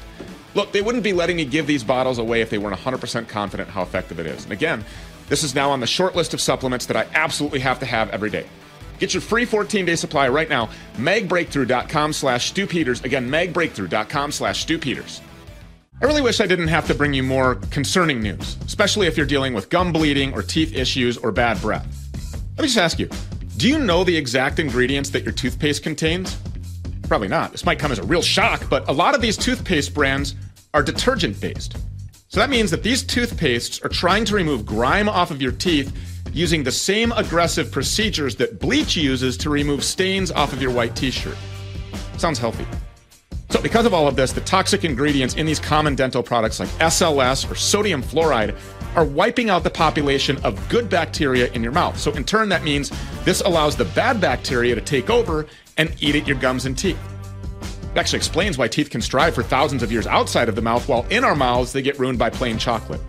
Look, 0.55 0.73
they 0.73 0.81
wouldn't 0.81 1.05
be 1.05 1.13
letting 1.13 1.37
me 1.37 1.45
give 1.45 1.67
these 1.67 1.85
bottles 1.85 2.17
away 2.17 2.41
if 2.41 2.49
they 2.49 2.57
weren't 2.57 2.81
100% 2.81 3.29
confident 3.29 3.69
how 3.69 3.83
effective 3.83 4.19
it 4.19 4.25
is. 4.25 4.45
And 4.45 4.55
again, 4.55 4.87
this 5.29 5.45
is 5.45 5.55
now 5.55 5.71
on 5.71 5.81
the 5.81 5.87
short 5.87 6.17
list 6.17 6.33
of 6.33 6.41
supplements 6.41 6.87
that 6.87 6.97
I 6.97 7.07
absolutely 7.13 7.61
have 7.61 7.79
to 7.81 7.85
have 7.85 8.09
every 8.09 8.31
day. 8.31 8.47
Get 8.99 9.15
your 9.15 9.21
free 9.21 9.47
14-day 9.47 9.97
supply 9.97 10.29
right 10.29 10.49
now. 10.49 10.71
MagBreakthrough.com 10.97 12.13
slash 12.13 12.49
Stew 12.51 12.67
Peters. 12.67 13.03
Again, 13.03 13.29
MagBreakthrough.com 13.29 14.33
slash 14.33 14.63
Stew 14.63 14.79
Peters. 14.79 15.21
I 16.01 16.05
really 16.05 16.23
wish 16.23 16.41
I 16.41 16.47
didn't 16.47 16.69
have 16.69 16.87
to 16.87 16.95
bring 16.95 17.13
you 17.13 17.25
more 17.25 17.57
concerning 17.71 18.21
news, 18.21 18.57
especially 18.65 19.09
if 19.09 19.17
you're 19.17 19.27
dealing 19.27 19.53
with 19.53 19.69
gum 19.69 19.93
bleeding 19.93 20.33
or 20.33 20.43
teeth 20.43 20.75
issues 20.75 21.17
or 21.19 21.33
bad 21.33 21.61
breath. 21.61 21.87
Let 22.57 22.63
me 22.63 22.69
just 22.69 22.79
ask 22.79 22.99
you 22.99 23.09
do 23.57 23.69
you 23.69 23.81
know 23.81 24.05
the 24.05 24.17
exact 24.17 24.61
ingredients 24.61 25.11
that 25.11 25.25
your 25.25 25.33
toothpaste 25.33 25.83
contains? 25.83 26.37
Probably 27.09 27.27
not. 27.27 27.51
This 27.51 27.65
might 27.65 27.81
come 27.81 27.91
as 27.91 27.99
a 27.99 28.05
real 28.05 28.23
shock, 28.23 28.69
but 28.71 28.89
a 28.89 28.93
lot 28.93 29.17
of 29.17 29.21
these 29.21 29.37
toothpaste 29.37 29.93
brands 29.93 30.37
are 30.75 30.83
detergent 30.85 31.41
based. 31.41 31.77
So 32.29 32.39
that 32.39 32.51
means 32.51 32.71
that 32.71 32.85
these 32.85 33.03
toothpastes 33.03 33.85
are 33.85 33.89
trying 33.89 34.25
to 34.27 34.37
remove 34.37 34.65
grime 34.65 35.09
off 35.09 35.33
of 35.33 35.43
your 35.43 35.51
teeth 35.51 36.18
using 36.39 36.63
the 36.63 36.73
same 36.73 37.11
aggressive 37.13 37.71
procedures 37.73 38.37
that 38.37 38.61
bleach 38.61 38.97
uses 38.97 39.37
to 39.37 39.51
remove 39.51 39.83
stains 39.83 40.31
off 40.31 40.53
of 40.53 40.63
your 40.63 40.71
white 40.71 40.95
t 40.95 41.11
shirt. 41.11 41.37
Sounds 42.17 42.39
healthy. 42.39 42.67
So, 43.51 43.61
because 43.61 43.87
of 43.87 43.95
all 43.95 44.07
of 44.07 44.15
this, 44.15 44.33
the 44.33 44.43
toxic 44.43 44.85
ingredients 44.85 45.35
in 45.35 45.47
these 45.47 45.59
common 45.59 45.95
dental 45.95 46.23
products 46.23 46.61
like 46.61 46.69
SLS 46.79 47.51
or 47.51 47.55
sodium 47.55 48.03
fluoride 48.03 48.57
are 48.95 49.05
wiping 49.05 49.51
out 49.51 49.65
the 49.65 49.71
population 49.71 50.37
of 50.45 50.69
good 50.69 50.89
bacteria 50.89 51.51
in 51.53 51.63
your 51.63 51.73
mouth. 51.73 51.99
So, 51.99 52.13
in 52.13 52.25
turn, 52.25 52.49
that 52.51 52.63
means 52.63 52.93
this 53.25 53.41
allows 53.41 53.75
the 53.75 53.87
bad 53.87 54.21
bacteria 54.21 54.75
to 54.75 54.81
take 54.81 55.11
over 55.11 55.47
and 55.77 55.93
eat 56.01 56.15
at 56.15 56.27
your 56.27 56.37
gums 56.37 56.67
and 56.67 56.79
teeth. 56.79 56.99
It 57.95 57.99
actually 57.99 58.19
explains 58.19 58.59
why 58.59 58.69
teeth 58.69 58.91
can 58.91 59.01
strive 59.01 59.35
for 59.35 59.43
thousands 59.43 59.83
of 59.83 59.91
years 59.91 60.07
outside 60.07 60.49
of 60.49 60.55
the 60.55 60.63
mouth, 60.63 60.87
while 60.89 61.05
in 61.11 61.25
our 61.25 61.35
mouths 61.35 61.73
they 61.73 61.83
get 61.83 61.99
ruined 61.99 62.19
by 62.19 62.31
plain 62.31 62.59
chocolate. 62.59 63.01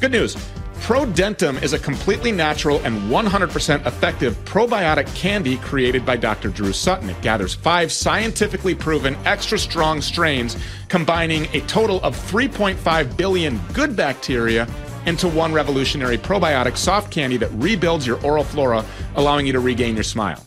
Good 0.00 0.12
news 0.12 0.36
ProDentim 0.84 1.62
is 1.62 1.72
a 1.72 1.78
completely 1.78 2.30
natural 2.30 2.78
and 2.84 3.10
100% 3.10 3.86
effective 3.86 4.36
probiotic 4.44 5.06
candy 5.16 5.56
created 5.56 6.04
by 6.04 6.14
Dr. 6.14 6.50
Drew 6.50 6.74
Sutton. 6.74 7.08
It 7.08 7.18
gathers 7.22 7.54
five 7.54 7.90
scientifically 7.90 8.74
proven 8.74 9.16
extra 9.24 9.58
strong 9.58 10.02
strains, 10.02 10.58
combining 10.90 11.46
a 11.54 11.62
total 11.62 12.02
of 12.02 12.14
3.5 12.14 13.16
billion 13.16 13.58
good 13.72 13.96
bacteria 13.96 14.68
into 15.06 15.26
one 15.26 15.54
revolutionary 15.54 16.18
probiotic 16.18 16.76
soft 16.76 17.10
candy 17.10 17.38
that 17.38 17.50
rebuilds 17.52 18.06
your 18.06 18.22
oral 18.22 18.44
flora, 18.44 18.84
allowing 19.14 19.46
you 19.46 19.54
to 19.54 19.60
regain 19.60 19.94
your 19.94 20.04
smile. 20.04 20.46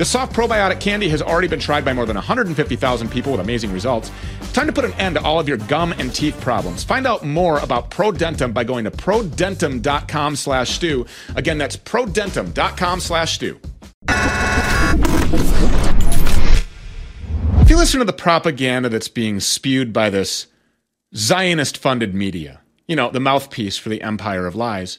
The 0.00 0.06
soft 0.06 0.32
probiotic 0.34 0.80
candy 0.80 1.10
has 1.10 1.20
already 1.20 1.46
been 1.46 1.60
tried 1.60 1.84
by 1.84 1.92
more 1.92 2.06
than 2.06 2.16
150,000 2.16 3.10
people 3.10 3.32
with 3.32 3.40
amazing 3.42 3.70
results. 3.70 4.10
Time 4.54 4.66
to 4.66 4.72
put 4.72 4.86
an 4.86 4.94
end 4.94 5.16
to 5.16 5.22
all 5.22 5.38
of 5.38 5.46
your 5.46 5.58
gum 5.58 5.92
and 5.92 6.10
teeth 6.14 6.40
problems. 6.40 6.82
Find 6.82 7.06
out 7.06 7.22
more 7.22 7.58
about 7.58 7.90
ProDentim 7.90 8.54
by 8.54 8.64
going 8.64 8.84
to 8.84 8.90
prodentim.com 8.90 10.36
slash 10.36 10.70
stew. 10.70 11.04
Again, 11.36 11.58
that's 11.58 11.76
prodentim.com 11.76 13.00
slash 13.00 13.34
stew. 13.34 13.60
If 17.58 17.68
you 17.68 17.76
listen 17.76 17.98
to 17.98 18.06
the 18.06 18.14
propaganda 18.14 18.88
that's 18.88 19.08
being 19.08 19.38
spewed 19.38 19.92
by 19.92 20.08
this 20.08 20.46
Zionist 21.14 21.76
funded 21.76 22.14
media, 22.14 22.62
you 22.88 22.96
know, 22.96 23.10
the 23.10 23.20
mouthpiece 23.20 23.76
for 23.76 23.90
the 23.90 24.00
empire 24.00 24.46
of 24.46 24.56
lies, 24.56 24.98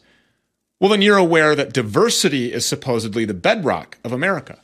well, 0.80 0.92
then 0.92 1.02
you're 1.02 1.18
aware 1.18 1.56
that 1.56 1.74
diversity 1.74 2.54
is 2.54 2.68
supposedly 2.68 3.26
the 3.26 3.34
bedrock 3.34 3.98
of 4.04 4.12
America. 4.12 4.60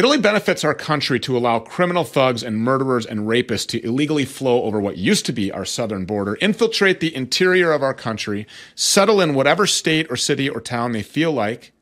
It 0.00 0.06
only 0.06 0.16
benefits 0.16 0.64
our 0.64 0.72
country 0.72 1.20
to 1.20 1.36
allow 1.36 1.58
criminal 1.58 2.04
thugs 2.04 2.42
and 2.42 2.56
murderers 2.56 3.04
and 3.04 3.28
rapists 3.28 3.66
to 3.66 3.84
illegally 3.84 4.24
flow 4.24 4.62
over 4.62 4.80
what 4.80 4.96
used 4.96 5.26
to 5.26 5.32
be 5.32 5.52
our 5.52 5.66
southern 5.66 6.06
border, 6.06 6.36
infiltrate 6.36 7.00
the 7.00 7.14
interior 7.14 7.70
of 7.72 7.82
our 7.82 7.92
country, 7.92 8.46
settle 8.74 9.20
in 9.20 9.34
whatever 9.34 9.66
state 9.66 10.06
or 10.08 10.16
city 10.16 10.48
or 10.48 10.62
town 10.62 10.92
they 10.92 11.02
feel 11.02 11.32
like, 11.32 11.72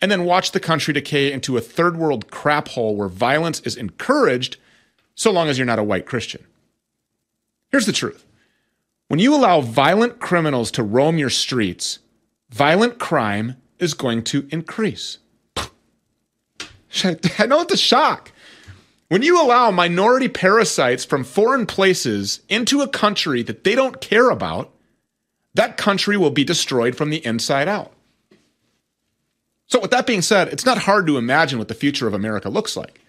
and 0.00 0.12
then 0.12 0.24
watch 0.24 0.52
the 0.52 0.60
country 0.60 0.94
decay 0.94 1.32
into 1.32 1.56
a 1.56 1.60
third 1.60 1.96
world 1.96 2.30
crap 2.30 2.68
hole 2.68 2.94
where 2.94 3.08
violence 3.08 3.58
is 3.62 3.74
encouraged 3.74 4.58
so 5.16 5.32
long 5.32 5.48
as 5.48 5.58
you're 5.58 5.66
not 5.66 5.80
a 5.80 5.82
white 5.82 6.06
Christian. 6.06 6.46
Here's 7.72 7.86
the 7.86 7.92
truth 7.92 8.24
when 9.08 9.18
you 9.18 9.34
allow 9.34 9.60
violent 9.60 10.20
criminals 10.20 10.70
to 10.70 10.84
roam 10.84 11.18
your 11.18 11.30
streets, 11.30 11.98
violent 12.48 13.00
crime 13.00 13.56
is 13.80 13.92
going 13.92 14.22
to 14.22 14.46
increase. 14.52 15.18
I 17.04 17.46
know 17.46 17.60
it's 17.62 17.74
a 17.74 17.76
shock. 17.76 18.32
When 19.08 19.22
you 19.22 19.40
allow 19.40 19.70
minority 19.70 20.28
parasites 20.28 21.04
from 21.04 21.22
foreign 21.22 21.66
places 21.66 22.40
into 22.48 22.80
a 22.80 22.88
country 22.88 23.42
that 23.42 23.62
they 23.62 23.74
don't 23.74 24.00
care 24.00 24.30
about, 24.30 24.72
that 25.54 25.76
country 25.76 26.16
will 26.16 26.30
be 26.30 26.44
destroyed 26.44 26.96
from 26.96 27.10
the 27.10 27.24
inside 27.24 27.68
out. 27.68 27.92
So, 29.68 29.80
with 29.80 29.90
that 29.90 30.06
being 30.06 30.22
said, 30.22 30.48
it's 30.48 30.66
not 30.66 30.78
hard 30.78 31.06
to 31.06 31.18
imagine 31.18 31.58
what 31.58 31.68
the 31.68 31.74
future 31.74 32.06
of 32.06 32.14
America 32.14 32.48
looks 32.48 32.76
like. 32.76 33.00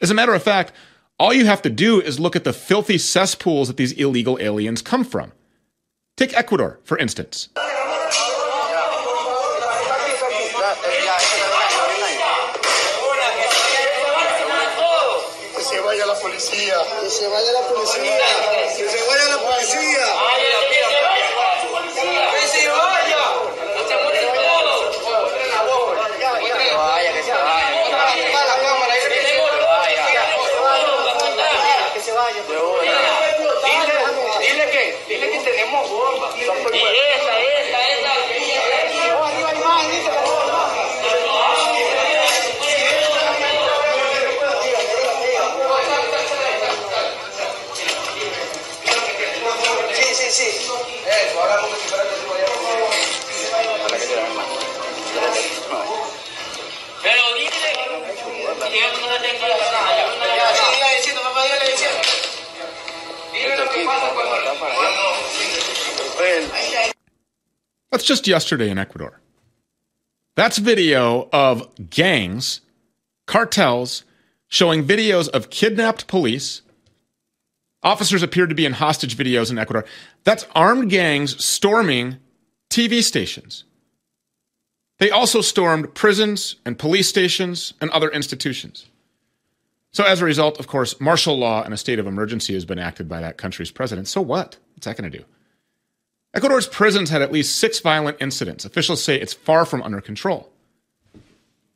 As 0.00 0.10
a 0.10 0.14
matter 0.14 0.34
of 0.34 0.42
fact, 0.42 0.72
all 1.18 1.32
you 1.32 1.46
have 1.46 1.62
to 1.62 1.70
do 1.70 2.00
is 2.00 2.18
look 2.18 2.36
at 2.36 2.44
the 2.44 2.52
filthy 2.52 2.98
cesspools 2.98 3.68
that 3.68 3.76
these 3.76 3.92
illegal 3.92 4.38
aliens 4.40 4.82
come 4.82 5.04
from. 5.04 5.32
Take 6.16 6.36
Ecuador, 6.36 6.80
for 6.84 6.98
instance. 6.98 7.48
Se 16.44 17.28
vaya 17.28 17.52
la 17.52 17.60
policía. 17.68 18.18
Que 18.76 18.88
se 18.88 19.02
vaya 19.08 19.24
la 19.28 19.38
policía. 19.38 20.06
Que 22.32 22.48
se 22.48 22.68
vaya. 22.68 23.22
Que 23.74 23.88
se 23.88 23.96
mueren 24.02 24.28
todos. 24.34 24.96
Que 24.96 25.02
se 26.52 26.74
vaya, 26.74 27.12
que 27.12 27.22
se 27.22 27.32
vaya. 27.32 28.46
la 28.46 28.56
cámara. 28.60 28.94
Que 28.94 29.20
se 29.24 29.38
vaya. 29.38 29.94
Que 31.94 32.00
se 32.02 32.12
vaya. 32.12 32.83
That's 67.94 68.02
just 68.02 68.26
yesterday 68.26 68.70
in 68.70 68.78
Ecuador. 68.78 69.20
That's 70.34 70.58
video 70.58 71.28
of 71.32 71.68
gangs, 71.90 72.60
cartels, 73.28 74.02
showing 74.48 74.84
videos 74.84 75.28
of 75.28 75.48
kidnapped 75.48 76.08
police. 76.08 76.62
Officers 77.84 78.24
appeared 78.24 78.48
to 78.48 78.56
be 78.56 78.66
in 78.66 78.72
hostage 78.72 79.16
videos 79.16 79.52
in 79.52 79.60
Ecuador. 79.60 79.84
That's 80.24 80.44
armed 80.56 80.90
gangs 80.90 81.44
storming 81.44 82.16
TV 82.68 83.00
stations. 83.00 83.62
They 84.98 85.12
also 85.12 85.40
stormed 85.40 85.94
prisons 85.94 86.56
and 86.66 86.76
police 86.76 87.08
stations 87.08 87.74
and 87.80 87.90
other 87.90 88.10
institutions. 88.10 88.86
So, 89.92 90.02
as 90.02 90.20
a 90.20 90.24
result, 90.24 90.58
of 90.58 90.66
course, 90.66 91.00
martial 91.00 91.38
law 91.38 91.62
and 91.62 91.72
a 91.72 91.76
state 91.76 92.00
of 92.00 92.08
emergency 92.08 92.54
has 92.54 92.64
been 92.64 92.80
acted 92.80 93.08
by 93.08 93.20
that 93.20 93.38
country's 93.38 93.70
president. 93.70 94.08
So, 94.08 94.20
what? 94.20 94.58
What's 94.74 94.86
that 94.86 94.96
going 94.96 95.12
to 95.12 95.18
do? 95.18 95.24
Ecuador's 96.34 96.66
prisons 96.66 97.10
had 97.10 97.22
at 97.22 97.32
least 97.32 97.56
six 97.56 97.78
violent 97.78 98.16
incidents. 98.20 98.64
Officials 98.64 99.02
say 99.02 99.18
it's 99.18 99.32
far 99.32 99.64
from 99.64 99.82
under 99.82 100.00
control. 100.00 100.50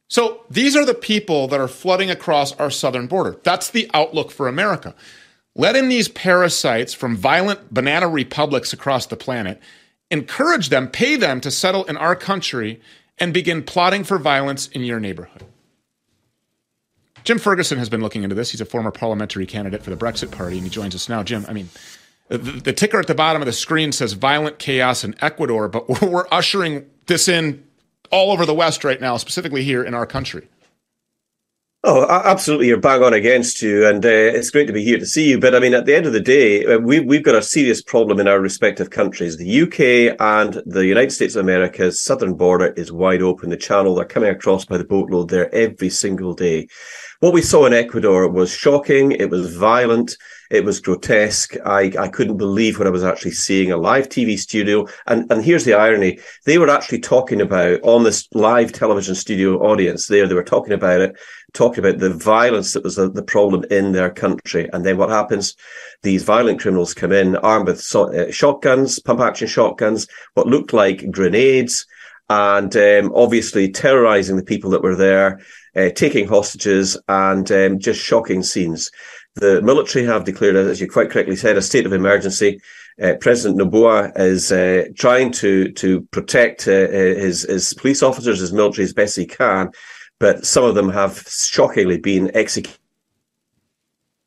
So, 0.08 0.40
these 0.50 0.74
are 0.74 0.86
the 0.86 0.94
people 0.94 1.48
that 1.48 1.60
are 1.60 1.68
flooding 1.68 2.10
across 2.10 2.52
our 2.52 2.70
southern 2.70 3.06
border. 3.06 3.36
That's 3.42 3.70
the 3.70 3.90
outlook 3.92 4.30
for 4.30 4.48
America. 4.48 4.94
Let 5.54 5.76
in 5.76 5.88
these 5.88 6.08
parasites 6.08 6.94
from 6.94 7.16
violent 7.16 7.72
banana 7.72 8.08
republics 8.08 8.72
across 8.72 9.06
the 9.06 9.16
planet, 9.16 9.60
encourage 10.10 10.70
them, 10.70 10.88
pay 10.88 11.16
them 11.16 11.40
to 11.42 11.50
settle 11.50 11.84
in 11.84 11.96
our 11.96 12.16
country, 12.16 12.80
and 13.18 13.34
begin 13.34 13.62
plotting 13.62 14.04
for 14.04 14.18
violence 14.18 14.68
in 14.68 14.82
your 14.82 14.98
neighborhood. 14.98 15.44
Jim 17.24 17.38
Ferguson 17.38 17.76
has 17.78 17.90
been 17.90 18.00
looking 18.00 18.22
into 18.22 18.34
this. 18.34 18.50
He's 18.50 18.60
a 18.60 18.64
former 18.64 18.90
parliamentary 18.90 19.44
candidate 19.44 19.82
for 19.82 19.90
the 19.90 19.96
Brexit 19.96 20.30
Party, 20.30 20.56
and 20.56 20.64
he 20.64 20.70
joins 20.70 20.94
us 20.94 21.08
now. 21.08 21.22
Jim, 21.22 21.44
I 21.46 21.52
mean, 21.52 21.68
the, 22.28 22.38
the 22.38 22.72
ticker 22.72 22.98
at 22.98 23.06
the 23.06 23.14
bottom 23.14 23.42
of 23.42 23.46
the 23.46 23.52
screen 23.52 23.92
says 23.92 24.12
violent 24.12 24.58
chaos 24.58 25.04
in 25.04 25.14
Ecuador, 25.20 25.68
but 25.68 25.88
we're, 25.88 26.08
we're 26.10 26.28
ushering 26.30 26.86
this 27.06 27.28
in 27.28 27.64
all 28.10 28.32
over 28.32 28.46
the 28.46 28.54
West 28.54 28.84
right 28.84 29.00
now, 29.00 29.16
specifically 29.16 29.64
here 29.64 29.82
in 29.82 29.94
our 29.94 30.06
country. 30.06 30.48
Oh, 31.84 32.04
absolutely. 32.08 32.66
You're 32.66 32.80
bang 32.80 33.04
on 33.04 33.14
against 33.14 33.62
you. 33.62 33.86
And 33.86 34.04
uh, 34.04 34.08
it's 34.08 34.50
great 34.50 34.66
to 34.66 34.72
be 34.72 34.82
here 34.82 34.98
to 34.98 35.06
see 35.06 35.30
you. 35.30 35.38
But 35.38 35.54
I 35.54 35.60
mean, 35.60 35.74
at 35.74 35.86
the 35.86 35.94
end 35.94 36.06
of 36.06 36.12
the 36.12 36.20
day, 36.20 36.66
uh, 36.66 36.78
we, 36.78 36.98
we've 36.98 37.22
got 37.22 37.36
a 37.36 37.42
serious 37.42 37.80
problem 37.80 38.18
in 38.18 38.26
our 38.26 38.40
respective 38.40 38.90
countries. 38.90 39.36
The 39.36 39.62
UK 39.62 40.16
and 40.20 40.60
the 40.66 40.86
United 40.86 41.12
States 41.12 41.36
of 41.36 41.44
America's 41.44 42.02
southern 42.02 42.34
border 42.34 42.72
is 42.76 42.90
wide 42.90 43.22
open. 43.22 43.50
The 43.50 43.56
channel, 43.56 43.94
they're 43.94 44.04
coming 44.04 44.28
across 44.28 44.64
by 44.64 44.76
the 44.76 44.84
boatload 44.84 45.30
there 45.30 45.54
every 45.54 45.88
single 45.88 46.34
day. 46.34 46.66
What 47.20 47.35
we 47.35 47.42
saw 47.42 47.66
in 47.66 47.74
Ecuador 47.74 48.28
was 48.28 48.48
shocking. 48.48 49.11
It 49.11 49.28
was 49.28 49.57
violent. 49.57 50.16
It 50.52 50.64
was 50.64 50.78
grotesque. 50.78 51.57
I, 51.66 51.92
I 51.98 52.07
couldn't 52.07 52.37
believe 52.37 52.78
what 52.78 52.87
I 52.87 52.90
was 52.90 53.02
actually 53.02 53.33
seeing 53.33 53.72
a 53.72 53.76
live 53.76 54.09
TV 54.09 54.38
studio. 54.38 54.87
And, 55.09 55.28
and 55.33 55.44
here's 55.44 55.64
the 55.64 55.74
irony. 55.74 56.20
They 56.46 56.59
were 56.59 56.70
actually 56.70 57.00
talking 57.00 57.40
about 57.40 57.81
on 57.83 58.04
this 58.04 58.28
live 58.35 58.70
television 58.72 59.16
studio 59.16 59.59
audience 59.59 60.07
there, 60.07 60.28
they 60.28 60.35
were 60.37 60.44
talking 60.44 60.72
about 60.72 61.00
it, 61.00 61.16
talking 61.54 61.85
about 61.85 61.98
the 61.98 62.14
violence 62.14 62.72
that 62.74 62.85
was 62.85 62.94
the, 62.94 63.11
the 63.11 63.24
problem 63.24 63.64
in 63.68 63.90
their 63.90 64.11
country. 64.11 64.70
And 64.72 64.87
then 64.87 64.96
what 64.96 65.11
happens? 65.11 65.57
These 66.04 66.22
violent 66.22 66.61
criminals 66.61 66.94
come 66.94 67.11
in 67.11 67.35
armed 67.38 67.66
with 67.66 67.81
so, 67.81 68.14
uh, 68.14 68.31
shotguns, 68.31 69.00
pump 69.00 69.18
action 69.18 69.48
shotguns, 69.48 70.07
what 70.35 70.46
looked 70.46 70.72
like 70.72 71.11
grenades, 71.11 71.85
and 72.31 72.76
um, 72.76 73.12
obviously 73.14 73.70
terrorizing 73.70 74.37
the 74.37 74.44
people 74.44 74.70
that 74.70 74.83
were 74.83 74.96
there, 74.96 75.40
uh, 75.78 75.90
taking 75.90 76.26
hostages, 76.26 76.98
and 77.08 77.50
um, 77.52 77.78
just 77.78 78.00
shocking 78.00 78.42
scenes. 78.42 78.90
The 79.34 79.62
military 79.62 80.04
have 80.06 80.24
declared, 80.24 80.56
as 80.56 80.80
you 80.80 80.90
quite 80.90 81.10
correctly 81.10 81.36
said, 81.36 81.56
a 81.56 81.62
state 81.62 81.86
of 81.86 81.92
emergency. 81.92 82.60
Uh, 83.00 83.14
President 83.20 83.60
Noboa 83.60 84.12
is 84.18 84.50
uh, 84.50 84.86
trying 84.96 85.30
to 85.32 85.70
to 85.72 86.00
protect 86.10 86.66
uh, 86.66 86.72
uh, 86.72 87.14
his 87.24 87.42
his 87.42 87.72
police 87.74 88.02
officers, 88.02 88.40
his 88.40 88.52
military 88.52 88.84
as 88.84 88.92
best 88.92 89.16
he 89.16 89.26
can, 89.26 89.70
but 90.18 90.44
some 90.44 90.64
of 90.64 90.74
them 90.74 90.90
have 90.90 91.18
shockingly 91.28 91.98
been 91.98 92.34
executed, 92.34 92.80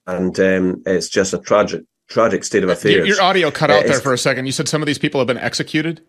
and 0.08 0.40
um, 0.40 0.84
it's 0.86 1.10
just 1.10 1.34
a 1.34 1.40
tragic 1.40 1.84
tragic 2.08 2.46
state 2.46 2.64
of 2.64 2.70
affairs. 2.70 2.96
Your, 2.96 3.06
your 3.08 3.22
audio 3.22 3.52
cut 3.52 3.72
out 3.72 3.86
there 3.86 4.00
for 4.00 4.14
a 4.14 4.18
second. 4.18 4.46
You 4.46 4.54
said 4.54 4.70
some 4.70 4.82
of 4.82 4.86
these 4.86 5.00
people 5.00 5.20
have 5.20 5.28
been 5.28 5.38
executed. 5.38 6.02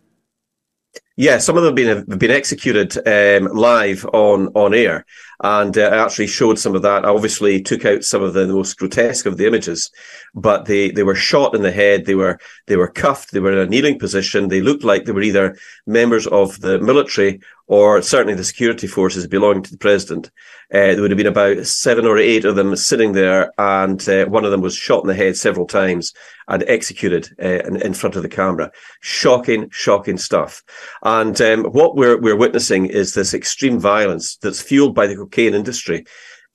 Yeah, 1.16 1.38
some 1.38 1.56
of 1.56 1.62
them 1.62 1.76
have 1.76 1.76
been, 1.76 2.10
have 2.10 2.18
been 2.18 2.30
executed 2.30 2.96
um, 3.06 3.52
live 3.52 4.06
on 4.12 4.48
on 4.54 4.74
air, 4.74 5.04
and 5.40 5.76
uh, 5.76 5.82
I 5.82 6.04
actually 6.04 6.26
showed 6.26 6.58
some 6.58 6.74
of 6.74 6.82
that. 6.82 7.04
I 7.04 7.08
obviously 7.08 7.60
took 7.60 7.84
out 7.84 8.04
some 8.04 8.22
of 8.22 8.34
the 8.34 8.46
most 8.46 8.78
grotesque 8.78 9.26
of 9.26 9.36
the 9.36 9.46
images, 9.46 9.90
but 10.34 10.66
they 10.66 10.90
they 10.90 11.02
were 11.02 11.14
shot 11.14 11.54
in 11.54 11.62
the 11.62 11.72
head. 11.72 12.06
They 12.06 12.14
were 12.14 12.38
they 12.66 12.76
were 12.76 12.88
cuffed. 12.88 13.32
They 13.32 13.40
were 13.40 13.52
in 13.52 13.58
a 13.58 13.66
kneeling 13.66 13.98
position. 13.98 14.48
They 14.48 14.60
looked 14.60 14.84
like 14.84 15.04
they 15.04 15.12
were 15.12 15.22
either 15.22 15.56
members 15.86 16.26
of 16.26 16.60
the 16.60 16.78
military 16.78 17.40
or 17.72 18.02
certainly 18.02 18.34
the 18.34 18.44
security 18.44 18.86
forces 18.86 19.26
belonging 19.26 19.62
to 19.62 19.70
the 19.70 19.78
president. 19.78 20.30
Uh, 20.74 20.92
there 20.92 21.00
would 21.00 21.10
have 21.10 21.18
been 21.18 21.26
about 21.26 21.64
seven 21.66 22.06
or 22.06 22.18
eight 22.18 22.44
of 22.44 22.56
them 22.56 22.74
sitting 22.76 23.12
there, 23.12 23.52
and 23.58 24.06
uh, 24.08 24.26
one 24.26 24.44
of 24.44 24.50
them 24.50 24.60
was 24.60 24.74
shot 24.74 25.02
in 25.02 25.08
the 25.08 25.14
head 25.14 25.36
several 25.36 25.66
times 25.66 26.12
and 26.48 26.64
executed 26.66 27.28
uh, 27.42 27.60
in, 27.66 27.80
in, 27.80 27.94
front 27.94 28.16
of 28.16 28.22
the 28.22 28.28
camera. 28.28 28.70
Shocking, 29.00 29.70
shocking 29.70 30.18
stuff. 30.18 30.62
And 31.02 31.40
um, 31.40 31.64
what 31.64 31.96
we're 31.96 32.20
we're 32.20 32.36
witnessing 32.36 32.86
is 32.86 33.14
this 33.14 33.32
extreme 33.32 33.78
violence 33.78 34.36
that's 34.36 34.60
fueled 34.60 34.94
by 34.94 35.06
the 35.06 35.16
cocaine 35.32 35.54
industry 35.54 36.04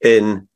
in 0.01 0.47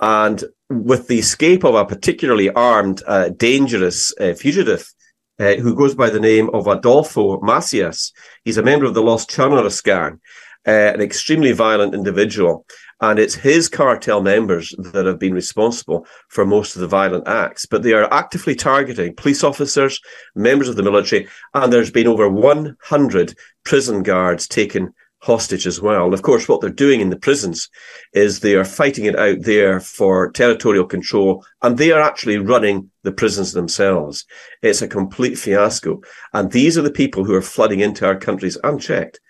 and 0.00 0.44
with 0.70 1.08
the 1.08 1.18
escape 1.18 1.64
of 1.64 1.74
a 1.74 1.84
particularly 1.84 2.50
armed, 2.50 3.02
uh, 3.06 3.30
dangerous 3.30 4.12
uh, 4.20 4.34
fugitive 4.34 4.92
uh, 5.40 5.54
who 5.54 5.74
goes 5.74 5.94
by 5.94 6.10
the 6.10 6.20
name 6.20 6.50
of 6.50 6.66
Adolfo 6.66 7.40
Macias. 7.40 8.12
He's 8.44 8.58
a 8.58 8.62
member 8.62 8.84
of 8.84 8.94
the 8.94 9.02
Los 9.02 9.26
Chanos 9.26 9.82
gang, 9.82 10.20
uh, 10.66 10.70
an 10.70 11.00
extremely 11.00 11.52
violent 11.52 11.94
individual. 11.94 12.64
And 13.00 13.18
it's 13.18 13.34
his 13.34 13.68
cartel 13.68 14.20
members 14.22 14.74
that 14.92 15.06
have 15.06 15.20
been 15.20 15.32
responsible 15.32 16.06
for 16.28 16.44
most 16.44 16.74
of 16.74 16.80
the 16.80 16.88
violent 16.88 17.28
acts. 17.28 17.64
But 17.64 17.82
they 17.82 17.92
are 17.92 18.12
actively 18.12 18.56
targeting 18.56 19.14
police 19.14 19.44
officers, 19.44 20.00
members 20.34 20.68
of 20.68 20.76
the 20.76 20.82
military, 20.82 21.28
and 21.54 21.72
there's 21.72 21.92
been 21.92 22.08
over 22.08 22.28
100 22.28 23.34
prison 23.64 24.02
guards 24.02 24.48
taken 24.48 24.92
hostage 25.20 25.66
as 25.66 25.80
well. 25.80 26.04
And 26.04 26.14
of 26.14 26.22
course, 26.22 26.48
what 26.48 26.60
they're 26.60 26.70
doing 26.70 27.00
in 27.00 27.10
the 27.10 27.18
prisons 27.18 27.68
is 28.12 28.40
they 28.40 28.54
are 28.54 28.64
fighting 28.64 29.04
it 29.04 29.18
out 29.18 29.42
there 29.42 29.80
for 29.80 30.30
territorial 30.30 30.84
control 30.84 31.44
and 31.62 31.76
they 31.76 31.90
are 31.90 32.00
actually 32.00 32.38
running 32.38 32.90
the 33.02 33.12
prisons 33.12 33.52
themselves. 33.52 34.24
It's 34.62 34.82
a 34.82 34.88
complete 34.88 35.36
fiasco. 35.36 36.00
And 36.32 36.52
these 36.52 36.78
are 36.78 36.82
the 36.82 36.90
people 36.90 37.24
who 37.24 37.34
are 37.34 37.42
flooding 37.42 37.80
into 37.80 38.06
our 38.06 38.16
countries 38.16 38.58
unchecked, 38.62 39.20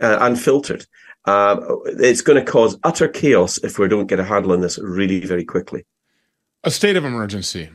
uh, 0.00 0.18
unfiltered. 0.20 0.86
Uh, 1.26 1.56
it's 1.86 2.20
going 2.20 2.42
to 2.42 2.50
cause 2.50 2.78
utter 2.84 3.08
chaos 3.08 3.58
if 3.58 3.78
we 3.78 3.88
don't 3.88 4.06
get 4.06 4.20
a 4.20 4.24
handle 4.24 4.52
on 4.52 4.60
this 4.60 4.78
really 4.78 5.20
very 5.20 5.44
quickly. 5.44 5.84
A 6.64 6.70
state 6.70 6.96
of 6.96 7.04
emergency. 7.04 7.70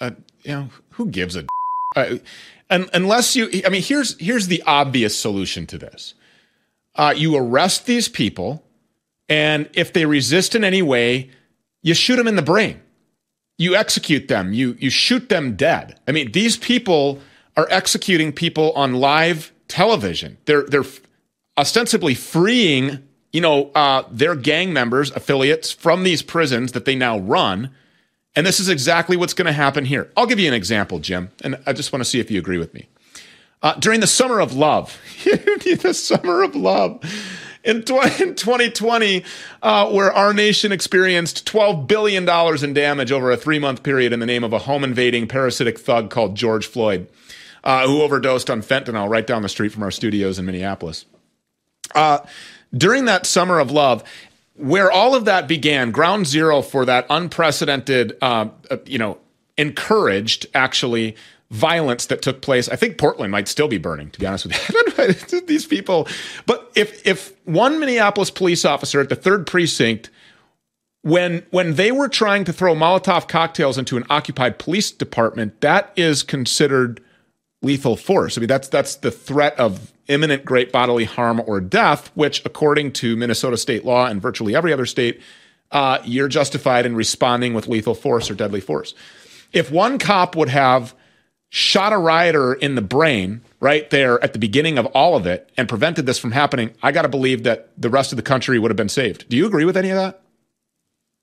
Uh, 0.00 0.12
you 0.42 0.52
know, 0.52 0.68
who 0.90 1.06
gives 1.06 1.34
a 1.34 1.44
uh, 1.96 2.18
and 2.70 2.88
unless 2.92 3.34
you, 3.34 3.50
I 3.66 3.70
mean, 3.70 3.82
here's 3.82 4.18
here's 4.20 4.46
the 4.46 4.62
obvious 4.66 5.18
solution 5.18 5.66
to 5.68 5.78
this 5.78 6.14
uh, 6.98 7.14
you 7.16 7.36
arrest 7.36 7.86
these 7.86 8.08
people, 8.08 8.64
and 9.28 9.70
if 9.72 9.92
they 9.92 10.04
resist 10.04 10.54
in 10.54 10.64
any 10.64 10.82
way, 10.82 11.30
you 11.82 11.94
shoot 11.94 12.16
them 12.16 12.26
in 12.26 12.36
the 12.36 12.42
brain. 12.42 12.82
You 13.56 13.74
execute 13.74 14.28
them. 14.28 14.52
You 14.52 14.76
you 14.78 14.90
shoot 14.90 15.28
them 15.28 15.56
dead. 15.56 15.98
I 16.06 16.12
mean, 16.12 16.32
these 16.32 16.56
people 16.56 17.20
are 17.56 17.66
executing 17.70 18.32
people 18.32 18.72
on 18.72 18.94
live 18.94 19.52
television. 19.68 20.38
They're 20.44 20.64
they're 20.64 20.84
ostensibly 21.56 22.14
freeing 22.14 23.08
you 23.32 23.40
know 23.40 23.70
uh, 23.74 24.02
their 24.10 24.34
gang 24.34 24.72
members, 24.72 25.10
affiliates 25.12 25.70
from 25.70 26.02
these 26.02 26.22
prisons 26.22 26.72
that 26.72 26.84
they 26.84 26.94
now 26.94 27.18
run. 27.18 27.70
And 28.36 28.46
this 28.46 28.60
is 28.60 28.68
exactly 28.68 29.16
what's 29.16 29.34
going 29.34 29.46
to 29.46 29.52
happen 29.52 29.84
here. 29.84 30.12
I'll 30.16 30.26
give 30.26 30.38
you 30.38 30.46
an 30.46 30.54
example, 30.54 31.00
Jim, 31.00 31.30
and 31.42 31.58
I 31.66 31.72
just 31.72 31.92
want 31.92 32.04
to 32.04 32.04
see 32.04 32.20
if 32.20 32.30
you 32.30 32.38
agree 32.38 32.58
with 32.58 32.72
me. 32.72 32.88
Uh, 33.62 33.74
during 33.74 34.00
the 34.00 34.06
summer 34.06 34.40
of 34.40 34.54
love, 34.54 35.00
the 35.24 35.92
summer 35.92 36.42
of 36.42 36.54
love 36.54 37.02
in, 37.64 37.76
in 37.76 37.82
2020, 37.82 39.24
uh, 39.62 39.90
where 39.90 40.12
our 40.12 40.32
nation 40.32 40.72
experienced 40.72 41.46
$12 41.46 41.86
billion 41.86 42.28
in 42.64 42.74
damage 42.74 43.12
over 43.12 43.30
a 43.30 43.36
three 43.36 43.58
month 43.58 43.82
period 43.82 44.12
in 44.12 44.20
the 44.20 44.26
name 44.26 44.44
of 44.44 44.52
a 44.52 44.58
home 44.58 44.84
invading 44.84 45.28
parasitic 45.28 45.78
thug 45.78 46.10
called 46.10 46.34
George 46.34 46.66
Floyd, 46.66 47.08
uh, 47.64 47.86
who 47.86 48.02
overdosed 48.02 48.48
on 48.48 48.62
fentanyl 48.62 49.08
right 49.08 49.26
down 49.26 49.42
the 49.42 49.48
street 49.48 49.72
from 49.72 49.82
our 49.82 49.90
studios 49.90 50.38
in 50.38 50.46
Minneapolis. 50.46 51.04
Uh, 51.94 52.18
during 52.76 53.06
that 53.06 53.26
summer 53.26 53.58
of 53.58 53.70
love, 53.70 54.04
where 54.54 54.90
all 54.90 55.14
of 55.14 55.24
that 55.24 55.46
began, 55.46 55.90
ground 55.90 56.26
zero 56.26 56.62
for 56.62 56.84
that 56.84 57.06
unprecedented, 57.08 58.16
uh, 58.20 58.48
uh, 58.70 58.76
you 58.86 58.98
know, 58.98 59.18
encouraged 59.56 60.46
actually 60.54 61.16
violence 61.50 62.06
that 62.06 62.22
took 62.22 62.42
place. 62.42 62.68
I 62.68 62.76
think 62.76 62.98
Portland 62.98 63.32
might 63.32 63.48
still 63.48 63.68
be 63.68 63.78
burning, 63.78 64.10
to 64.10 64.20
be 64.20 64.26
honest 64.26 64.46
with 64.46 64.98
you. 64.98 65.40
These 65.46 65.66
people. 65.66 66.08
But 66.46 66.70
if 66.74 67.06
if 67.06 67.32
one 67.44 67.80
Minneapolis 67.80 68.30
police 68.30 68.64
officer 68.64 69.00
at 69.00 69.08
the 69.08 69.16
third 69.16 69.46
precinct, 69.46 70.10
when 71.02 71.46
when 71.50 71.74
they 71.74 71.92
were 71.92 72.08
trying 72.08 72.44
to 72.44 72.52
throw 72.52 72.74
Molotov 72.74 73.28
cocktails 73.28 73.78
into 73.78 73.96
an 73.96 74.04
occupied 74.10 74.58
police 74.58 74.90
department, 74.90 75.60
that 75.60 75.92
is 75.96 76.22
considered 76.22 77.02
lethal 77.62 77.96
force. 77.96 78.36
I 78.36 78.40
mean, 78.40 78.48
that's 78.48 78.68
that's 78.68 78.96
the 78.96 79.10
threat 79.10 79.58
of 79.58 79.92
imminent 80.08 80.44
great 80.44 80.72
bodily 80.72 81.04
harm 81.04 81.42
or 81.46 81.60
death, 81.60 82.10
which, 82.14 82.44
according 82.44 82.92
to 82.92 83.16
Minnesota 83.16 83.56
state 83.56 83.84
law 83.84 84.06
and 84.06 84.20
virtually 84.20 84.56
every 84.56 84.72
other 84.72 84.86
state, 84.86 85.20
uh, 85.70 85.98
you're 86.04 86.28
justified 86.28 86.86
in 86.86 86.94
responding 86.94 87.54
with 87.54 87.68
lethal 87.68 87.94
force 87.94 88.30
or 88.30 88.34
deadly 88.34 88.60
force. 88.60 88.94
If 89.52 89.70
one 89.70 89.98
cop 89.98 90.36
would 90.36 90.48
have 90.48 90.94
shot 91.50 91.92
a 91.92 91.98
rioter 91.98 92.54
in 92.54 92.74
the 92.74 92.82
brain 92.82 93.40
right 93.60 93.88
there 93.90 94.22
at 94.22 94.32
the 94.32 94.38
beginning 94.38 94.78
of 94.78 94.86
all 94.86 95.16
of 95.16 95.26
it 95.26 95.50
and 95.56 95.68
prevented 95.68 96.06
this 96.06 96.18
from 96.18 96.32
happening, 96.32 96.70
I 96.82 96.92
got 96.92 97.02
to 97.02 97.08
believe 97.08 97.44
that 97.44 97.70
the 97.76 97.90
rest 97.90 98.12
of 98.12 98.16
the 98.16 98.22
country 98.22 98.58
would 98.58 98.70
have 98.70 98.76
been 98.76 98.88
saved. 98.88 99.28
Do 99.28 99.36
you 99.36 99.46
agree 99.46 99.64
with 99.64 99.76
any 99.76 99.90
of 99.90 99.96
that? 99.96 100.22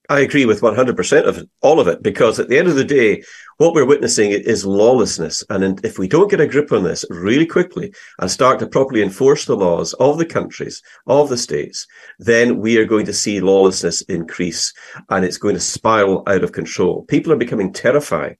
I 0.07 0.19
agree 0.19 0.45
with 0.45 0.61
100% 0.61 1.27
of 1.27 1.39
it, 1.39 1.49
all 1.61 1.79
of 1.79 1.87
it, 1.87 2.03
because 2.03 2.39
at 2.39 2.47
the 2.47 2.59
end 2.59 2.67
of 2.67 2.75
the 2.75 2.83
day, 2.83 3.23
what 3.57 3.73
we're 3.73 3.87
witnessing 3.87 4.29
is 4.31 4.63
lawlessness. 4.65 5.43
And 5.49 5.83
if 5.83 5.97
we 5.97 6.07
don't 6.07 6.29
get 6.29 6.41
a 6.41 6.47
grip 6.47 6.71
on 6.71 6.83
this 6.83 7.05
really 7.09 7.47
quickly 7.47 7.91
and 8.19 8.29
start 8.29 8.59
to 8.59 8.67
properly 8.67 9.01
enforce 9.01 9.45
the 9.45 9.55
laws 9.55 9.93
of 9.93 10.19
the 10.19 10.25
countries, 10.25 10.83
of 11.07 11.29
the 11.29 11.37
states, 11.37 11.87
then 12.19 12.59
we 12.59 12.77
are 12.77 12.85
going 12.85 13.07
to 13.07 13.13
see 13.13 13.39
lawlessness 13.39 14.01
increase 14.01 14.73
and 15.09 15.25
it's 15.25 15.37
going 15.37 15.55
to 15.55 15.61
spiral 15.61 16.21
out 16.27 16.43
of 16.43 16.51
control. 16.51 17.03
People 17.05 17.33
are 17.33 17.37
becoming 17.37 17.73
terrified 17.73 18.37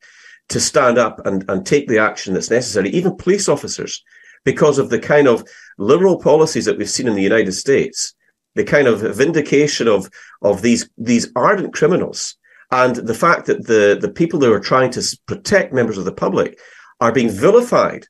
to 0.49 0.59
stand 0.59 0.97
up 0.97 1.25
and, 1.25 1.43
and 1.49 1.65
take 1.65 1.87
the 1.87 1.99
action 1.99 2.33
that's 2.33 2.51
necessary, 2.51 2.89
even 2.89 3.15
police 3.15 3.49
officers, 3.49 4.03
because 4.43 4.77
of 4.77 4.89
the 4.89 4.99
kind 4.99 5.27
of 5.27 5.43
liberal 5.77 6.19
policies 6.19 6.65
that 6.65 6.77
we've 6.77 6.89
seen 6.89 7.07
in 7.07 7.15
the 7.15 7.21
United 7.21 7.51
States, 7.51 8.13
the 8.53 8.63
kind 8.63 8.87
of 8.87 9.01
vindication 9.15 9.87
of, 9.87 10.09
of 10.41 10.61
these, 10.61 10.89
these 10.97 11.31
ardent 11.35 11.73
criminals, 11.73 12.37
and 12.71 12.95
the 12.95 13.13
fact 13.13 13.45
that 13.47 13.65
the, 13.67 13.97
the 13.99 14.11
people 14.11 14.39
who 14.39 14.51
are 14.51 14.59
trying 14.59 14.91
to 14.91 15.19
protect 15.25 15.73
members 15.73 15.97
of 15.97 16.05
the 16.05 16.11
public 16.11 16.57
are 16.99 17.11
being 17.11 17.29
vilified 17.29 18.05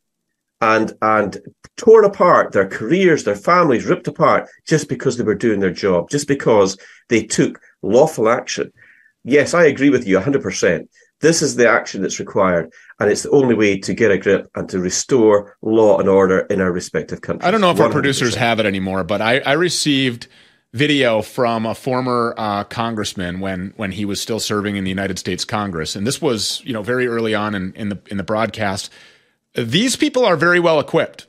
and, 0.62 0.94
and 1.02 1.38
torn 1.78 2.06
apart, 2.06 2.52
their 2.52 2.68
careers, 2.68 3.24
their 3.24 3.36
families 3.36 3.86
ripped 3.86 4.08
apart 4.08 4.48
just 4.66 4.88
because 4.88 5.18
they 5.18 5.24
were 5.24 5.36
doing 5.36 5.60
their 5.60 5.72
job, 5.72 6.10
just 6.10 6.28
because 6.28 6.78
they 7.10 7.24
took 7.24 7.60
lawful 7.82 8.30
action. 8.30 8.72
Yes, 9.24 9.54
I 9.54 9.66
agree 9.66 9.90
with 9.90 10.08
you 10.08 10.18
100%. 10.20 10.88
This 11.22 11.42
is 11.42 11.56
the 11.56 11.70
action 11.70 12.02
that's 12.02 12.20
required, 12.20 12.72
and 13.00 13.10
it's 13.10 13.24
the 13.24 13.32
only 13.32 13.56
way 13.56 13.80
to 13.80 13.94
get 13.94 14.12
a 14.12 14.18
grip 14.18 14.50
and 14.56 14.68
to 14.70 14.80
restore 14.80 15.58
law 15.62 15.98
and 15.98 16.10
order 16.10 16.40
in 16.40 16.62
our 16.62 16.72
respective 16.72 17.22
countries. 17.22 17.48
I 17.48 17.52
don't 17.52 17.62
know 17.62 17.72
if 17.72 17.78
100%. 17.78 17.82
our 17.82 17.92
producers 17.92 18.36
have 18.36 18.60
it 18.60 18.66
anymore, 18.66 19.04
but 19.04 19.22
I, 19.22 19.40
I 19.40 19.54
received 19.54 20.28
video 20.74 21.22
from 21.22 21.66
a 21.66 21.74
former 21.74 22.36
uh, 22.38 22.66
congressman 22.66 23.40
when 23.40 23.74
when 23.78 23.94
he 23.94 24.04
was 24.04 24.20
still 24.20 24.42
serving 24.42 24.76
in 24.76 24.84
the 24.84 24.90
United 24.90 25.18
States 25.18 25.46
Congress, 25.46 25.96
and 25.96 26.06
this 26.06 26.22
was 26.22 26.62
you 26.66 26.74
know 26.74 26.84
very 26.84 27.08
early 27.08 27.34
on 27.34 27.56
in, 27.56 27.74
in 27.76 27.90
the 27.90 28.00
in 28.12 28.18
the 28.18 28.24
broadcast. 28.24 28.92
These 29.54 29.96
people 29.96 30.26
are 30.26 30.36
very 30.36 30.60
well 30.60 30.82
equipped. 30.82 31.28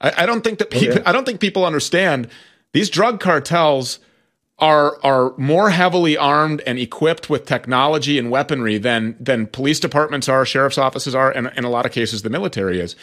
I, 0.00 0.24
I 0.24 0.26
don't 0.26 0.42
think 0.42 0.58
that 0.58 0.70
people, 0.70 0.94
oh, 0.94 1.00
yeah. 1.00 1.08
I 1.08 1.12
don't 1.12 1.24
think 1.24 1.40
people 1.40 1.64
understand 1.64 2.28
these 2.72 2.90
drug 2.90 3.20
cartels 3.20 4.00
are 4.58 4.98
are 5.04 5.34
more 5.36 5.70
heavily 5.70 6.16
armed 6.16 6.60
and 6.66 6.78
equipped 6.78 7.30
with 7.30 7.46
technology 7.46 8.18
and 8.18 8.30
weaponry 8.30 8.78
than 8.78 9.16
than 9.20 9.46
police 9.46 9.80
departments 9.80 10.28
are, 10.28 10.44
sheriff's 10.44 10.78
offices 10.78 11.14
are, 11.14 11.30
and 11.30 11.50
in 11.56 11.64
a 11.64 11.70
lot 11.70 11.86
of 11.86 11.92
cases 11.92 12.22
the 12.22 12.30
military 12.30 12.80
is. 12.80 12.96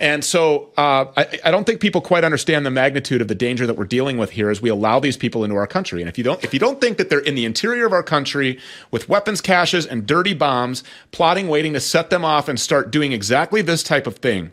And 0.00 0.24
so 0.24 0.70
uh, 0.76 1.06
I, 1.16 1.40
I, 1.46 1.50
don't 1.50 1.64
think 1.64 1.80
people 1.80 2.00
quite 2.00 2.22
understand 2.22 2.64
the 2.64 2.70
magnitude 2.70 3.20
of 3.20 3.26
the 3.26 3.34
danger 3.34 3.66
that 3.66 3.74
we're 3.74 3.84
dealing 3.84 4.16
with 4.16 4.30
here 4.30 4.48
as 4.48 4.62
we 4.62 4.70
allow 4.70 5.00
these 5.00 5.16
people 5.16 5.42
into 5.42 5.56
our 5.56 5.66
country. 5.66 6.00
And 6.00 6.08
if 6.08 6.16
you 6.16 6.22
don't, 6.22 6.42
if 6.44 6.54
you 6.54 6.60
don't 6.60 6.80
think 6.80 6.98
that 6.98 7.10
they're 7.10 7.18
in 7.18 7.34
the 7.34 7.44
interior 7.44 7.84
of 7.84 7.92
our 7.92 8.04
country 8.04 8.60
with 8.92 9.08
weapons 9.08 9.40
caches 9.40 9.86
and 9.86 10.06
dirty 10.06 10.34
bombs, 10.34 10.84
plotting, 11.10 11.48
waiting 11.48 11.72
to 11.72 11.80
set 11.80 12.10
them 12.10 12.24
off 12.24 12.48
and 12.48 12.60
start 12.60 12.92
doing 12.92 13.10
exactly 13.10 13.60
this 13.60 13.82
type 13.82 14.06
of 14.06 14.18
thing, 14.18 14.52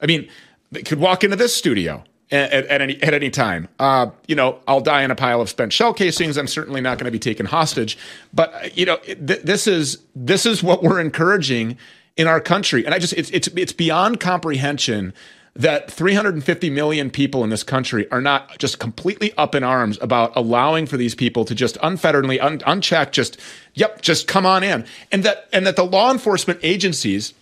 I 0.00 0.06
mean, 0.06 0.28
they 0.70 0.82
could 0.82 1.00
walk 1.00 1.24
into 1.24 1.34
this 1.34 1.52
studio 1.52 2.04
at, 2.34 2.66
at, 2.66 2.80
any 2.80 3.02
at 3.02 3.14
any 3.14 3.30
time. 3.30 3.68
Uh, 3.78 4.10
you 4.26 4.34
know, 4.34 4.58
I'll 4.66 4.80
die 4.80 5.02
in 5.02 5.10
a 5.10 5.14
pile 5.14 5.40
of 5.40 5.48
spent 5.48 5.72
shell 5.72 5.94
casings. 5.94 6.36
I'm 6.36 6.46
certainly 6.46 6.80
not 6.80 6.98
going 6.98 7.06
to 7.06 7.10
be 7.10 7.18
taken 7.18 7.46
hostage. 7.46 7.96
But 8.32 8.76
you 8.76 8.86
know, 8.86 8.96
th- 8.96 9.42
this 9.42 9.66
is 9.66 9.98
this 10.14 10.46
is 10.46 10.62
what 10.62 10.82
we're 10.82 11.00
encouraging 11.00 11.78
in 12.16 12.26
our 12.26 12.40
country. 12.40 12.84
And 12.84 12.94
I 12.94 12.98
just 12.98 13.12
it's 13.14 13.30
it's 13.30 13.48
it's 13.48 13.72
beyond 13.72 14.20
comprehension 14.20 15.14
that 15.56 15.88
350 15.88 16.68
million 16.70 17.10
people 17.10 17.44
in 17.44 17.50
this 17.50 17.62
country 17.62 18.10
are 18.10 18.20
not 18.20 18.58
just 18.58 18.80
completely 18.80 19.32
up 19.34 19.54
in 19.54 19.62
arms 19.62 19.96
about 20.00 20.32
allowing 20.34 20.84
for 20.84 20.96
these 20.96 21.14
people 21.14 21.44
to 21.44 21.54
just 21.54 21.76
unfetteredly 21.76 22.42
un- 22.42 22.60
unchecked 22.66 23.14
just 23.14 23.38
yep 23.74 24.02
just 24.02 24.26
come 24.26 24.44
on 24.44 24.64
in 24.64 24.84
and 25.12 25.22
that 25.22 25.48
and 25.52 25.64
that 25.64 25.76
the 25.76 25.84
law 25.84 26.10
enforcement 26.10 26.58
agencies 26.64 27.34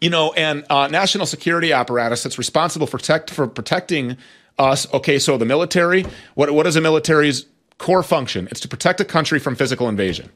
you 0.00 0.10
know 0.10 0.32
and 0.32 0.64
uh, 0.70 0.86
national 0.88 1.26
security 1.26 1.72
apparatus 1.72 2.22
that's 2.22 2.38
responsible 2.38 2.86
for 2.86 2.98
protect 2.98 3.30
for 3.30 3.46
protecting 3.46 4.16
us 4.58 4.92
okay 4.92 5.18
so 5.18 5.36
the 5.36 5.44
military 5.44 6.04
what 6.34 6.50
what 6.52 6.66
is 6.66 6.76
a 6.76 6.80
military's 6.80 7.46
core 7.78 8.02
function. 8.02 8.48
It's 8.50 8.60
to 8.60 8.68
protect 8.68 9.00
a 9.00 9.04
country 9.04 9.38
from 9.38 9.56
physical 9.56 9.88
invasion. 9.88 10.30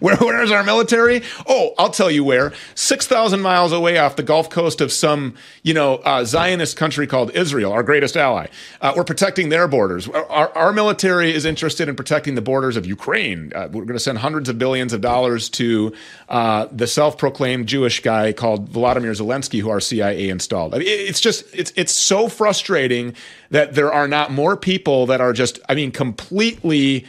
Where, 0.00 0.16
where 0.16 0.42
is 0.42 0.50
our 0.50 0.62
military? 0.62 1.22
Oh, 1.46 1.72
I'll 1.78 1.90
tell 1.90 2.10
you 2.10 2.24
where. 2.24 2.52
6,000 2.74 3.40
miles 3.40 3.72
away 3.72 3.96
off 3.96 4.16
the 4.16 4.22
Gulf 4.22 4.50
Coast 4.50 4.82
of 4.82 4.92
some, 4.92 5.34
you 5.62 5.72
know, 5.72 5.96
uh, 5.96 6.24
Zionist 6.24 6.76
country 6.76 7.06
called 7.06 7.30
Israel, 7.30 7.72
our 7.72 7.82
greatest 7.82 8.18
ally. 8.18 8.48
Uh, 8.82 8.92
we're 8.94 9.04
protecting 9.04 9.48
their 9.48 9.66
borders. 9.66 10.08
Our, 10.08 10.54
our, 10.54 10.72
military 10.74 11.32
is 11.32 11.46
interested 11.46 11.88
in 11.88 11.96
protecting 11.96 12.34
the 12.34 12.42
borders 12.42 12.76
of 12.76 12.84
Ukraine. 12.84 13.50
Uh, 13.54 13.68
we're 13.72 13.84
going 13.84 13.94
to 13.94 13.98
send 13.98 14.18
hundreds 14.18 14.50
of 14.50 14.58
billions 14.58 14.92
of 14.92 15.00
dollars 15.00 15.48
to 15.50 15.94
uh, 16.28 16.66
the 16.70 16.86
self-proclaimed 16.86 17.66
Jewish 17.66 18.00
guy 18.02 18.34
called 18.34 18.68
Vladimir 18.68 19.12
Zelensky, 19.12 19.60
who 19.60 19.70
our 19.70 19.80
CIA 19.80 20.28
installed. 20.28 20.74
I 20.74 20.78
mean, 20.78 20.86
it's 20.86 21.20
just, 21.20 21.44
it's, 21.54 21.72
it's 21.76 21.92
so 21.92 22.28
frustrating 22.28 23.14
that 23.50 23.74
there 23.74 23.90
are 23.90 24.06
not 24.06 24.30
more 24.30 24.56
people 24.56 25.06
that 25.06 25.22
are 25.22 25.32
just, 25.32 25.58
I 25.66 25.74
mean, 25.74 25.92
completely 25.92 27.06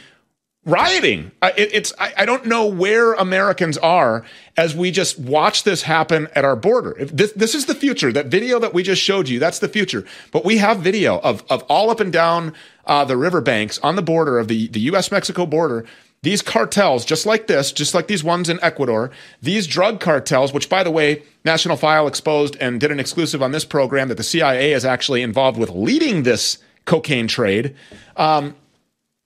rioting. 0.70 1.32
It, 1.42 1.70
it's 1.72 1.92
I, 1.98 2.12
I, 2.18 2.26
don't 2.26 2.46
know 2.46 2.66
where 2.66 3.14
Americans 3.14 3.76
are 3.78 4.24
as 4.56 4.74
we 4.74 4.90
just 4.90 5.18
watch 5.18 5.64
this 5.64 5.82
happen 5.82 6.28
at 6.34 6.44
our 6.44 6.56
border. 6.56 6.96
If 6.98 7.10
this 7.10 7.32
this 7.32 7.54
is 7.54 7.66
the 7.66 7.74
future. 7.74 8.12
That 8.12 8.26
video 8.26 8.58
that 8.58 8.72
we 8.72 8.82
just 8.82 9.02
showed 9.02 9.28
you, 9.28 9.38
that's 9.38 9.58
the 9.58 9.68
future. 9.68 10.04
But 10.30 10.44
we 10.44 10.58
have 10.58 10.80
video 10.80 11.18
of 11.20 11.44
of 11.50 11.62
all 11.64 11.90
up 11.90 12.00
and 12.00 12.12
down 12.12 12.54
uh, 12.86 13.04
the 13.04 13.16
riverbanks 13.16 13.78
on 13.80 13.96
the 13.96 14.02
border 14.02 14.38
of 14.38 14.48
the 14.48 14.68
the 14.68 14.80
U.S. 14.80 15.10
Mexico 15.10 15.46
border 15.46 15.86
these 16.22 16.42
cartels, 16.42 17.04
just 17.04 17.24
like 17.24 17.46
this, 17.46 17.72
just 17.72 17.94
like 17.94 18.06
these 18.06 18.22
ones 18.22 18.50
in 18.50 18.58
Ecuador, 18.62 19.10
these 19.40 19.66
drug 19.66 20.00
cartels, 20.00 20.52
which 20.52 20.68
by 20.68 20.82
the 20.82 20.90
way, 20.90 21.22
National 21.44 21.76
File 21.76 22.06
exposed 22.06 22.56
and 22.60 22.78
did 22.78 22.90
an 22.90 23.00
exclusive 23.00 23.42
on 23.42 23.52
this 23.52 23.64
program 23.64 24.08
that 24.08 24.16
the 24.16 24.22
CIA 24.22 24.72
is 24.72 24.84
actually 24.84 25.22
involved 25.22 25.58
with 25.58 25.70
leading 25.70 26.22
this 26.22 26.58
cocaine 26.84 27.26
trade. 27.26 27.74
Um, 28.16 28.54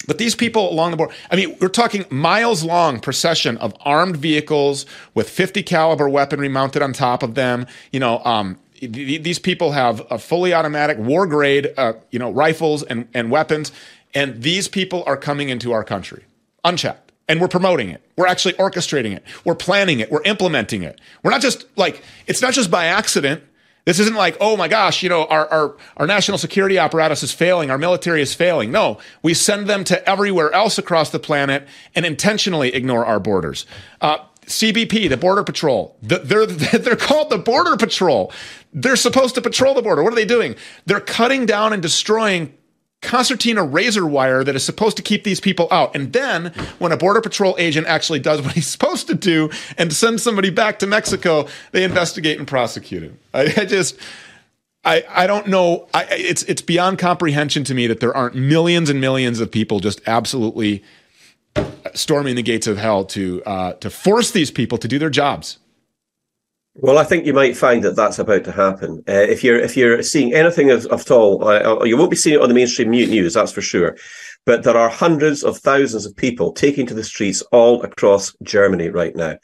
but 0.07 0.19
these 0.19 0.35
people 0.35 0.71
along 0.71 0.91
the 0.91 0.97
border, 0.97 1.15
I 1.31 1.37
mean, 1.37 1.57
we're 1.61 1.69
talking 1.69 2.05
miles 2.11 2.63
long 2.63 3.01
procession 3.01 3.57
of 3.59 3.75
armed 3.81 4.17
vehicles 4.17 4.87
with 5.15 5.29
50 5.29 5.63
caliber 5.63 6.09
weaponry 6.09 6.49
mounted 6.49 6.83
on 6.83 6.93
top 6.93 7.23
of 7.23 7.35
them. 7.35 7.67
You 7.93 8.01
know, 8.01 8.23
um, 8.25 8.59
these 8.81 9.39
people 9.39 9.73
have 9.73 10.05
a 10.11 10.19
fully 10.19 10.53
automatic 10.53 10.99
war 10.99 11.27
grade, 11.27 11.73
uh, 11.77 11.95
you 12.11 12.19
know, 12.19 12.31
rifles 12.31 12.83
and, 12.83 13.09
and 13.15 13.31
weapons. 13.31 13.73
And 14.15 14.43
these 14.43 14.69
people 14.69 15.03
are 15.07 15.17
coming 15.17 15.49
into 15.49 15.73
our 15.73 15.85
country 15.85 16.25
unchecked. 16.65 17.13
And 17.27 17.41
we're 17.41 17.49
promoting 17.49 17.89
it. 17.89 18.03
We're 18.17 18.27
actually 18.27 18.53
orchestrating 18.55 19.17
it. 19.17 19.25
We're 19.45 19.55
planning 19.55 20.01
it. 20.01 20.13
We're 20.13 20.23
implementing 20.25 20.83
it. 20.83 21.01
We're 21.23 21.31
not 21.31 21.41
just 21.41 21.65
like, 21.77 22.03
it's 22.27 22.43
not 22.43 22.53
just 22.53 22.71
by 22.71 22.85
accident. 22.85 23.43
This 23.85 23.99
isn't 23.99 24.17
like, 24.17 24.37
oh 24.41 24.57
my 24.57 24.67
gosh, 24.67 25.03
you 25.03 25.11
know, 25.11 25.27
our, 25.27 25.47
our, 25.49 25.77
our 25.99 26.07
national 26.07 26.39
security 26.39 26.79
apparatus 26.79 27.23
is 27.23 27.33
failing. 27.33 27.71
Our 27.71 27.77
military 27.77 28.23
is 28.23 28.35
failing. 28.35 28.73
No, 28.73 28.99
we 29.23 29.35
send 29.35 29.67
them 29.67 29.85
to 29.85 30.09
everywhere 30.09 30.51
else 30.53 30.79
across 30.79 31.11
the 31.11 31.19
planet 31.19 31.69
and 31.95 32.07
intentionally 32.07 32.75
ignore 32.75 33.05
our 33.05 33.21
borders. 33.21 33.67
Uh, 34.01 34.19
CBP, 34.47 35.09
the 35.09 35.17
Border 35.17 35.45
Patrol, 35.45 35.97
they're, 36.03 36.47
they're 36.47 36.97
called 36.97 37.31
the 37.31 37.39
Border 37.39 37.77
Patrol. 37.77 38.33
They're 38.73 38.97
supposed 38.97 39.35
to 39.37 39.41
patrol 39.41 39.75
the 39.75 39.83
border. 39.83 40.03
What 40.03 40.13
are 40.13 40.17
they 40.17 40.25
doing? 40.25 40.57
They're 40.87 41.01
cutting 41.01 41.47
down 41.47 41.73
and 41.73 41.81
destroying 41.81 42.55
concertina 43.05 43.63
razor 43.63 44.07
wire 44.07 44.43
that 44.43 44.57
is 44.57 44.65
supposed 44.65 44.97
to 44.97 45.03
keep 45.03 45.23
these 45.23 45.41
people 45.41 45.69
out. 45.71 45.95
And 45.95 46.13
then 46.13 46.47
when 46.79 46.91
a 46.91 46.97
border 46.97 47.21
patrol 47.21 47.55
agent 47.59 47.87
actually 47.87 48.19
does 48.19 48.43
what 48.43 48.53
he's 48.53 48.67
supposed 48.75 49.07
to 49.07 49.15
do 49.15 49.51
and 49.79 49.93
sends 49.93 50.23
somebody 50.23 50.51
back 50.51 50.81
to 50.81 50.87
Mexico, 50.87 51.47
they 51.73 51.85
investigate 51.85 52.39
and 52.39 52.49
prosecute 52.49 53.03
him. 53.03 53.19
I, 53.33 53.43
I 53.57 53.65
just, 53.67 53.97
I, 54.85 55.05
I 55.09 55.27
don't 55.27 55.47
know. 55.47 55.89
I, 55.95 56.07
it's, 56.11 56.43
it's 56.45 56.63
beyond 56.63 56.99
comprehension 56.99 57.65
to 57.65 57.75
me 57.75 57.87
that 57.87 58.01
there 58.01 58.17
aren't 58.17 58.35
millions 58.35 58.91
and 58.91 59.01
millions 59.01 59.41
of 59.41 59.51
people 59.51 59.81
just 59.81 60.01
absolutely 60.07 60.83
storming 61.95 62.35
the 62.35 62.43
gates 62.43 62.67
of 62.67 62.79
hell 62.79 63.05
to, 63.05 63.43
uh, 63.45 63.73
to 63.75 63.91
force 63.91 64.33
these 64.33 64.51
people 64.51 64.79
to 64.79 64.89
do 64.89 64.99
their 64.99 65.11
jobs. 65.11 65.59
Well, 66.77 66.99
I 66.99 67.05
think 67.05 67.25
you 67.25 67.33
might 67.33 67.57
find 67.57 67.85
that 67.85 67.95
that's 67.95 68.19
about 68.19 68.43
to 68.45 68.53
happen. 68.53 69.05
Uh, 69.09 69.13
if 69.13 69.45
you're 69.45 69.61
if 69.61 69.77
you're 69.77 70.03
seeing 70.03 70.35
anything 70.35 70.71
of, 70.71 71.11
all, 71.11 71.47
uh, 71.47 71.85
you 71.85 71.97
won't 71.97 72.11
be 72.11 72.17
seeing 72.17 72.35
it 72.35 72.43
on 72.43 72.49
the 72.49 72.55
mainstream 72.55 72.91
news, 72.91 73.35
that's 73.35 73.53
for 73.53 73.63
sure. 73.63 73.97
But 74.45 74.65
there 74.65 74.77
are 74.77 74.91
hundreds 74.91 75.45
of 75.45 75.57
thousands 75.59 76.05
of 76.05 76.17
people 76.17 76.53
taking 76.53 76.85
to 76.87 76.95
the 76.95 77.05
streets 77.05 77.43
all 77.53 77.81
across 77.83 78.35
Germany 78.43 78.89
right 78.89 79.15
now. 79.15 79.39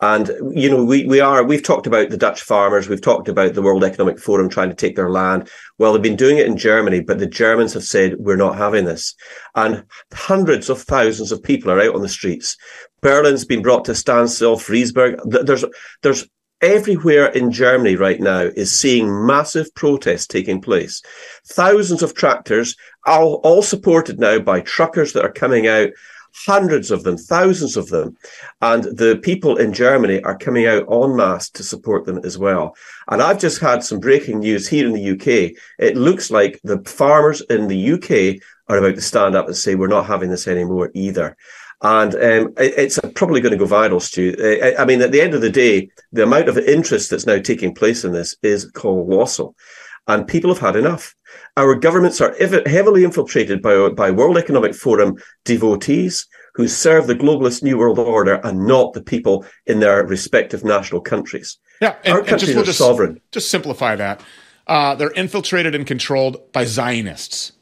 And, 0.00 0.30
you 0.52 0.70
know, 0.70 0.82
we, 0.82 1.04
we 1.04 1.20
are, 1.20 1.44
we've 1.44 1.62
talked 1.62 1.86
about 1.86 2.08
the 2.08 2.16
Dutch 2.16 2.40
farmers. 2.40 2.88
We've 2.88 3.02
talked 3.02 3.28
about 3.28 3.52
the 3.52 3.62
World 3.62 3.84
Economic 3.84 4.18
Forum 4.18 4.48
trying 4.48 4.70
to 4.70 4.74
take 4.74 4.96
their 4.96 5.10
land. 5.10 5.50
Well, 5.78 5.92
they've 5.92 6.02
been 6.02 6.16
doing 6.16 6.38
it 6.38 6.46
in 6.46 6.56
Germany, 6.56 7.00
but 7.00 7.18
the 7.18 7.26
Germans 7.26 7.74
have 7.74 7.84
said, 7.84 8.16
we're 8.18 8.36
not 8.36 8.56
having 8.56 8.86
this. 8.86 9.14
And 9.54 9.84
hundreds 10.14 10.70
of 10.70 10.80
thousands 10.80 11.30
of 11.30 11.42
people 11.42 11.70
are 11.70 11.80
out 11.80 11.94
on 11.94 12.00
the 12.00 12.08
streets. 12.08 12.56
Berlin's 13.02 13.44
been 13.44 13.62
brought 13.62 13.84
to 13.84 13.92
a 13.92 13.94
standstill. 13.94 14.56
Friesberg. 14.56 15.20
There's, 15.26 15.66
there's 16.02 16.26
everywhere 16.60 17.26
in 17.26 17.50
Germany 17.50 17.96
right 17.96 18.20
now 18.20 18.40
is 18.40 18.78
seeing 18.78 19.26
massive 19.26 19.74
protests 19.74 20.26
taking 20.26 20.60
place. 20.60 21.02
Thousands 21.46 22.02
of 22.02 22.14
tractors, 22.14 22.76
all, 23.06 23.34
all 23.42 23.62
supported 23.62 24.18
now 24.18 24.38
by 24.38 24.60
truckers 24.60 25.12
that 25.12 25.24
are 25.24 25.32
coming 25.32 25.66
out, 25.66 25.90
hundreds 26.46 26.90
of 26.90 27.02
them, 27.02 27.16
thousands 27.16 27.76
of 27.76 27.88
them. 27.88 28.16
And 28.60 28.84
the 28.84 29.18
people 29.22 29.56
in 29.56 29.72
Germany 29.72 30.22
are 30.22 30.38
coming 30.38 30.66
out 30.66 30.86
en 30.90 31.16
masse 31.16 31.50
to 31.50 31.62
support 31.62 32.04
them 32.04 32.20
as 32.24 32.38
well. 32.38 32.76
And 33.08 33.20
I've 33.20 33.40
just 33.40 33.60
had 33.60 33.82
some 33.82 34.00
breaking 34.00 34.40
news 34.40 34.68
here 34.68 34.86
in 34.86 34.92
the 34.92 35.10
UK. 35.10 35.56
It 35.78 35.96
looks 35.96 36.30
like 36.30 36.60
the 36.62 36.82
farmers 36.84 37.40
in 37.42 37.68
the 37.68 37.92
UK 37.92 38.42
are 38.68 38.78
about 38.78 38.94
to 38.94 39.00
stand 39.00 39.34
up 39.34 39.46
and 39.46 39.56
say, 39.56 39.74
we're 39.74 39.88
not 39.88 40.06
having 40.06 40.30
this 40.30 40.46
anymore 40.46 40.90
either. 40.94 41.36
And 41.82 42.14
um, 42.14 42.52
it's 42.58 42.98
probably 43.14 43.40
going 43.40 43.58
to 43.58 43.64
go 43.64 43.70
viral, 43.70 44.02
Stew. 44.02 44.36
I 44.78 44.84
mean, 44.84 45.00
at 45.00 45.12
the 45.12 45.20
end 45.22 45.34
of 45.34 45.40
the 45.40 45.50
day, 45.50 45.88
the 46.12 46.24
amount 46.24 46.48
of 46.48 46.58
interest 46.58 47.10
that's 47.10 47.26
now 47.26 47.38
taking 47.38 47.74
place 47.74 48.04
in 48.04 48.12
this 48.12 48.36
is 48.42 48.70
colossal. 48.72 49.54
And 50.06 50.26
people 50.26 50.52
have 50.52 50.60
had 50.60 50.76
enough. 50.76 51.14
Our 51.56 51.74
governments 51.74 52.20
are 52.20 52.34
heavily 52.66 53.04
infiltrated 53.04 53.62
by, 53.62 53.88
by 53.90 54.10
World 54.10 54.36
Economic 54.36 54.74
Forum 54.74 55.16
devotees 55.44 56.26
who 56.54 56.68
serve 56.68 57.06
the 57.06 57.14
globalist 57.14 57.62
New 57.62 57.78
World 57.78 57.98
Order 57.98 58.40
and 58.44 58.66
not 58.66 58.92
the 58.92 59.02
people 59.02 59.46
in 59.66 59.80
their 59.80 60.04
respective 60.04 60.64
national 60.64 61.00
countries. 61.00 61.58
Yeah, 61.80 61.96
and, 62.04 62.14
Our 62.14 62.22
countries 62.22 62.54
and 62.54 62.64
just, 62.64 62.80
we'll 62.80 62.90
are 62.90 62.92
sovereign. 62.92 63.20
Just 63.30 63.50
simplify 63.50 63.96
that. 63.96 64.20
Uh, 64.66 64.94
they're 64.96 65.12
infiltrated 65.12 65.74
and 65.74 65.86
controlled 65.86 66.52
by 66.52 66.64
Zionists. 66.64 67.52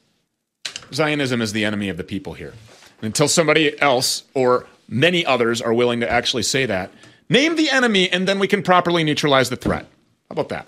Zionism 0.93 1.41
is 1.41 1.53
the 1.53 1.65
enemy 1.65 1.89
of 1.89 1.99
the 1.99 2.05
people 2.05 2.35
here 2.35 2.55
until 3.03 3.29
somebody 3.29 3.81
else 3.81 4.25
or 4.35 4.67
many 4.89 5.25
others 5.25 5.61
are 5.61 5.73
willing 5.73 6.01
to 6.01 6.11
actually 6.11 6.43
say 6.43 6.67
that, 6.67 6.91
name 7.29 7.57
the 7.57 7.71
enemy 7.71 8.11
and 8.11 8.27
then 8.27 8.39
we 8.39 8.49
can 8.49 8.63
properly 8.63 9.05
neutralize 9.05 9.51
the 9.51 9.57
threat. 9.57 9.87
How 10.29 10.33
about 10.33 10.49
that? 10.49 10.67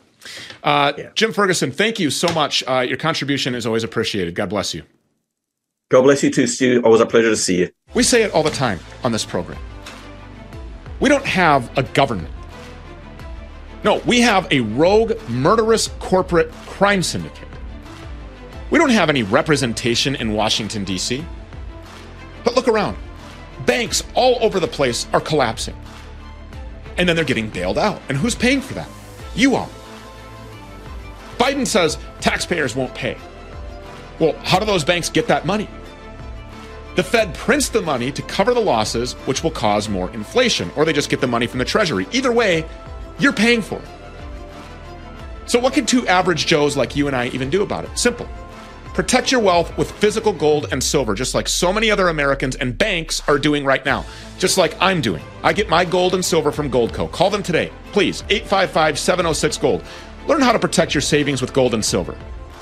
Uh, 0.63 0.93
yeah. 0.97 1.11
Jim 1.15 1.33
Ferguson, 1.33 1.73
thank 1.73 1.99
you 1.99 2.11
so 2.11 2.33
much. 2.33 2.63
Uh, 2.67 2.81
your 2.81 2.99
contribution 2.99 3.55
is 3.55 3.67
always 3.67 3.85
appreciated. 3.85 4.35
God 4.35 4.51
bless 4.51 4.75
you. 4.75 4.83
God 5.91 6.03
bless 6.03 6.23
you 6.23 6.31
too, 6.31 6.47
Stew. 6.47 6.83
Always 6.85 7.01
a 7.01 7.07
pleasure 7.07 7.31
to 7.31 7.37
see 7.37 7.59
you. 7.61 7.71
We 7.95 8.03
say 8.03 8.23
it 8.23 8.33
all 8.33 8.43
the 8.43 8.51
time 8.51 8.79
on 9.03 9.13
this 9.13 9.25
program. 9.25 9.59
We 11.01 11.09
don't 11.09 11.25
have 11.25 11.77
a 11.77 11.83
government. 11.83 12.29
No, 13.83 13.97
we 14.07 14.21
have 14.21 14.47
a 14.53 14.61
rogue, 14.61 15.13
murderous 15.29 15.89
corporate 15.99 16.53
crime 16.67 17.03
syndicate. 17.03 17.49
We 18.71 18.79
don't 18.79 18.91
have 18.91 19.09
any 19.09 19.23
representation 19.23 20.15
in 20.15 20.35
Washington, 20.35 20.85
D.C. 20.85 21.25
But 22.45 22.57
look 22.57 22.69
around. 22.69 22.97
Banks 23.67 24.03
all 24.15 24.39
over 24.41 24.61
the 24.61 24.69
place 24.69 25.07
are 25.13 25.21
collapsing. 25.21 25.77
And 26.97 27.09
then 27.09 27.17
they're 27.17 27.25
getting 27.25 27.51
bailed 27.51 27.79
out. 27.79 28.01
And 28.09 28.17
who's 28.17 28.35
paying 28.35 28.61
for 28.61 28.75
that? 28.75 28.89
You 29.35 29.55
are. 29.55 29.69
Biden 31.39 31.67
says 31.67 31.99
taxpayers 32.21 32.77
won't 32.77 32.95
pay. 32.95 33.17
Well, 34.19 34.35
how 34.43 34.59
do 34.59 34.67
those 34.67 34.85
banks 34.85 35.09
get 35.09 35.27
that 35.29 35.47
money? 35.47 35.69
The 36.97 37.03
Fed 37.03 37.35
prints 37.35 37.69
the 37.69 37.81
money 37.81 38.13
to 38.13 38.23
cover 38.23 38.53
the 38.53 38.61
losses, 38.61 39.13
which 39.25 39.43
will 39.43 39.51
cause 39.51 39.89
more 39.89 40.11
inflation, 40.11 40.71
or 40.77 40.85
they 40.85 40.93
just 40.93 41.09
get 41.09 41.21
the 41.21 41.27
money 41.27 41.47
from 41.47 41.59
the 41.59 41.65
Treasury. 41.65 42.07
Either 42.13 42.33
way, 42.33 42.67
you're 43.19 43.33
paying 43.33 43.63
for 43.63 43.79
it. 43.79 43.89
So, 45.47 45.59
what 45.59 45.73
can 45.73 45.87
two 45.87 46.07
average 46.07 46.47
Joes 46.47 46.77
like 46.77 46.95
you 46.97 47.07
and 47.07 47.17
I 47.17 47.29
even 47.29 47.49
do 47.49 47.63
about 47.63 47.85
it? 47.85 47.99
Simple. 47.99 48.29
Protect 49.01 49.33
your 49.33 49.41
wealth 49.41 49.75
with 49.79 49.91
physical 49.93 50.31
gold 50.31 50.69
and 50.73 50.85
silver, 50.85 51.15
just 51.15 51.35
like 51.35 51.49
so 51.49 51.73
many 51.73 51.91
other 51.91 52.11
Americans 52.11 52.55
and 52.57 52.77
banks 52.77 53.27
are 53.27 53.39
doing 53.39 53.65
right 53.65 53.83
now, 53.83 54.05
just 54.37 54.59
like 54.59 54.77
I'm 54.79 55.01
doing. 55.01 55.23
I 55.43 55.55
get 55.55 55.71
my 55.71 55.87
gold 55.87 56.13
and 56.13 56.23
silver 56.23 56.53
from 56.53 56.71
Goldco. 56.71 57.11
Call 57.11 57.31
them 57.31 57.43
today, 57.43 57.73
please, 57.93 58.23
855 58.29 58.99
706 58.99 59.57
Gold. 59.57 59.83
Learn 60.27 60.43
how 60.43 60.53
to 60.53 60.59
protect 60.59 60.93
your 60.93 61.01
savings 61.01 61.41
with 61.41 61.55
gold 61.55 61.73
and 61.73 61.83
silver. 61.83 62.15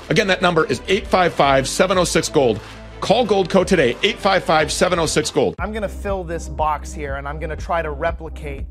Again, 0.07 0.27
that 0.27 0.41
number 0.41 0.63
is 0.63 0.79
855 0.87 1.67
706 1.67 2.29
Gold. 2.29 2.61
Call 3.01 3.27
Goldco 3.27 3.65
today, 3.65 3.89
855 4.01 4.71
706 4.71 5.31
Gold. 5.31 5.55
I'm 5.59 5.73
going 5.73 5.81
to 5.81 5.89
fill 5.89 6.23
this 6.23 6.47
box 6.47 6.93
here 6.93 7.17
and 7.17 7.27
I'm 7.27 7.39
going 7.39 7.49
to 7.49 7.57
try 7.57 7.81
to 7.81 7.91
replicate 7.91 8.65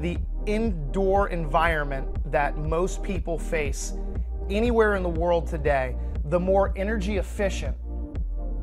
the 0.00 0.16
indoor 0.46 1.28
environment 1.28 2.08
that 2.32 2.56
most 2.56 3.02
people 3.02 3.38
face 3.38 3.92
anywhere 4.48 4.94
in 4.94 5.02
the 5.02 5.10
world 5.10 5.46
today. 5.46 5.94
The 6.28 6.40
more 6.40 6.72
energy 6.74 7.18
efficient 7.18 7.76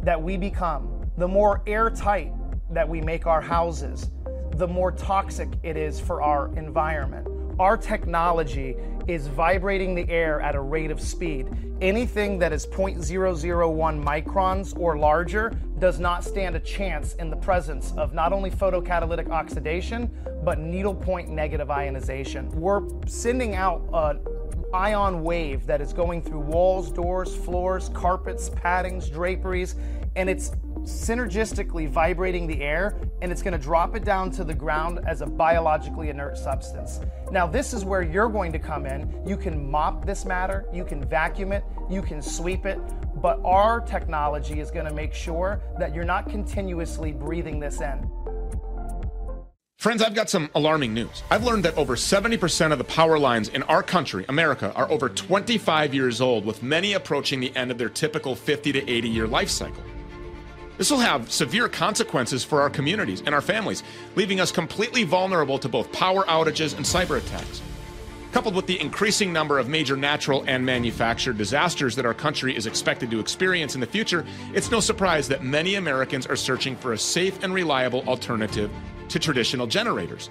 that 0.04 0.22
we 0.22 0.36
become, 0.36 1.10
the 1.18 1.28
more 1.28 1.62
airtight 1.66 2.34
that 2.70 2.88
we 2.88 3.00
make 3.00 3.26
our 3.26 3.40
houses, 3.40 4.12
the 4.58 4.68
more 4.68 4.92
toxic 4.92 5.48
it 5.64 5.78
is 5.78 5.98
for 5.98 6.22
our 6.22 6.54
environment. 6.58 7.26
Our 7.60 7.78
technology 7.78 8.76
is 9.08 9.28
vibrating 9.28 9.96
the 9.96 10.10
air 10.10 10.42
at 10.42 10.56
a 10.56 10.60
rate 10.60 10.92
of 10.92 11.00
speed. 11.00 11.48
Anything 11.82 12.38
that 12.40 12.52
is 12.52 12.66
0.001 12.66 14.04
microns 14.04 14.78
or 14.78 14.98
larger 14.98 15.52
does 15.80 16.00
not 16.00 16.26
stand 16.26 16.56
a 16.56 16.60
chance 16.60 17.14
in 17.16 17.30
the 17.30 17.36
presence 17.38 17.94
of 17.96 18.14
not 18.14 18.34
only 18.34 18.52
photocatalytic 18.52 19.30
oxidation, 19.30 20.12
but 20.44 20.60
needlepoint 20.60 21.30
negative 21.30 21.72
ionization. 21.72 22.50
We're 22.52 22.82
sending 23.06 23.56
out 23.56 23.88
an 23.94 24.20
ion 24.74 25.24
wave 25.24 25.68
that 25.68 25.82
is 25.82 25.94
going 25.94 26.22
through 26.22 26.40
walls, 26.40 26.92
doors, 26.92 27.36
floors, 27.36 27.90
carpets, 27.94 28.50
paddings, 28.50 29.12
draperies, 29.12 29.76
and 30.16 30.30
it's 30.30 30.52
synergistically 30.84 31.88
vibrating 31.88 32.46
the 32.46 32.62
air 32.62 32.98
and 33.22 33.32
it's 33.32 33.42
going 33.42 33.54
to 33.54 33.58
drop 33.58 33.96
it 33.96 34.04
down 34.04 34.30
to 34.30 34.44
the 34.44 34.54
ground 34.54 35.00
as 35.08 35.22
a 35.22 35.26
biologically 35.26 36.10
inert 36.10 36.38
substance. 36.38 37.00
Now, 37.32 37.48
this 37.48 37.74
is 37.74 37.86
where 37.86 38.02
you're 38.02 38.30
going 38.30 38.52
to 38.52 38.60
come 38.60 38.86
in. 38.86 39.22
You 39.26 39.38
can 39.38 39.70
mop 39.70 40.06
this 40.06 40.26
matter, 40.26 40.66
you 40.74 40.84
can 40.84 41.04
vacuum 41.04 41.52
it, 41.54 41.64
you 41.90 42.02
can 42.02 42.22
sweep 42.22 42.66
it, 42.66 42.80
but 43.22 43.40
our 43.46 43.80
technology 43.80 44.60
is 44.60 44.72
going 44.72 44.86
to 44.86 44.94
make 44.94 45.14
sure 45.14 45.62
that 45.80 45.96
you're 45.96 46.04
not 46.04 46.30
continuously 46.30 47.12
breathing 47.12 47.60
this 47.60 47.80
in. 47.80 48.10
Friends, 49.84 50.02
I've 50.02 50.16
got 50.16 50.30
some 50.30 50.50
alarming 50.56 50.94
news. 50.94 51.24
I've 51.30 51.44
learned 51.44 51.66
that 51.66 51.76
over 51.76 51.98
70% 51.98 52.72
of 52.72 52.78
the 52.78 52.86
power 52.86 53.20
lines 53.20 53.50
in 53.50 53.64
our 53.64 53.84
country, 53.84 54.24
America, 54.30 54.72
are 54.78 54.90
over 54.90 55.10
25 55.10 55.94
years 55.94 56.22
old, 56.22 56.46
with 56.46 56.64
many 56.64 56.94
approaching 56.94 57.42
the 57.42 57.54
end 57.54 57.70
of 57.70 57.78
their 57.78 57.90
typical 57.90 58.34
50 58.34 58.72
to 58.72 58.90
80 58.90 59.10
year 59.10 59.28
life 59.28 59.50
cycle. 59.50 59.84
This 60.78 60.90
will 60.90 61.00
have 61.00 61.30
severe 61.30 61.68
consequences 61.68 62.46
for 62.46 62.62
our 62.62 62.70
communities 62.70 63.24
and 63.26 63.36
our 63.36 63.42
families, 63.42 63.84
leaving 64.16 64.40
us 64.40 64.54
completely 64.54 65.04
vulnerable 65.04 65.60
to 65.60 65.68
both 65.68 65.92
power 65.92 66.24
outages 66.28 66.78
and 66.78 66.86
cyber 66.86 67.18
attacks. 67.18 67.62
Coupled 68.32 68.56
with 68.56 68.68
the 68.68 68.80
increasing 68.80 69.34
number 69.34 69.60
of 69.60 69.68
major 69.68 69.98
natural 69.98 70.46
and 70.48 70.66
manufactured 70.66 71.38
disasters 71.38 71.94
that 71.98 72.06
our 72.06 72.14
country 72.14 72.56
is 72.56 72.68
expected 72.68 73.12
to 73.12 73.20
experience 73.20 73.76
in 73.76 73.82
the 73.82 73.88
future, 73.88 74.26
it's 74.54 74.72
no 74.72 74.80
surprise 74.80 75.28
that 75.28 75.44
many 75.44 75.76
Americans 75.76 76.26
are 76.26 76.38
searching 76.38 76.78
for 76.78 76.94
a 76.94 76.98
safe 76.98 77.44
and 77.44 77.54
reliable 77.54 78.02
alternative 78.08 78.72
to 79.10 79.20
traditional 79.20 79.68
generators. 79.68 80.30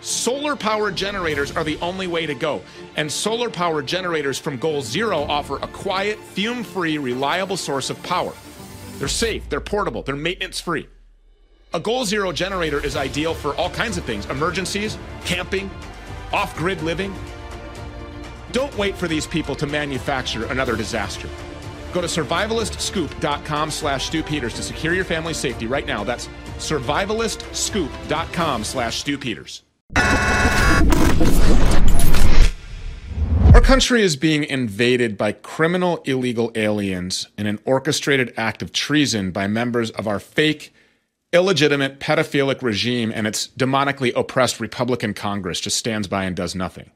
Solar 0.00 0.54
powered 0.54 0.94
generators 0.94 1.50
are 1.56 1.64
the 1.64 1.76
only 1.78 2.06
way 2.06 2.24
to 2.24 2.34
go, 2.34 2.62
and 2.96 3.10
solar 3.10 3.50
powered 3.50 3.86
generators 3.86 4.38
from 4.38 4.56
Goal 4.56 4.80
Zero 4.80 5.22
offer 5.22 5.56
a 5.56 5.66
quiet, 5.68 6.18
fume 6.18 6.62
free, 6.62 6.98
reliable 6.98 7.56
source 7.56 7.90
of 7.90 8.00
power. 8.04 8.32
They're 8.98 9.08
safe, 9.08 9.48
they're 9.48 9.60
portable, 9.60 10.02
they're 10.02 10.16
maintenance 10.16 10.60
free. 10.60 10.88
A 11.74 11.80
Goal 11.80 12.04
Zero 12.04 12.32
generator 12.32 12.84
is 12.84 12.96
ideal 12.96 13.34
for 13.34 13.54
all 13.56 13.70
kinds 13.70 13.98
of 13.98 14.04
things 14.04 14.26
emergencies, 14.26 14.96
camping, 15.24 15.68
off 16.32 16.56
grid 16.56 16.80
living. 16.82 17.14
Don't 18.52 18.76
wait 18.78 18.96
for 18.96 19.08
these 19.08 19.26
people 19.26 19.54
to 19.56 19.66
manufacture 19.66 20.46
another 20.46 20.76
disaster. 20.76 21.28
Go 21.92 22.00
to 22.00 22.06
survivalistscoop.com 22.06 23.70
slash 23.70 24.06
Stew 24.06 24.22
Peters 24.22 24.54
to 24.54 24.62
secure 24.62 24.94
your 24.94 25.04
family's 25.04 25.36
safety 25.36 25.66
right 25.66 25.86
now. 25.86 26.04
That's 26.04 26.28
survivalistscoop.com 26.58 28.64
slash 28.64 28.98
Stew 28.98 29.18
Peters. 29.18 29.62
Our 33.54 33.62
country 33.62 34.02
is 34.02 34.16
being 34.16 34.44
invaded 34.44 35.18
by 35.18 35.32
criminal 35.32 36.02
illegal 36.04 36.52
aliens 36.54 37.28
in 37.36 37.46
an 37.46 37.58
orchestrated 37.64 38.32
act 38.36 38.62
of 38.62 38.72
treason 38.72 39.30
by 39.30 39.46
members 39.46 39.90
of 39.90 40.06
our 40.06 40.20
fake, 40.20 40.72
illegitimate, 41.32 41.98
pedophilic 41.98 42.62
regime, 42.62 43.12
and 43.14 43.26
its 43.26 43.48
demonically 43.48 44.12
oppressed 44.14 44.60
Republican 44.60 45.14
Congress 45.14 45.60
just 45.60 45.76
stands 45.76 46.06
by 46.06 46.24
and 46.24 46.36
does 46.36 46.54
nothing. 46.54 46.90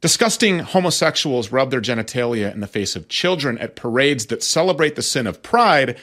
Disgusting 0.00 0.58
homosexuals 0.58 1.52
rub 1.52 1.70
their 1.70 1.80
genitalia 1.80 2.52
in 2.52 2.60
the 2.60 2.66
face 2.66 2.96
of 2.96 3.08
children 3.08 3.56
at 3.58 3.76
parades 3.76 4.26
that 4.26 4.42
celebrate 4.42 4.94
the 4.94 5.02
sin 5.02 5.26
of 5.26 5.42
pride, 5.42 5.96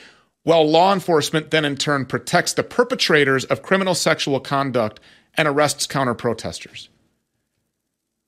while 0.43 0.69
law 0.69 0.93
enforcement 0.93 1.51
then 1.51 1.65
in 1.65 1.75
turn 1.75 2.05
protects 2.05 2.53
the 2.53 2.63
perpetrators 2.63 3.45
of 3.45 3.61
criminal 3.61 3.95
sexual 3.95 4.39
conduct 4.39 4.99
and 5.35 5.47
arrests 5.47 5.87
counter 5.87 6.13
protesters. 6.13 6.89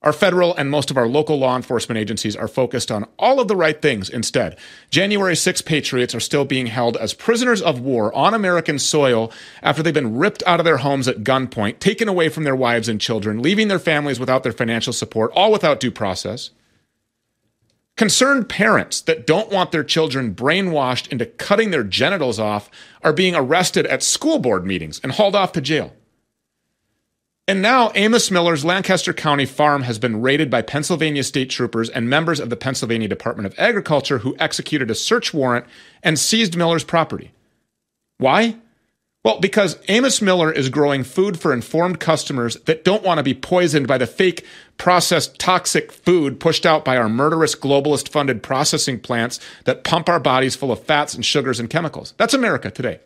Our 0.01 0.13
federal 0.13 0.55
and 0.55 0.69
most 0.69 0.91
of 0.91 0.97
our 0.97 1.07
local 1.07 1.39
law 1.39 1.55
enforcement 1.55 1.97
agencies 1.97 2.35
are 2.35 2.47
focused 2.47 2.91
on 2.91 3.07
all 3.17 3.39
of 3.39 3.47
the 3.47 3.55
right 3.55 3.81
things 3.81 4.07
instead. 4.07 4.55
January 4.91 5.35
6 5.35 5.63
patriots 5.63 6.13
are 6.13 6.19
still 6.19 6.45
being 6.45 6.67
held 6.67 6.95
as 6.97 7.15
prisoners 7.15 7.59
of 7.59 7.79
war 7.79 8.13
on 8.13 8.35
American 8.35 8.77
soil 8.77 9.31
after 9.63 9.81
they've 9.81 9.95
been 9.95 10.15
ripped 10.15 10.43
out 10.45 10.59
of 10.59 10.63
their 10.63 10.77
homes 10.77 11.07
at 11.07 11.23
gunpoint, 11.23 11.79
taken 11.79 12.07
away 12.07 12.29
from 12.29 12.43
their 12.43 12.55
wives 12.55 12.87
and 12.87 13.01
children, 13.01 13.41
leaving 13.41 13.67
their 13.67 13.79
families 13.79 14.19
without 14.19 14.43
their 14.43 14.51
financial 14.51 14.93
support, 14.93 15.31
all 15.33 15.51
without 15.51 15.79
due 15.79 15.91
process. 15.91 16.51
Concerned 17.97 18.49
parents 18.49 18.99
that 19.01 19.25
don't 19.25 19.51
want 19.51 19.71
their 19.71 19.83
children 19.83 20.35
brainwashed 20.35 21.07
into 21.07 21.25
cutting 21.25 21.71
their 21.71 21.83
genitals 21.83 22.39
off 22.39 22.69
are 23.03 23.13
being 23.13 23.35
arrested 23.35 23.85
at 23.85 24.03
school 24.03 24.37
board 24.37 24.65
meetings 24.65 24.99
and 25.01 25.13
hauled 25.13 25.35
off 25.35 25.53
to 25.53 25.61
jail. 25.61 25.93
And 27.47 27.61
now 27.61 27.91
Amos 27.95 28.31
Miller's 28.31 28.65
Lancaster 28.65 29.13
County 29.13 29.45
farm 29.45 29.83
has 29.83 29.99
been 29.99 30.21
raided 30.21 30.49
by 30.49 30.61
Pennsylvania 30.61 31.23
state 31.23 31.49
troopers 31.49 31.89
and 31.89 32.09
members 32.09 32.39
of 32.39 32.49
the 32.49 32.57
Pennsylvania 32.57 33.07
Department 33.07 33.45
of 33.45 33.57
Agriculture 33.57 34.17
who 34.17 34.35
executed 34.39 34.89
a 34.91 34.95
search 34.95 35.33
warrant 35.33 35.65
and 36.03 36.19
seized 36.19 36.57
Miller's 36.57 36.83
property. 36.83 37.31
Why? 38.17 38.57
Well, 39.25 39.39
because 39.39 39.79
Amos 39.87 40.21
Miller 40.21 40.51
is 40.51 40.69
growing 40.69 41.03
food 41.03 41.39
for 41.39 41.51
informed 41.51 41.99
customers 41.99 42.57
that 42.65 42.83
don't 42.83 43.01
want 43.01 43.17
to 43.17 43.23
be 43.23 43.33
poisoned 43.33 43.87
by 43.87 43.97
the 43.97 44.05
fake 44.05 44.45
processed 44.77 45.39
toxic 45.39 45.91
food 45.91 46.39
pushed 46.39 46.63
out 46.63 46.85
by 46.85 46.95
our 46.95 47.09
murderous 47.09 47.55
globalist 47.55 48.07
funded 48.07 48.43
processing 48.43 48.99
plants 48.99 49.39
that 49.63 49.83
pump 49.83 50.09
our 50.09 50.19
bodies 50.19 50.55
full 50.55 50.71
of 50.71 50.83
fats 50.83 51.15
and 51.15 51.25
sugars 51.25 51.59
and 51.59 51.71
chemicals. 51.71 52.13
That's 52.17 52.35
America 52.35 52.69
today 52.69 52.99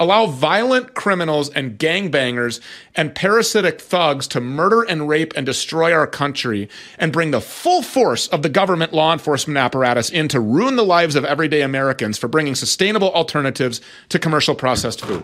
allow 0.00 0.26
violent 0.26 0.94
criminals 0.94 1.50
and 1.50 1.78
gangbangers 1.78 2.58
and 2.96 3.14
parasitic 3.14 3.80
thugs 3.80 4.26
to 4.26 4.40
murder 4.40 4.82
and 4.82 5.08
rape 5.08 5.32
and 5.36 5.46
destroy 5.46 5.92
our 5.92 6.06
country 6.06 6.68
and 6.98 7.12
bring 7.12 7.30
the 7.30 7.40
full 7.40 7.82
force 7.82 8.26
of 8.28 8.42
the 8.42 8.48
government 8.48 8.92
law 8.92 9.12
enforcement 9.12 9.58
apparatus 9.58 10.10
in 10.10 10.26
to 10.26 10.40
ruin 10.40 10.74
the 10.74 10.84
lives 10.84 11.14
of 11.14 11.24
everyday 11.24 11.60
Americans 11.60 12.18
for 12.18 12.26
bringing 12.26 12.54
sustainable 12.54 13.12
alternatives 13.12 13.80
to 14.08 14.18
commercial 14.18 14.54
processed 14.54 15.02
food. 15.02 15.22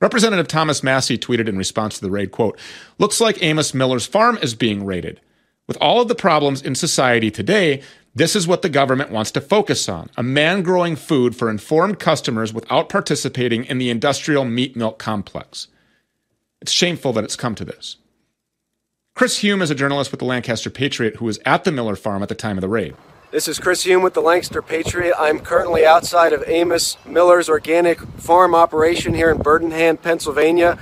Representative 0.00 0.46
Thomas 0.46 0.82
Massie 0.82 1.18
tweeted 1.18 1.48
in 1.48 1.58
response 1.58 1.96
to 1.96 2.02
the 2.02 2.10
raid, 2.10 2.30
quote, 2.30 2.58
looks 2.98 3.20
like 3.20 3.42
Amos 3.42 3.74
Miller's 3.74 4.06
farm 4.06 4.38
is 4.40 4.54
being 4.54 4.84
raided. 4.84 5.20
With 5.66 5.78
all 5.80 6.00
of 6.00 6.06
the 6.06 6.14
problems 6.14 6.62
in 6.62 6.76
society 6.76 7.30
today, 7.30 7.82
This 8.16 8.34
is 8.34 8.48
what 8.48 8.62
the 8.62 8.70
government 8.70 9.10
wants 9.10 9.30
to 9.32 9.42
focus 9.42 9.90
on 9.90 10.08
a 10.16 10.22
man 10.22 10.62
growing 10.62 10.96
food 10.96 11.36
for 11.36 11.50
informed 11.50 11.98
customers 11.98 12.50
without 12.50 12.88
participating 12.88 13.66
in 13.66 13.76
the 13.76 13.90
industrial 13.90 14.46
meat 14.46 14.74
milk 14.74 14.98
complex. 14.98 15.68
It's 16.62 16.72
shameful 16.72 17.12
that 17.12 17.24
it's 17.24 17.36
come 17.36 17.54
to 17.56 17.64
this. 17.66 17.98
Chris 19.14 19.40
Hume 19.40 19.60
is 19.60 19.70
a 19.70 19.74
journalist 19.74 20.12
with 20.12 20.20
the 20.20 20.24
Lancaster 20.24 20.70
Patriot 20.70 21.16
who 21.16 21.26
was 21.26 21.38
at 21.44 21.64
the 21.64 21.72
Miller 21.72 21.94
farm 21.94 22.22
at 22.22 22.30
the 22.30 22.34
time 22.34 22.56
of 22.56 22.62
the 22.62 22.70
raid. 22.70 22.94
This 23.32 23.48
is 23.48 23.58
Chris 23.58 23.84
Hume 23.84 24.02
with 24.02 24.14
the 24.14 24.22
Lancaster 24.22 24.62
Patriot. 24.62 25.14
I'm 25.18 25.38
currently 25.38 25.84
outside 25.84 26.32
of 26.32 26.42
Amos 26.46 26.96
Miller's 27.04 27.50
organic 27.50 28.00
farm 28.00 28.54
operation 28.54 29.12
here 29.12 29.30
in 29.30 29.42
Bird-in-Hand, 29.42 30.00
Pennsylvania. 30.00 30.78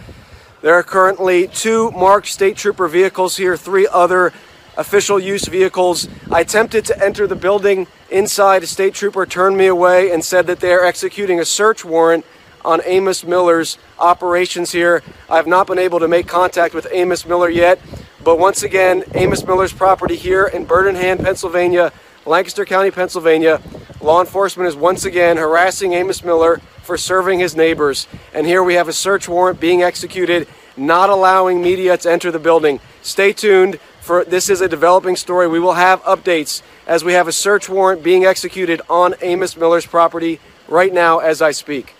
There 0.62 0.74
are 0.74 0.84
currently 0.84 1.48
two 1.48 1.90
marked 1.90 2.28
state 2.28 2.56
trooper 2.56 2.86
vehicles 2.86 3.36
here, 3.36 3.56
three 3.56 3.88
other 3.90 4.32
official 4.76 5.18
use 5.18 5.46
vehicles. 5.46 6.08
I 6.30 6.40
attempted 6.40 6.84
to 6.86 7.04
enter 7.04 7.26
the 7.26 7.36
building 7.36 7.86
inside. 8.10 8.62
A 8.62 8.66
state 8.66 8.94
trooper 8.94 9.26
turned 9.26 9.56
me 9.56 9.66
away 9.66 10.10
and 10.10 10.24
said 10.24 10.46
that 10.46 10.60
they 10.60 10.72
are 10.72 10.84
executing 10.84 11.40
a 11.40 11.44
search 11.44 11.84
warrant 11.84 12.24
on 12.64 12.80
Amos 12.84 13.24
Miller's 13.24 13.78
operations 13.98 14.72
here. 14.72 15.02
I 15.28 15.36
have 15.36 15.46
not 15.46 15.66
been 15.66 15.78
able 15.78 16.00
to 16.00 16.08
make 16.08 16.26
contact 16.26 16.74
with 16.74 16.86
Amos 16.90 17.26
Miller 17.26 17.50
yet. 17.50 17.78
But 18.22 18.38
once 18.38 18.62
again, 18.62 19.04
Amos 19.14 19.44
Miller's 19.44 19.72
property 19.72 20.16
here 20.16 20.46
in 20.46 20.64
Bird-in-Hand, 20.64 21.20
Pennsylvania, 21.20 21.92
Lancaster 22.24 22.64
County, 22.64 22.90
Pennsylvania, 22.90 23.60
law 24.00 24.20
enforcement 24.20 24.66
is 24.66 24.74
once 24.74 25.04
again 25.04 25.36
harassing 25.36 25.92
Amos 25.92 26.24
Miller 26.24 26.56
for 26.82 26.96
serving 26.96 27.38
his 27.38 27.54
neighbors. 27.54 28.06
And 28.32 28.46
here 28.46 28.62
we 28.62 28.74
have 28.74 28.88
a 28.88 28.94
search 28.94 29.28
warrant 29.28 29.60
being 29.60 29.82
executed, 29.82 30.48
not 30.74 31.10
allowing 31.10 31.60
media 31.62 31.98
to 31.98 32.10
enter 32.10 32.30
the 32.30 32.38
building. 32.38 32.80
Stay 33.02 33.34
tuned 33.34 33.78
for 34.04 34.24
this 34.24 34.50
is 34.50 34.60
a 34.60 34.68
developing 34.68 35.16
story. 35.16 35.48
We 35.48 35.58
will 35.58 35.72
have 35.72 36.02
updates 36.02 36.60
as 36.86 37.02
we 37.02 37.14
have 37.14 37.26
a 37.26 37.32
search 37.32 37.68
warrant 37.68 38.02
being 38.02 38.24
executed 38.24 38.82
on 38.90 39.14
Amos 39.22 39.56
Miller's 39.56 39.86
property 39.86 40.40
right 40.68 40.92
now 40.92 41.18
as 41.18 41.40
I 41.40 41.52
speak. 41.52 41.94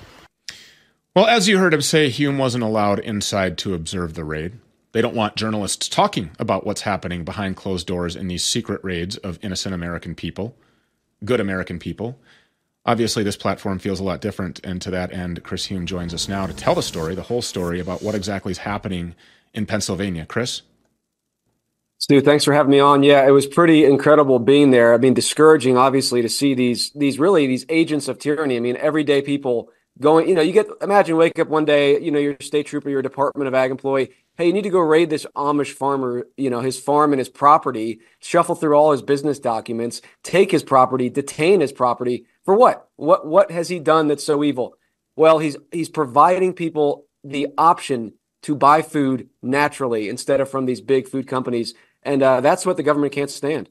Well, 1.17 1.27
as 1.27 1.49
you 1.49 1.59
heard 1.59 1.73
him 1.73 1.81
say, 1.81 2.11
Hume 2.11 2.39
wasn't 2.39 2.65
allowed 2.65 2.99
inside 2.99 3.57
to 3.59 3.73
observe 3.73 4.15
the 4.15 4.25
raid. 4.25 4.59
They 4.93 5.01
don't 5.01 5.15
want 5.15 5.37
journalists 5.37 5.89
talking 5.89 6.31
about 6.39 6.67
what's 6.67 6.83
happening 6.83 7.25
behind 7.25 7.57
closed 7.57 7.87
doors 7.87 8.15
in 8.17 8.29
these 8.29 8.45
secret 8.45 8.85
raids 8.85 9.17
of 9.19 9.39
innocent 9.43 9.75
American 9.75 10.15
people, 10.15 10.55
good 11.25 11.41
American 11.41 11.79
people. 11.79 12.19
Obviously, 12.85 13.23
this 13.23 13.37
platform 13.37 13.79
feels 13.79 13.99
a 13.99 14.05
lot 14.05 14.21
different, 14.21 14.61
and 14.63 14.83
to 14.83 14.91
that 14.91 15.11
end, 15.13 15.43
Chris 15.43 15.65
Hume 15.65 15.87
joins 15.87 16.13
us 16.13 16.29
now 16.29 16.47
to 16.47 16.53
tell 16.53 16.75
the 16.75 16.83
story, 16.83 17.15
the 17.15 17.23
whole 17.23 17.43
story 17.43 17.81
about 17.81 18.03
what 18.03 18.15
exactly 18.15 18.53
is 18.53 18.59
happening 18.59 19.15
in 19.55 19.65
Pennsylvania. 19.65 20.27
Chris? 20.27 20.63
Stew, 22.05 22.21
thanks 22.21 22.45
for 22.45 22.53
having 22.53 22.71
me 22.71 22.81
on. 22.81 23.03
Yeah, 23.03 23.27
it 23.27 23.31
was 23.31 23.47
pretty 23.47 23.87
incredible 23.87 24.39
being 24.39 24.71
there. 24.73 24.93
I 24.93 24.99
mean, 24.99 25.15
discouraging, 25.15 25.79
obviously, 25.79 26.21
to 26.21 26.29
see 26.29 26.53
these 26.53 26.91
these 26.93 27.19
really 27.19 27.47
these 27.47 27.65
agents 27.71 28.09
of 28.09 28.19
tyranny. 28.19 28.59
I 28.59 28.61
mean, 28.61 28.77
everyday 28.77 29.23
people 29.23 29.71
going. 29.99 30.29
You 30.29 30.35
know, 30.35 30.43
you 30.43 30.53
get 30.53 30.67
imagine 30.83 31.17
wake 31.17 31.39
up 31.39 31.49
one 31.49 31.65
day, 31.65 31.99
you 31.99 32.11
know, 32.11 32.19
you're 32.19 32.37
state 32.43 32.67
trooper, 32.67 32.91
you're 32.91 33.01
Department 33.01 33.49
of 33.49 33.55
Ag 33.55 33.71
employee 33.71 34.11
hey, 34.37 34.47
you 34.47 34.53
need 34.53 34.63
to 34.63 34.71
go 34.71 34.81
raid 34.81 35.11
this 35.11 35.27
Amish 35.37 35.73
farmer, 35.73 36.27
you 36.37 36.51
know, 36.51 36.61
his 36.61 36.79
farm 36.79 37.13
and 37.13 37.21
his 37.21 37.29
property, 37.29 38.01
shuffle 38.19 38.55
through 38.55 38.75
all 38.75 38.93
his 38.93 39.03
business 39.03 39.39
documents, 39.39 40.03
take 40.23 40.51
his 40.51 40.63
property, 40.63 41.09
detain 41.09 41.61
his 41.61 41.73
property 41.73 42.27
for 42.45 42.55
what? 42.55 42.89
What 42.97 43.27
what 43.27 43.51
has 43.51 43.69
he 43.69 43.79
done 43.79 44.09
that's 44.09 44.25
so 44.25 44.45
evil? 44.45 44.77
Well, 45.17 45.39
he's 45.39 45.57
he's 45.71 45.89
providing 45.89 46.53
people 46.53 47.07
the 47.23 47.49
option 47.57 48.15
to 48.43 48.55
buy 48.55 48.83
food 48.83 49.31
naturally 49.43 50.09
instead 50.09 50.41
of 50.41 50.51
from 50.51 50.67
these 50.67 50.83
big 50.83 51.09
food 51.09 51.27
companies, 51.27 51.73
and 52.05 52.23
uh, 52.23 52.41
that's 52.41 52.67
what 52.67 52.77
the 52.77 52.83
government 52.83 53.13
can't 53.13 53.31
stand. 53.31 53.69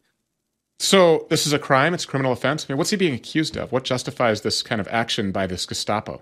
So 0.79 1.27
this 1.29 1.45
is 1.45 1.53
a 1.53 1.59
crime; 1.59 1.93
it's 1.93 2.05
a 2.05 2.07
criminal 2.07 2.31
offense. 2.31 2.65
I 2.67 2.73
mean, 2.73 2.77
what's 2.77 2.89
he 2.89 2.97
being 2.97 3.13
accused 3.13 3.55
of? 3.57 3.71
What 3.71 3.83
justifies 3.83 4.41
this 4.41 4.61
kind 4.61 4.81
of 4.81 4.87
action 4.89 5.31
by 5.31 5.47
this 5.47 5.65
Gestapo? 5.65 6.21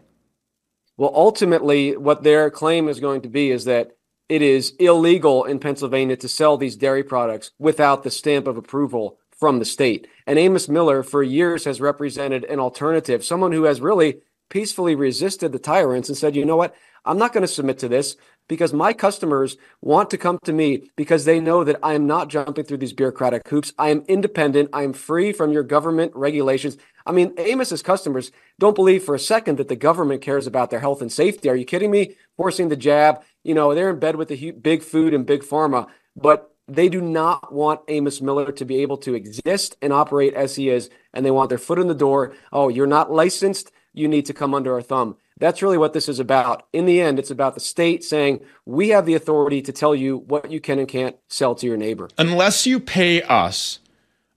Well, 0.98 1.12
ultimately, 1.16 1.98
what 1.98 2.24
their 2.24 2.50
claim 2.52 2.88
is 2.88 3.00
going 3.00 3.22
to 3.22 3.30
be 3.30 3.50
is 3.50 3.66
that 3.66 3.92
it 4.30 4.42
is 4.42 4.74
illegal 4.80 5.46
in 5.46 5.60
Pennsylvania 5.60 6.16
to 6.18 6.30
sell 6.30 6.58
these 6.58 6.76
dairy 6.76 7.04
products 7.04 7.52
without 7.60 8.04
the 8.04 8.12
stamp 8.12 8.48
of 8.48 8.56
approval 8.56 9.18
from 9.32 9.60
the 9.60 9.66
state. 9.66 10.08
And 10.28 10.38
Amos 10.38 10.70
Miller, 10.70 11.04
for 11.04 11.24
years, 11.24 11.66
has 11.66 11.82
represented 11.82 12.44
an 12.46 12.60
alternative, 12.60 13.26
someone 13.26 13.52
who 13.52 13.64
has 13.64 13.82
really 13.82 14.22
peacefully 14.50 14.94
resisted 14.96 15.52
the 15.52 15.60
tyrants 15.60 16.08
and 16.08 16.18
said, 16.18 16.36
you 16.36 16.46
know 16.46 16.56
what? 16.56 16.76
I'm 17.04 17.18
not 17.18 17.34
going 17.34 17.42
to 17.42 17.48
submit 17.48 17.80
to 17.80 17.88
this 17.88 18.16
because 18.48 18.74
my 18.74 18.94
customers 18.94 19.58
want 19.82 20.10
to 20.10 20.18
come 20.18 20.38
to 20.44 20.54
me 20.54 20.92
because 20.96 21.26
they 21.26 21.40
know 21.40 21.64
that 21.64 21.80
I 21.82 21.94
am 21.94 22.06
not 22.06 22.30
jumping 22.30 22.66
through 22.66 22.78
these 22.78 22.94
bureaucratic 22.94 23.48
hoops. 23.48 23.74
I 23.78 23.90
am 23.90 24.04
independent. 24.08 24.70
I 24.74 24.84
am 24.84 24.94
free 24.94 25.32
from 25.32 25.52
your 25.52 25.64
government 25.64 26.12
regulations. 26.16 26.78
I 27.06 27.12
mean, 27.12 27.34
Amos's 27.38 27.82
customers 27.82 28.32
don't 28.60 28.76
believe 28.76 29.04
for 29.04 29.16
a 29.16 29.20
second 29.20 29.58
that 29.58 29.68
the 29.68 29.76
government 29.76 30.22
cares 30.22 30.48
about 30.48 30.70
their 30.70 30.80
health 30.80 31.02
and 31.02 31.12
safety. 31.12 31.50
Are 31.50 31.56
you 31.56 31.66
kidding 31.66 31.92
me? 31.92 32.16
Forcing 32.38 32.70
the 32.70 32.76
jab, 32.76 33.24
you 33.44 33.54
know, 33.54 33.74
they're 33.74 33.90
in 33.90 34.00
bed 34.00 34.16
with 34.16 34.28
the 34.28 34.52
big 34.52 34.84
food 34.84 35.14
and 35.14 35.26
big 35.26 35.42
pharma, 35.44 35.88
but 36.16 36.54
they 36.68 36.90
do 36.90 37.02
not 37.02 37.54
want 37.54 37.82
Amos 37.88 38.22
Miller 38.22 38.52
to 38.52 38.66
be 38.66 38.82
able 38.82 38.98
to 38.98 39.14
exist 39.14 39.76
and 39.82 39.92
operate 39.92 40.34
as 40.34 40.56
he 40.56 40.70
is. 40.70 40.90
And 41.14 41.26
they 41.26 41.32
want 41.32 41.50
their 41.50 41.58
foot 41.58 41.80
in 41.80 41.88
the 41.88 41.96
door. 41.96 42.34
Oh, 42.54 42.70
you're 42.70 42.88
not 42.88 43.12
licensed. 43.12 43.72
You 43.94 44.08
need 44.08 44.26
to 44.28 44.34
come 44.34 44.54
under 44.54 44.74
our 44.74 44.82
thumb. 44.82 45.18
That's 45.42 45.62
really 45.62 45.78
what 45.78 45.92
this 45.92 46.08
is 46.08 46.20
about. 46.20 46.66
In 46.72 46.86
the 46.86 47.02
end, 47.02 47.20
it's 47.20 47.32
about 47.32 47.56
the 47.56 47.60
state 47.60 48.04
saying, 48.04 48.40
we 48.66 48.90
have 48.90 49.06
the 49.06 49.16
authority 49.16 49.62
to 49.64 49.74
tell 49.74 49.94
you 49.94 50.18
what 50.18 50.52
you 50.52 50.62
can 50.62 50.80
and 50.80 50.88
can't 50.88 51.18
sell 51.28 51.56
to 51.56 51.68
your 51.68 51.76
neighbor. 51.76 52.08
Unless 52.18 52.66
you 52.66 52.80
pay 52.80 53.22
us, 53.24 53.80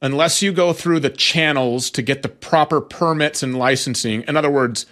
unless 0.02 0.42
you 0.42 0.52
go 0.52 0.72
through 0.72 1.00
the 1.00 1.11
channels 1.11 1.90
to 1.90 2.02
get 2.02 2.22
the 2.22 2.28
proper 2.28 2.80
permits 2.80 3.42
and 3.42 3.57
licensing, 3.57 4.22
in 4.22 4.36
other 4.36 4.50
words, 4.50 4.86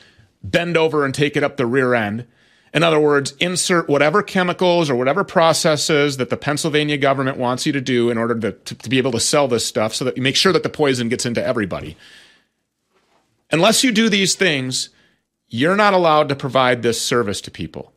bend 0.44 0.76
over 0.76 1.04
and 1.04 1.14
take 1.14 1.36
it 1.36 1.42
up 1.42 1.56
the 1.56 1.66
rear 1.66 1.94
end 1.94 2.26
in 2.74 2.82
other 2.82 2.98
words, 2.98 3.34
insert 3.38 3.88
whatever 3.88 4.22
chemicals 4.22 4.88
or 4.88 4.96
whatever 4.96 5.24
processes 5.24 6.16
that 6.16 6.30
the 6.30 6.38
Pennsylvania 6.38 6.96
government 6.96 7.36
wants 7.36 7.66
you 7.66 7.72
to 7.72 7.82
do 7.82 8.08
in 8.08 8.16
order 8.16 8.38
to, 8.38 8.52
to, 8.52 8.74
to, 8.74 8.88
be 8.88 8.96
able 8.96 9.12
to 9.12 9.20
sell 9.20 9.46
this 9.46 9.66
stuff 9.66 9.94
so 9.94 10.06
that 10.06 10.16
you 10.16 10.22
make 10.22 10.36
sure 10.36 10.54
that 10.54 10.62
the 10.62 10.70
poison 10.70 11.10
gets 11.10 11.26
into 11.26 11.44
everybody. 11.44 11.98
Unless 13.50 13.84
you 13.84 13.92
do 13.92 14.08
these 14.08 14.34
things, 14.34 14.88
you're 15.53 15.76
not 15.76 15.92
allowed 15.92 16.30
to 16.30 16.34
provide 16.34 16.82
this 16.82 16.98
service 16.98 17.42
to 17.42 17.50
people. 17.50 17.92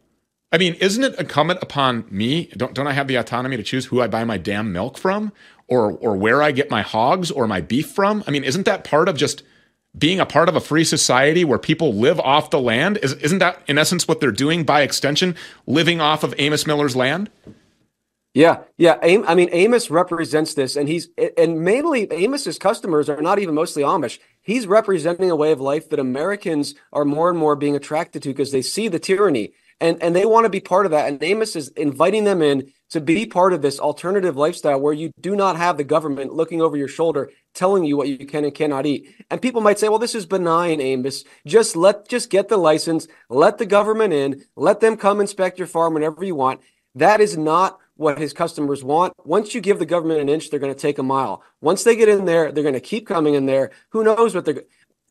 I 0.51 0.57
mean, 0.57 0.73
isn't 0.75 1.03
it 1.03 1.17
incumbent 1.17 1.63
upon 1.63 2.05
me? 2.11 2.47
Don't, 2.57 2.73
don't 2.73 2.85
I 2.85 2.91
have 2.91 3.07
the 3.07 3.15
autonomy 3.15 3.55
to 3.55 3.63
choose 3.63 3.85
who 3.85 4.01
I 4.01 4.07
buy 4.07 4.25
my 4.25 4.37
damn 4.37 4.73
milk 4.73 4.97
from 4.97 5.31
or, 5.69 5.93
or 5.93 6.17
where 6.17 6.43
I 6.43 6.51
get 6.51 6.69
my 6.69 6.81
hogs 6.81 7.31
or 7.31 7.47
my 7.47 7.61
beef 7.61 7.89
from? 7.89 8.25
I 8.27 8.31
mean, 8.31 8.43
isn't 8.43 8.65
that 8.65 8.83
part 8.83 9.07
of 9.07 9.15
just 9.15 9.41
being 9.97 10.19
a 10.19 10.25
part 10.25 10.49
of 10.49 10.57
a 10.57 10.59
free 10.59 10.83
society 10.83 11.45
where 11.45 11.57
people 11.57 11.93
live 11.93 12.19
off 12.19 12.49
the 12.49 12.59
land? 12.59 12.97
Is, 12.97 13.13
isn't 13.13 13.39
that, 13.39 13.61
in 13.67 13.77
essence, 13.77 14.05
what 14.05 14.19
they're 14.19 14.33
doing 14.33 14.65
by 14.65 14.81
extension, 14.81 15.33
living 15.65 16.01
off 16.01 16.25
of 16.25 16.35
Amos 16.37 16.67
Miller's 16.67 16.95
land? 16.95 17.29
Yeah, 18.35 18.63
yeah. 18.77 18.97
I 19.01 19.33
mean, 19.33 19.47
Amos 19.53 19.89
represents 19.89 20.55
this, 20.55 20.75
and 20.75 20.89
he's 20.89 21.07
and 21.37 21.61
mainly 21.61 22.05
Amos's 22.11 22.59
customers 22.59 23.09
are 23.09 23.21
not 23.21 23.39
even 23.39 23.55
mostly 23.55 23.81
Amish. 23.81 24.19
He's 24.41 24.67
representing 24.67 25.31
a 25.31 25.37
way 25.37 25.53
of 25.53 25.61
life 25.61 25.89
that 25.89 25.99
Americans 25.99 26.75
are 26.91 27.05
more 27.05 27.29
and 27.29 27.39
more 27.39 27.55
being 27.55 27.77
attracted 27.77 28.21
to 28.23 28.29
because 28.29 28.51
they 28.51 28.61
see 28.61 28.89
the 28.89 28.99
tyranny 28.99 29.53
and 29.79 30.03
and 30.03 30.13
they 30.13 30.25
want 30.25 30.43
to 30.43 30.49
be 30.49 30.59
part 30.59 30.85
of 30.85 30.91
that. 30.91 31.07
And 31.07 31.23
Amos 31.23 31.55
is 31.55 31.69
inviting 31.69 32.25
them 32.25 32.41
in 32.41 32.73
to 32.89 32.99
be 32.99 33.25
part 33.25 33.53
of 33.53 33.61
this 33.61 33.79
alternative 33.79 34.35
lifestyle 34.35 34.81
where 34.81 34.91
you 34.93 35.11
do 35.21 35.33
not 35.33 35.55
have 35.55 35.77
the 35.77 35.85
government 35.85 36.33
looking 36.33 36.61
over 36.61 36.75
your 36.75 36.89
shoulder 36.89 37.31
telling 37.53 37.85
you 37.85 37.95
what 37.95 38.09
you 38.09 38.25
can 38.25 38.43
and 38.43 38.53
cannot 38.53 38.85
eat. 38.85 39.15
And 39.31 39.41
people 39.41 39.61
might 39.61 39.79
say, 39.79 39.87
well, 39.87 39.97
this 39.97 40.13
is 40.13 40.25
benign, 40.25 40.81
Amos. 40.81 41.23
Just 41.47 41.77
let, 41.77 42.09
just 42.09 42.29
get 42.29 42.49
the 42.49 42.57
license, 42.57 43.07
let 43.29 43.59
the 43.59 43.65
government 43.65 44.13
in, 44.13 44.43
let 44.57 44.81
them 44.81 44.97
come 44.97 45.21
inspect 45.21 45.57
your 45.57 45.67
farm 45.67 45.93
whenever 45.93 46.25
you 46.25 46.35
want. 46.35 46.59
That 46.95 47.21
is 47.21 47.37
not 47.37 47.79
what 47.95 48.17
his 48.17 48.33
customers 48.33 48.83
want. 48.83 49.13
Once 49.25 49.55
you 49.55 49.61
give 49.61 49.79
the 49.79 49.85
government 49.85 50.19
an 50.19 50.29
inch, 50.29 50.49
they're 50.49 50.59
going 50.59 50.73
to 50.73 50.79
take 50.79 50.97
a 50.97 51.03
mile. 51.03 51.43
Once 51.61 51.83
they 51.83 51.95
get 51.95 52.09
in 52.09 52.25
there, 52.25 52.51
they're 52.51 52.63
going 52.63 52.73
to 52.73 52.79
keep 52.79 53.07
coming 53.07 53.33
in 53.35 53.45
there. 53.45 53.71
Who 53.89 54.03
knows 54.03 54.35
what 54.35 54.45
they're 54.45 54.63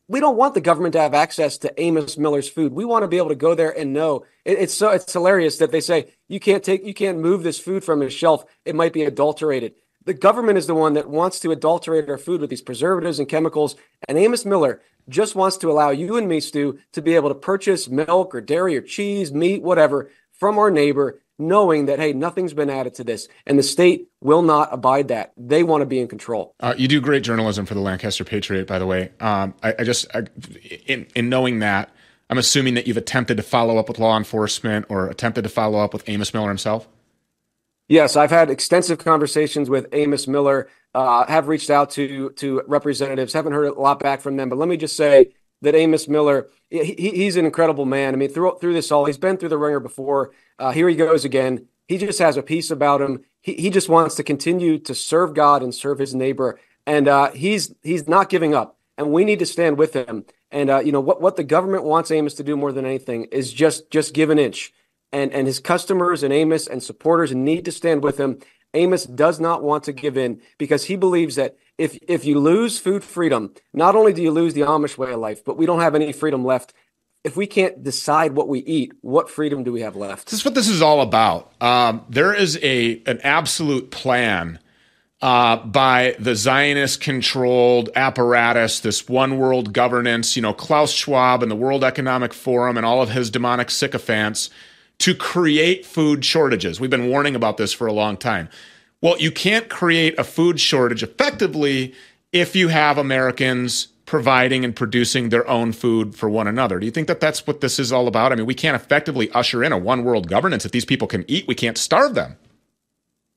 we 0.07 0.19
don't 0.19 0.37
want 0.37 0.53
the 0.53 0.61
government 0.61 0.93
to 0.93 1.01
have 1.01 1.13
access 1.13 1.57
to 1.59 1.81
Amos 1.81 2.17
Miller's 2.17 2.49
food. 2.49 2.73
We 2.73 2.85
want 2.85 3.03
to 3.03 3.07
be 3.07 3.17
able 3.17 3.29
to 3.29 3.35
go 3.35 3.55
there 3.55 3.75
and 3.75 3.93
know. 3.93 4.25
It, 4.43 4.59
it's 4.59 4.73
so 4.73 4.91
it's 4.91 5.11
hilarious 5.11 5.57
that 5.57 5.71
they 5.71 5.81
say 5.81 6.13
you 6.27 6.39
can't 6.39 6.63
take 6.63 6.85
you 6.85 6.93
can't 6.93 7.19
move 7.19 7.43
this 7.43 7.59
food 7.59 7.83
from 7.83 8.01
his 8.01 8.13
shelf. 8.13 8.45
It 8.65 8.75
might 8.75 8.93
be 8.93 9.03
adulterated. 9.03 9.73
The 10.03 10.13
government 10.13 10.59
is 10.59 10.67
the 10.67 10.75
one 10.75 10.93
that 10.93 11.09
wants 11.09 11.39
to 11.39 11.51
adulterate 11.51 12.07
our 12.09 12.19
food 12.19 12.39
with 12.39 12.51
these 12.51 12.61
preservatives 12.61 13.17
and 13.17 13.27
chemicals. 13.27 13.75
And 14.07 14.19
Amos 14.19 14.45
Miller 14.45 14.81
just 15.09 15.33
wants 15.33 15.57
to 15.57 15.71
allow 15.71 15.89
you 15.89 16.17
and 16.17 16.27
me, 16.27 16.39
Stew, 16.39 16.77
to 16.91 17.01
be 17.01 17.15
able 17.15 17.29
to 17.29 17.35
purchase 17.35 17.89
milk 17.89 18.35
or 18.35 18.41
dairy 18.41 18.77
or 18.77 18.81
cheese, 18.81 19.33
meat, 19.33 19.63
whatever 19.63 20.11
from 20.31 20.59
our 20.59 20.69
neighbor 20.69 21.21
knowing 21.37 21.85
that 21.85 21.99
hey 21.99 22.13
nothing's 22.13 22.53
been 22.53 22.69
added 22.69 22.93
to 22.93 23.03
this 23.03 23.27
and 23.45 23.59
the 23.59 23.63
state 23.63 24.07
will 24.21 24.41
not 24.41 24.69
abide 24.71 25.09
that 25.09 25.33
they 25.37 25.63
want 25.63 25.81
to 25.81 25.85
be 25.85 25.99
in 25.99 26.07
control 26.07 26.53
uh, 26.59 26.73
you 26.77 26.87
do 26.87 27.01
great 27.01 27.23
journalism 27.23 27.65
for 27.65 27.73
the 27.73 27.79
lancaster 27.79 28.23
patriot 28.23 28.67
by 28.67 28.79
the 28.79 28.85
way 28.85 29.11
um, 29.19 29.53
I, 29.63 29.75
I, 29.79 29.83
just 29.83 30.07
I, 30.15 30.23
in, 30.87 31.07
in 31.15 31.29
knowing 31.29 31.59
that 31.59 31.89
i'm 32.29 32.37
assuming 32.37 32.75
that 32.75 32.87
you've 32.87 32.97
attempted 32.97 33.37
to 33.37 33.43
follow 33.43 33.77
up 33.77 33.87
with 33.87 33.99
law 33.99 34.17
enforcement 34.17 34.85
or 34.89 35.09
attempted 35.09 35.43
to 35.43 35.49
follow 35.49 35.79
up 35.79 35.93
with 35.93 36.07
amos 36.07 36.33
miller 36.33 36.49
himself 36.49 36.87
Yes, 37.87 38.15
I've 38.15 38.31
had 38.31 38.49
extensive 38.49 38.97
conversations 38.97 39.69
with 39.69 39.87
Amos 39.91 40.27
Miller. 40.27 40.69
Uh, 40.93 41.25
have 41.27 41.47
reached 41.47 41.69
out 41.69 41.91
to 41.91 42.31
to 42.31 42.63
representatives. 42.67 43.33
Haven't 43.33 43.53
heard 43.53 43.67
a 43.67 43.79
lot 43.79 43.99
back 43.99 44.21
from 44.21 44.37
them, 44.37 44.49
but 44.49 44.57
let 44.57 44.69
me 44.69 44.77
just 44.77 44.95
say 44.95 45.33
that 45.61 45.75
Amos 45.75 46.07
Miller, 46.07 46.49
he, 46.69 46.93
he's 46.93 47.37
an 47.37 47.45
incredible 47.45 47.85
man. 47.85 48.13
I 48.13 48.17
mean, 48.17 48.29
through 48.29 48.57
through 48.59 48.73
this 48.73 48.91
all, 48.91 49.05
he's 49.05 49.17
been 49.17 49.37
through 49.37 49.49
the 49.49 49.57
ringer 49.57 49.79
before. 49.79 50.31
Uh, 50.59 50.71
here 50.71 50.87
he 50.89 50.95
goes 50.95 51.25
again. 51.25 51.67
He 51.87 51.97
just 51.97 52.19
has 52.19 52.37
a 52.37 52.43
piece 52.43 52.71
about 52.71 53.01
him. 53.01 53.23
He 53.41 53.53
he 53.53 53.69
just 53.69 53.89
wants 53.89 54.15
to 54.15 54.23
continue 54.23 54.79
to 54.79 54.95
serve 54.95 55.33
God 55.33 55.63
and 55.63 55.73
serve 55.73 55.99
his 55.99 56.15
neighbor, 56.15 56.59
and 56.85 57.07
uh, 57.07 57.31
he's 57.31 57.73
he's 57.83 58.07
not 58.07 58.29
giving 58.29 58.53
up. 58.53 58.77
And 58.97 59.11
we 59.11 59.25
need 59.25 59.39
to 59.39 59.45
stand 59.45 59.77
with 59.77 59.93
him. 59.93 60.23
And 60.51 60.69
uh, 60.69 60.79
you 60.79 60.91
know 60.91 61.01
what 61.01 61.21
what 61.21 61.35
the 61.35 61.43
government 61.43 61.83
wants 61.83 62.11
Amos 62.11 62.33
to 62.35 62.43
do 62.43 62.55
more 62.55 62.71
than 62.71 62.85
anything 62.85 63.25
is 63.25 63.51
just 63.51 63.91
just 63.91 64.13
give 64.13 64.29
an 64.29 64.39
inch 64.39 64.73
and, 65.15 65.31
and 65.31 65.47
his 65.47 65.59
customers 65.59 66.23
and 66.23 66.33
Amos 66.33 66.67
and 66.67 66.83
supporters 66.83 67.33
need 67.33 67.63
to 67.65 67.71
stand 67.71 68.03
with 68.03 68.19
him. 68.19 68.39
Amos 68.73 69.05
does 69.05 69.39
not 69.39 69.63
want 69.63 69.85
to 69.85 69.93
give 69.93 70.17
in 70.17 70.41
because 70.57 70.85
he 70.85 70.97
believes 70.97 71.35
that 71.35 71.55
if 71.77 71.97
if 72.07 72.25
you 72.25 72.39
lose 72.39 72.79
food 72.79 73.03
freedom, 73.03 73.53
not 73.73 73.95
only 73.95 74.13
do 74.13 74.21
you 74.21 74.31
lose 74.31 74.53
the 74.53 74.61
Amish 74.61 74.97
way 74.97 75.11
of 75.11 75.19
life, 75.19 75.43
but 75.43 75.57
we 75.57 75.65
don't 75.65 75.81
have 75.81 75.95
any 75.95 76.11
freedom 76.11 76.45
left. 76.45 76.73
If 77.23 77.35
we 77.35 77.47
can't 77.47 77.83
decide 77.83 78.33
what 78.33 78.47
we 78.47 78.59
eat, 78.59 78.93
what 79.01 79.29
freedom 79.29 79.63
do 79.63 79.71
we 79.71 79.81
have 79.81 79.95
left? 79.95 80.27
This 80.27 80.39
is 80.39 80.45
what 80.45 80.53
this 80.53 80.69
is 80.69 80.81
all 80.81 81.01
about. 81.01 81.51
Um, 81.61 82.05
there 82.09 82.33
is 82.33 82.59
a 82.61 83.01
an 83.05 83.19
absolute 83.23 83.91
plan 83.91 84.59
uh, 85.21 85.57
by 85.57 86.15
the 86.19 86.35
Zionist 86.35 87.01
controlled 87.01 87.89
apparatus, 87.95 88.79
this 88.81 89.07
one 89.09 89.37
world 89.37 89.73
governance, 89.73 90.35
you 90.35 90.41
know, 90.41 90.53
Klaus 90.53 90.91
Schwab 90.91 91.41
and 91.41 91.51
the 91.51 91.55
World 91.55 91.83
Economic 91.83 92.33
Forum 92.33 92.77
and 92.77 92.85
all 92.85 93.01
of 93.01 93.09
his 93.09 93.31
demonic 93.31 93.71
sycophants 93.71 94.49
to 94.99 95.15
create 95.15 95.85
food 95.85 96.23
shortages. 96.23 96.79
We've 96.79 96.89
been 96.89 97.09
warning 97.09 97.35
about 97.35 97.57
this 97.57 97.73
for 97.73 97.87
a 97.87 97.93
long 97.93 98.17
time. 98.17 98.49
Well, 99.01 99.19
you 99.19 99.31
can't 99.31 99.69
create 99.69 100.17
a 100.17 100.23
food 100.23 100.59
shortage 100.59 101.03
effectively 101.03 101.93
if 102.31 102.55
you 102.55 102.69
have 102.69 102.97
Americans 102.97 103.87
providing 104.05 104.63
and 104.63 104.75
producing 104.75 105.29
their 105.29 105.47
own 105.47 105.71
food 105.71 106.15
for 106.15 106.29
one 106.29 106.47
another. 106.47 106.79
Do 106.79 106.85
you 106.85 106.91
think 106.91 107.07
that 107.07 107.19
that's 107.19 107.45
what 107.47 107.61
this 107.61 107.79
is 107.79 107.91
all 107.91 108.07
about? 108.07 108.31
I 108.31 108.35
mean, 108.35 108.45
we 108.45 108.53
can't 108.53 108.75
effectively 108.75 109.31
usher 109.31 109.63
in 109.63 109.71
a 109.71 109.77
one 109.77 110.03
world 110.03 110.27
governance 110.27 110.65
if 110.65 110.71
these 110.71 110.85
people 110.85 111.07
can 111.07 111.25
eat. 111.27 111.47
We 111.47 111.55
can't 111.55 111.77
starve 111.77 112.13
them. 112.13 112.37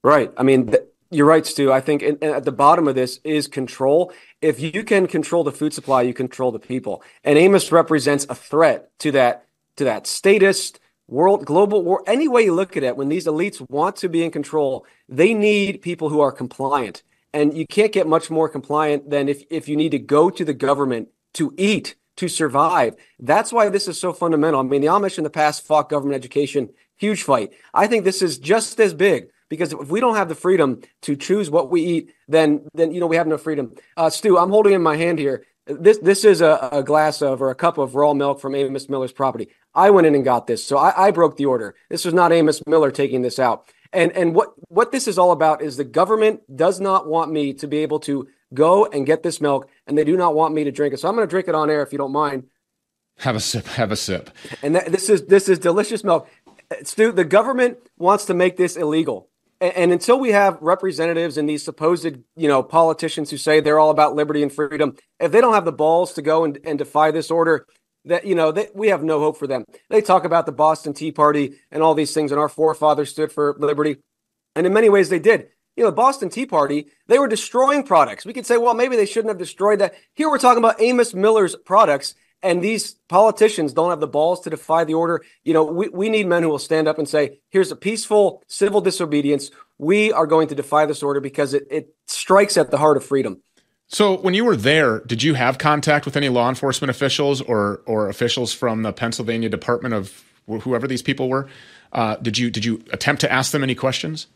Right. 0.02 0.32
I 0.36 0.42
mean, 0.42 0.68
th- 0.68 0.82
you're 1.10 1.26
right, 1.26 1.46
Stew. 1.46 1.72
I 1.72 1.80
think 1.80 2.02
in, 2.02 2.16
in, 2.18 2.30
at 2.30 2.44
the 2.44 2.52
bottom 2.52 2.86
of 2.86 2.94
this 2.94 3.18
is 3.24 3.48
control. 3.48 4.12
If 4.42 4.60
you 4.60 4.84
can 4.84 5.06
control 5.06 5.42
the 5.42 5.52
food 5.52 5.72
supply, 5.72 6.02
you 6.02 6.12
control 6.12 6.52
the 6.52 6.58
people. 6.58 7.02
And 7.24 7.38
Amos 7.38 7.72
represents 7.72 8.26
a 8.28 8.34
threat 8.34 8.90
to 9.00 9.12
that 9.12 9.46
to 9.76 9.84
that 9.84 10.06
statist 10.06 10.80
world, 11.08 11.44
global 11.44 11.82
war, 11.82 12.02
any 12.06 12.28
way 12.28 12.42
you 12.42 12.54
look 12.54 12.76
at 12.76 12.82
it, 12.82 12.96
when 12.96 13.08
these 13.08 13.26
elites 13.26 13.64
want 13.68 13.96
to 13.96 14.08
be 14.08 14.22
in 14.22 14.30
control, 14.30 14.86
they 15.08 15.34
need 15.34 15.82
people 15.82 16.10
who 16.10 16.20
are 16.20 16.30
compliant. 16.30 17.02
And 17.32 17.56
you 17.56 17.66
can't 17.66 17.92
get 17.92 18.06
much 18.06 18.30
more 18.30 18.48
compliant 18.48 19.10
than 19.10 19.28
if, 19.28 19.42
if 19.50 19.68
you 19.68 19.76
need 19.76 19.90
to 19.90 19.98
go 19.98 20.30
to 20.30 20.44
the 20.44 20.54
government 20.54 21.08
to 21.34 21.52
eat, 21.56 21.96
to 22.16 22.28
survive. 22.28 22.94
That's 23.18 23.52
why 23.52 23.68
this 23.68 23.88
is 23.88 23.98
so 23.98 24.12
fundamental. 24.12 24.60
I 24.60 24.62
mean, 24.62 24.80
the 24.80 24.88
Amish 24.88 25.18
in 25.18 25.24
the 25.24 25.30
past 25.30 25.66
fought 25.66 25.88
government 25.88 26.16
education, 26.16 26.70
huge 26.96 27.22
fight. 27.22 27.52
I 27.74 27.86
think 27.86 28.04
this 28.04 28.22
is 28.22 28.38
just 28.38 28.78
as 28.80 28.94
big 28.94 29.28
because 29.48 29.72
if 29.72 29.88
we 29.88 30.00
don't 30.00 30.16
have 30.16 30.28
the 30.28 30.34
freedom 30.34 30.82
to 31.02 31.16
choose 31.16 31.50
what 31.50 31.70
we 31.70 31.82
eat, 31.82 32.14
then 32.28 32.66
then 32.74 32.92
you 32.92 33.00
know 33.00 33.06
we 33.06 33.16
have 33.16 33.26
no 33.26 33.38
freedom. 33.38 33.74
Uh, 33.96 34.10
Stew, 34.10 34.38
I'm 34.38 34.50
holding 34.50 34.74
in 34.74 34.82
my 34.82 34.96
hand 34.96 35.18
here. 35.18 35.46
This 35.66 35.98
this 35.98 36.24
is 36.24 36.40
a, 36.40 36.68
a 36.72 36.82
glass 36.82 37.22
of 37.22 37.40
or 37.40 37.50
a 37.50 37.54
cup 37.54 37.78
of 37.78 37.94
raw 37.94 38.14
milk 38.14 38.40
from 38.40 38.54
Amos 38.54 38.88
Miller's 38.88 39.12
property. 39.12 39.48
I 39.78 39.90
went 39.90 40.06
in 40.08 40.14
and 40.14 40.24
got 40.24 40.46
this. 40.48 40.64
So 40.64 40.76
I, 40.76 41.06
I 41.06 41.10
broke 41.12 41.36
the 41.36 41.46
order. 41.46 41.74
This 41.88 42.04
was 42.04 42.12
not 42.12 42.32
Amos 42.32 42.60
Miller 42.66 42.90
taking 42.90 43.22
this 43.22 43.38
out. 43.38 43.64
And 43.92 44.12
and 44.12 44.34
what 44.34 44.48
what 44.68 44.92
this 44.92 45.08
is 45.08 45.18
all 45.18 45.30
about 45.30 45.62
is 45.62 45.76
the 45.76 45.84
government 45.84 46.40
does 46.54 46.80
not 46.80 47.06
want 47.06 47.30
me 47.30 47.54
to 47.54 47.66
be 47.66 47.78
able 47.78 48.00
to 48.00 48.26
go 48.52 48.86
and 48.86 49.06
get 49.06 49.22
this 49.22 49.40
milk, 49.40 49.70
and 49.86 49.96
they 49.96 50.04
do 50.04 50.16
not 50.16 50.34
want 50.34 50.54
me 50.54 50.64
to 50.64 50.72
drink 50.72 50.94
it. 50.94 51.00
So 51.00 51.08
I'm 51.08 51.14
going 51.14 51.26
to 51.26 51.30
drink 51.30 51.48
it 51.48 51.54
on 51.54 51.70
air 51.70 51.82
if 51.82 51.92
you 51.92 51.98
don't 51.98 52.12
mind. 52.12 52.44
Have 53.18 53.36
a 53.36 53.40
sip. 53.40 53.66
Have 53.66 53.90
a 53.90 53.96
sip. 53.96 54.30
And 54.62 54.74
that, 54.74 54.92
this 54.92 55.08
is 55.08 55.26
this 55.26 55.48
is 55.48 55.58
delicious 55.58 56.04
milk. 56.04 56.28
Stu, 56.82 57.12
the 57.12 57.24
government 57.24 57.78
wants 57.96 58.26
to 58.26 58.34
make 58.34 58.56
this 58.56 58.76
illegal. 58.76 59.28
And, 59.60 59.74
and 59.74 59.92
until 59.92 60.18
we 60.20 60.32
have 60.32 60.58
representatives 60.60 61.38
and 61.38 61.48
these 61.48 61.64
supposed, 61.64 62.04
you 62.36 62.48
know, 62.48 62.62
politicians 62.62 63.30
who 63.30 63.38
say 63.38 63.60
they're 63.60 63.78
all 63.78 63.90
about 63.90 64.14
liberty 64.14 64.42
and 64.42 64.52
freedom, 64.52 64.96
if 65.18 65.32
they 65.32 65.40
don't 65.40 65.54
have 65.54 65.64
the 65.64 65.72
balls 65.72 66.12
to 66.14 66.22
go 66.22 66.44
and, 66.44 66.58
and 66.64 66.78
defy 66.78 67.10
this 67.10 67.30
order, 67.30 67.66
that 68.04 68.26
you 68.26 68.34
know 68.34 68.52
that 68.52 68.74
we 68.74 68.88
have 68.88 69.02
no 69.02 69.20
hope 69.20 69.36
for 69.36 69.46
them. 69.46 69.64
They 69.90 70.00
talk 70.00 70.24
about 70.24 70.46
the 70.46 70.52
Boston 70.52 70.92
Tea 70.92 71.12
Party 71.12 71.54
and 71.70 71.82
all 71.82 71.94
these 71.94 72.14
things, 72.14 72.32
and 72.32 72.40
our 72.40 72.48
forefathers 72.48 73.10
stood 73.10 73.32
for 73.32 73.56
liberty, 73.58 73.96
and 74.54 74.66
in 74.66 74.72
many 74.72 74.88
ways 74.88 75.08
they 75.08 75.18
did. 75.18 75.48
You 75.76 75.84
know, 75.84 75.90
the 75.90 75.96
Boston 75.96 76.28
Tea 76.28 76.46
Party, 76.46 76.86
they 77.06 77.20
were 77.20 77.28
destroying 77.28 77.84
products. 77.84 78.26
We 78.26 78.32
could 78.32 78.46
say, 78.46 78.56
well, 78.56 78.74
maybe 78.74 78.96
they 78.96 79.06
shouldn't 79.06 79.30
have 79.30 79.38
destroyed 79.38 79.78
that. 79.78 79.94
Here 80.14 80.28
we're 80.28 80.38
talking 80.38 80.58
about 80.58 80.80
Amos 80.80 81.14
Miller's 81.14 81.54
products, 81.54 82.14
and 82.42 82.60
these 82.60 82.96
politicians 83.08 83.72
don't 83.72 83.90
have 83.90 84.00
the 84.00 84.08
balls 84.08 84.40
to 84.40 84.50
defy 84.50 84.84
the 84.84 84.94
order. 84.94 85.22
You 85.44 85.54
know, 85.54 85.64
we, 85.64 85.88
we 85.88 86.08
need 86.08 86.26
men 86.26 86.42
who 86.42 86.48
will 86.48 86.58
stand 86.58 86.88
up 86.88 86.98
and 86.98 87.08
say, 87.08 87.38
here's 87.50 87.70
a 87.70 87.76
peaceful 87.76 88.42
civil 88.48 88.80
disobedience. 88.80 89.52
We 89.78 90.12
are 90.12 90.26
going 90.26 90.48
to 90.48 90.56
defy 90.56 90.86
this 90.86 91.02
order 91.04 91.20
because 91.20 91.54
it, 91.54 91.68
it 91.70 91.94
strikes 92.06 92.56
at 92.56 92.72
the 92.72 92.78
heart 92.78 92.96
of 92.96 93.04
freedom. 93.04 93.42
So 93.88 94.18
when 94.18 94.34
you 94.34 94.44
were 94.44 94.56
there, 94.56 95.00
did 95.00 95.22
you 95.22 95.34
have 95.34 95.56
contact 95.56 96.04
with 96.04 96.16
any 96.16 96.28
law 96.28 96.48
enforcement 96.48 96.90
officials 96.90 97.40
or 97.40 97.80
or 97.86 98.08
officials 98.08 98.52
from 98.52 98.82
the 98.82 98.92
Pennsylvania 98.92 99.48
Department 99.48 99.94
of 99.94 100.24
whoever 100.46 100.86
these 100.86 101.02
people 101.02 101.28
were? 101.28 101.48
Uh, 101.92 102.16
did 102.16 102.36
you 102.36 102.50
did 102.50 102.66
you 102.66 102.82
attempt 102.92 103.22
to 103.22 103.32
ask 103.32 103.50
them 103.50 103.62
any 103.62 103.74
questions? 103.74 104.26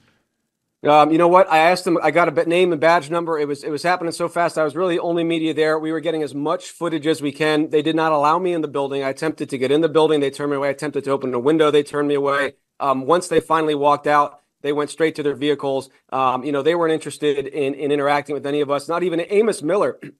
Um, 0.84 1.12
you 1.12 1.18
know 1.18 1.28
what? 1.28 1.48
I 1.52 1.58
asked 1.58 1.84
them. 1.84 1.96
I 2.02 2.10
got 2.10 2.36
a 2.36 2.48
name 2.48 2.72
and 2.72 2.80
badge 2.80 3.08
number. 3.10 3.38
It 3.38 3.46
was 3.46 3.62
it 3.62 3.70
was 3.70 3.82
happening 3.82 4.12
so 4.12 4.28
fast. 4.28 4.56
I 4.56 4.64
was 4.64 4.74
really 4.74 4.96
the 4.96 5.02
only 5.02 5.22
media 5.22 5.52
there. 5.54 5.78
We 5.78 5.92
were 5.92 6.00
getting 6.00 6.22
as 6.22 6.34
much 6.34 6.70
footage 6.70 7.06
as 7.06 7.20
we 7.22 7.30
can. 7.30 7.70
They 7.70 7.82
did 7.82 7.94
not 7.94 8.10
allow 8.10 8.38
me 8.38 8.54
in 8.54 8.62
the 8.62 8.68
building. 8.68 9.04
I 9.04 9.10
attempted 9.10 9.50
to 9.50 9.58
get 9.58 9.70
in 9.70 9.82
the 9.82 9.88
building. 9.88 10.20
They 10.20 10.30
turned 10.30 10.50
me 10.50 10.56
away. 10.56 10.68
I 10.68 10.72
attempted 10.72 11.04
to 11.04 11.10
open 11.10 11.34
a 11.34 11.38
window. 11.38 11.70
They 11.70 11.82
turned 11.82 12.08
me 12.08 12.14
away. 12.14 12.54
Um, 12.80 13.06
once 13.06 13.28
they 13.28 13.38
finally 13.38 13.76
walked 13.76 14.08
out, 14.08 14.41
they 14.62 14.72
went 14.72 14.90
straight 14.90 15.14
to 15.16 15.22
their 15.22 15.34
vehicles. 15.34 15.90
Um, 16.10 16.44
you 16.44 16.52
know, 16.52 16.62
they 16.62 16.74
weren't 16.74 16.92
interested 16.92 17.46
in, 17.46 17.74
in 17.74 17.92
interacting 17.92 18.34
with 18.34 18.46
any 18.46 18.60
of 18.60 18.70
us, 18.70 18.88
not 18.88 19.02
even 19.02 19.24
Amos 19.28 19.62
Miller. 19.62 19.98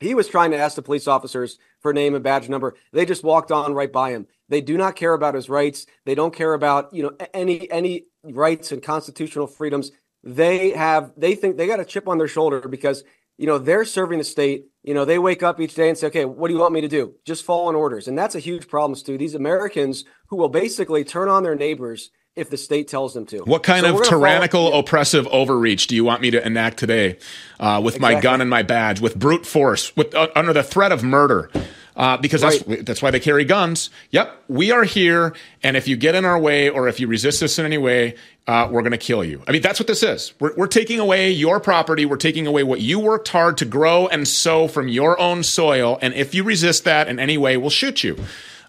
He 0.00 0.14
was 0.14 0.28
trying 0.28 0.52
to 0.52 0.56
ask 0.56 0.76
the 0.76 0.82
police 0.82 1.08
officers 1.08 1.58
for 1.80 1.92
name 1.92 2.14
and 2.14 2.22
badge 2.22 2.48
number. 2.48 2.76
They 2.92 3.04
just 3.04 3.24
walked 3.24 3.50
on 3.50 3.74
right 3.74 3.92
by 3.92 4.10
him. 4.10 4.28
They 4.48 4.60
do 4.60 4.76
not 4.76 4.94
care 4.94 5.12
about 5.12 5.34
his 5.34 5.48
rights. 5.48 5.86
They 6.04 6.14
don't 6.14 6.34
care 6.34 6.54
about, 6.54 6.94
you 6.94 7.02
know, 7.02 7.16
any 7.34 7.68
any 7.70 8.04
rights 8.22 8.70
and 8.70 8.82
constitutional 8.82 9.48
freedoms. 9.48 9.90
They 10.22 10.70
have 10.70 11.12
they 11.16 11.34
think 11.34 11.56
they 11.56 11.66
got 11.66 11.80
a 11.80 11.84
chip 11.84 12.06
on 12.06 12.18
their 12.18 12.28
shoulder 12.28 12.68
because, 12.68 13.02
you 13.36 13.46
know, 13.46 13.58
they're 13.58 13.84
serving 13.84 14.18
the 14.18 14.24
state. 14.24 14.66
You 14.84 14.94
know, 14.94 15.04
they 15.04 15.18
wake 15.18 15.42
up 15.42 15.60
each 15.60 15.74
day 15.74 15.88
and 15.88 15.98
say, 15.98 16.06
"Okay, 16.06 16.24
what 16.24 16.46
do 16.46 16.54
you 16.54 16.60
want 16.60 16.74
me 16.74 16.80
to 16.80 16.88
do?" 16.88 17.14
Just 17.24 17.44
follow 17.44 17.68
in 17.68 17.74
orders. 17.74 18.06
And 18.06 18.16
that's 18.16 18.36
a 18.36 18.40
huge 18.40 18.68
problem, 18.68 18.94
Stew. 18.96 19.18
These 19.18 19.34
Americans 19.34 20.04
who 20.28 20.36
will 20.36 20.48
basically 20.48 21.02
turn 21.02 21.28
on 21.28 21.42
their 21.42 21.56
neighbors 21.56 22.10
if 22.38 22.50
the 22.50 22.56
state 22.56 22.88
tells 22.88 23.14
them 23.14 23.26
to. 23.26 23.38
What 23.40 23.62
kind 23.62 23.84
so 23.84 23.98
of 23.98 24.06
tyrannical, 24.06 24.70
follow- 24.70 24.80
oppressive 24.80 25.26
overreach 25.28 25.88
do 25.88 25.96
you 25.96 26.04
want 26.04 26.22
me 26.22 26.30
to 26.30 26.46
enact 26.46 26.78
today 26.78 27.18
uh, 27.58 27.80
with 27.84 27.96
exactly. 27.96 28.14
my 28.14 28.20
gun 28.20 28.40
and 28.40 28.48
my 28.48 28.62
badge, 28.62 29.00
with 29.00 29.18
brute 29.18 29.44
force, 29.44 29.94
with 29.96 30.14
uh, 30.14 30.28
under 30.34 30.52
the 30.52 30.62
threat 30.62 30.92
of 30.92 31.02
murder? 31.02 31.50
Uh, 31.96 32.16
because 32.16 32.44
right. 32.44 32.64
that's 32.64 32.82
that's 32.84 33.02
why 33.02 33.10
they 33.10 33.18
carry 33.18 33.44
guns. 33.44 33.90
Yep, 34.12 34.44
we 34.46 34.70
are 34.70 34.84
here, 34.84 35.34
and 35.64 35.76
if 35.76 35.88
you 35.88 35.96
get 35.96 36.14
in 36.14 36.24
our 36.24 36.38
way 36.38 36.70
or 36.70 36.86
if 36.86 37.00
you 37.00 37.08
resist 37.08 37.42
us 37.42 37.58
in 37.58 37.64
any 37.66 37.76
way, 37.76 38.14
uh, 38.46 38.68
we're 38.70 38.82
going 38.82 38.92
to 38.92 38.98
kill 38.98 39.24
you. 39.24 39.42
I 39.48 39.52
mean, 39.52 39.62
that's 39.62 39.80
what 39.80 39.88
this 39.88 40.04
is. 40.04 40.32
We're, 40.38 40.54
we're 40.56 40.68
taking 40.68 41.00
away 41.00 41.32
your 41.32 41.58
property. 41.58 42.06
We're 42.06 42.16
taking 42.16 42.46
away 42.46 42.62
what 42.62 42.80
you 42.80 43.00
worked 43.00 43.26
hard 43.26 43.58
to 43.58 43.64
grow 43.64 44.06
and 44.06 44.28
sow 44.28 44.68
from 44.68 44.86
your 44.86 45.18
own 45.18 45.42
soil, 45.42 45.98
and 46.00 46.14
if 46.14 46.36
you 46.36 46.44
resist 46.44 46.84
that 46.84 47.08
in 47.08 47.18
any 47.18 47.36
way, 47.36 47.56
we'll 47.56 47.68
shoot 47.68 48.04
you. 48.04 48.16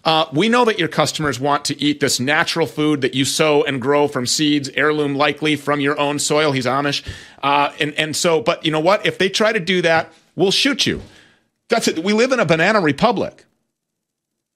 Uh, 0.04 0.26
we 0.32 0.48
know 0.48 0.64
that 0.64 0.78
your 0.78 0.88
customers 0.88 1.38
want 1.38 1.64
to 1.66 1.80
eat 1.80 2.00
this 2.00 2.18
natural 2.18 2.66
food 2.66 3.02
that 3.02 3.14
you 3.14 3.24
sow 3.24 3.62
and 3.64 3.80
grow 3.82 4.08
from 4.08 4.26
seeds, 4.26 4.70
heirloom 4.70 5.14
likely 5.14 5.56
from 5.56 5.80
your 5.80 5.98
own 5.98 6.18
soil. 6.18 6.52
He's 6.52 6.66
Amish. 6.66 7.06
Uh, 7.42 7.72
and, 7.78 7.92
and 7.94 8.16
so, 8.16 8.40
but 8.40 8.64
you 8.64 8.70
know 8.70 8.80
what? 8.80 9.04
If 9.04 9.18
they 9.18 9.28
try 9.28 9.52
to 9.52 9.60
do 9.60 9.82
that, 9.82 10.12
we'll 10.36 10.50
shoot 10.50 10.86
you. 10.86 11.02
That's 11.68 11.86
it. 11.86 12.02
We 12.02 12.12
live 12.12 12.32
in 12.32 12.40
a 12.40 12.46
banana 12.46 12.80
republic. 12.80 13.44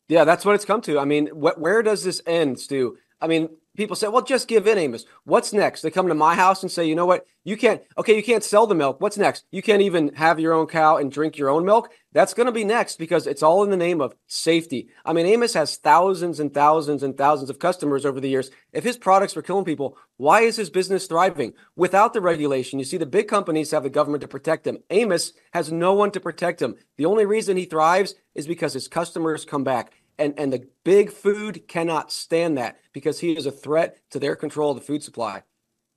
Yeah, 0.09 0.25
that's 0.25 0.45
what 0.45 0.55
it's 0.55 0.65
come 0.65 0.81
to. 0.83 0.99
I 0.99 1.05
mean, 1.05 1.29
wh- 1.29 1.59
where 1.59 1.83
does 1.83 2.05
this 2.05 2.21
end, 2.27 2.59
Stew? 2.59 2.99
I 3.21 3.27
mean, 3.27 3.49
people 3.77 3.97
say, 3.97 4.09
well, 4.09 4.23
just 4.23 4.49
give 4.49 4.67
in, 4.67 4.77
Amos. 4.77 5.07
What's 5.25 5.53
next? 5.53 5.83
They 5.83 5.91
come 5.91 6.09
to 6.09 6.15
my 6.15 6.35
house 6.35 6.63
and 6.63 6.71
say, 6.71 6.87
you 6.87 6.95
know 6.95 7.07
what? 7.07 7.27
You 7.45 7.57
can't, 7.57 7.83
okay, 7.97 8.17
you 8.17 8.23
can't 8.23 8.45
sell 8.45 8.67
the 8.67 8.75
milk. 8.75 9.01
What's 9.01 9.17
next? 9.17 9.45
You 9.51 9.63
can't 9.63 9.83
even 9.83 10.15
have 10.15 10.41
your 10.41 10.53
own 10.53 10.67
cow 10.67 10.97
and 10.97 11.11
drink 11.11 11.39
your 11.39 11.49
own 11.49 11.65
milk. 11.65 11.91
That's 12.15 12.33
going 12.33 12.47
to 12.47 12.53
be 12.53 12.65
next 12.65 12.97
because 12.97 13.27
it's 13.27 13.43
all 13.43 13.65
in 13.65 13.71
the 13.71 13.77
name 13.77 14.01
of 14.01 14.15
safety. 14.29 14.89
I 15.05 15.13
mean, 15.13 15.27
Amos 15.27 15.53
has 15.55 15.77
thousands 15.77 16.41
and 16.41 16.55
thousands 16.55 17.03
and 17.03 17.19
thousands 17.19 17.51
of 17.51 17.59
customers 17.59 18.07
over 18.07 18.21
the 18.21 18.29
years. 18.29 18.51
If 18.73 18.85
his 18.85 18.97
products 18.97 19.35
were 19.35 19.43
killing 19.43 19.65
people, 19.65 19.99
why 20.17 20.43
is 20.43 20.57
his 20.57 20.71
business 20.71 21.07
thriving? 21.07 21.55
Without 21.75 22.13
the 22.15 22.21
regulation, 22.21 22.79
you 22.79 22.85
see, 22.85 22.97
the 22.97 23.05
big 23.05 23.27
companies 23.27 23.73
have 23.73 23.83
the 23.83 23.91
government 23.91 24.23
to 24.23 24.29
protect 24.29 24.67
him. 24.67 24.79
Amos 24.91 25.33
has 25.53 25.73
no 25.73 25.93
one 25.93 26.13
to 26.13 26.21
protect 26.21 26.63
him. 26.63 26.77
The 26.97 27.07
only 27.07 27.27
reason 27.27 27.57
he 27.57 27.65
thrives 27.65 28.15
is 28.35 28.47
because 28.47 28.73
his 28.73 28.89
customers 28.89 29.45
come 29.45 29.65
back 29.65 29.93
and 30.19 30.35
and 30.39 30.53
the 30.53 30.67
big 30.85 31.11
food 31.11 31.67
cannot 31.69 32.13
stand 32.13 32.57
that 32.59 32.79
because 32.93 33.21
he 33.21 33.33
is 33.33 33.47
a 33.47 33.51
threat 33.51 33.99
to 34.11 34.19
their 34.19 34.37
control 34.37 34.71
of 34.71 34.77
the 34.77 34.85
food 34.85 35.03
supply. 35.03 35.43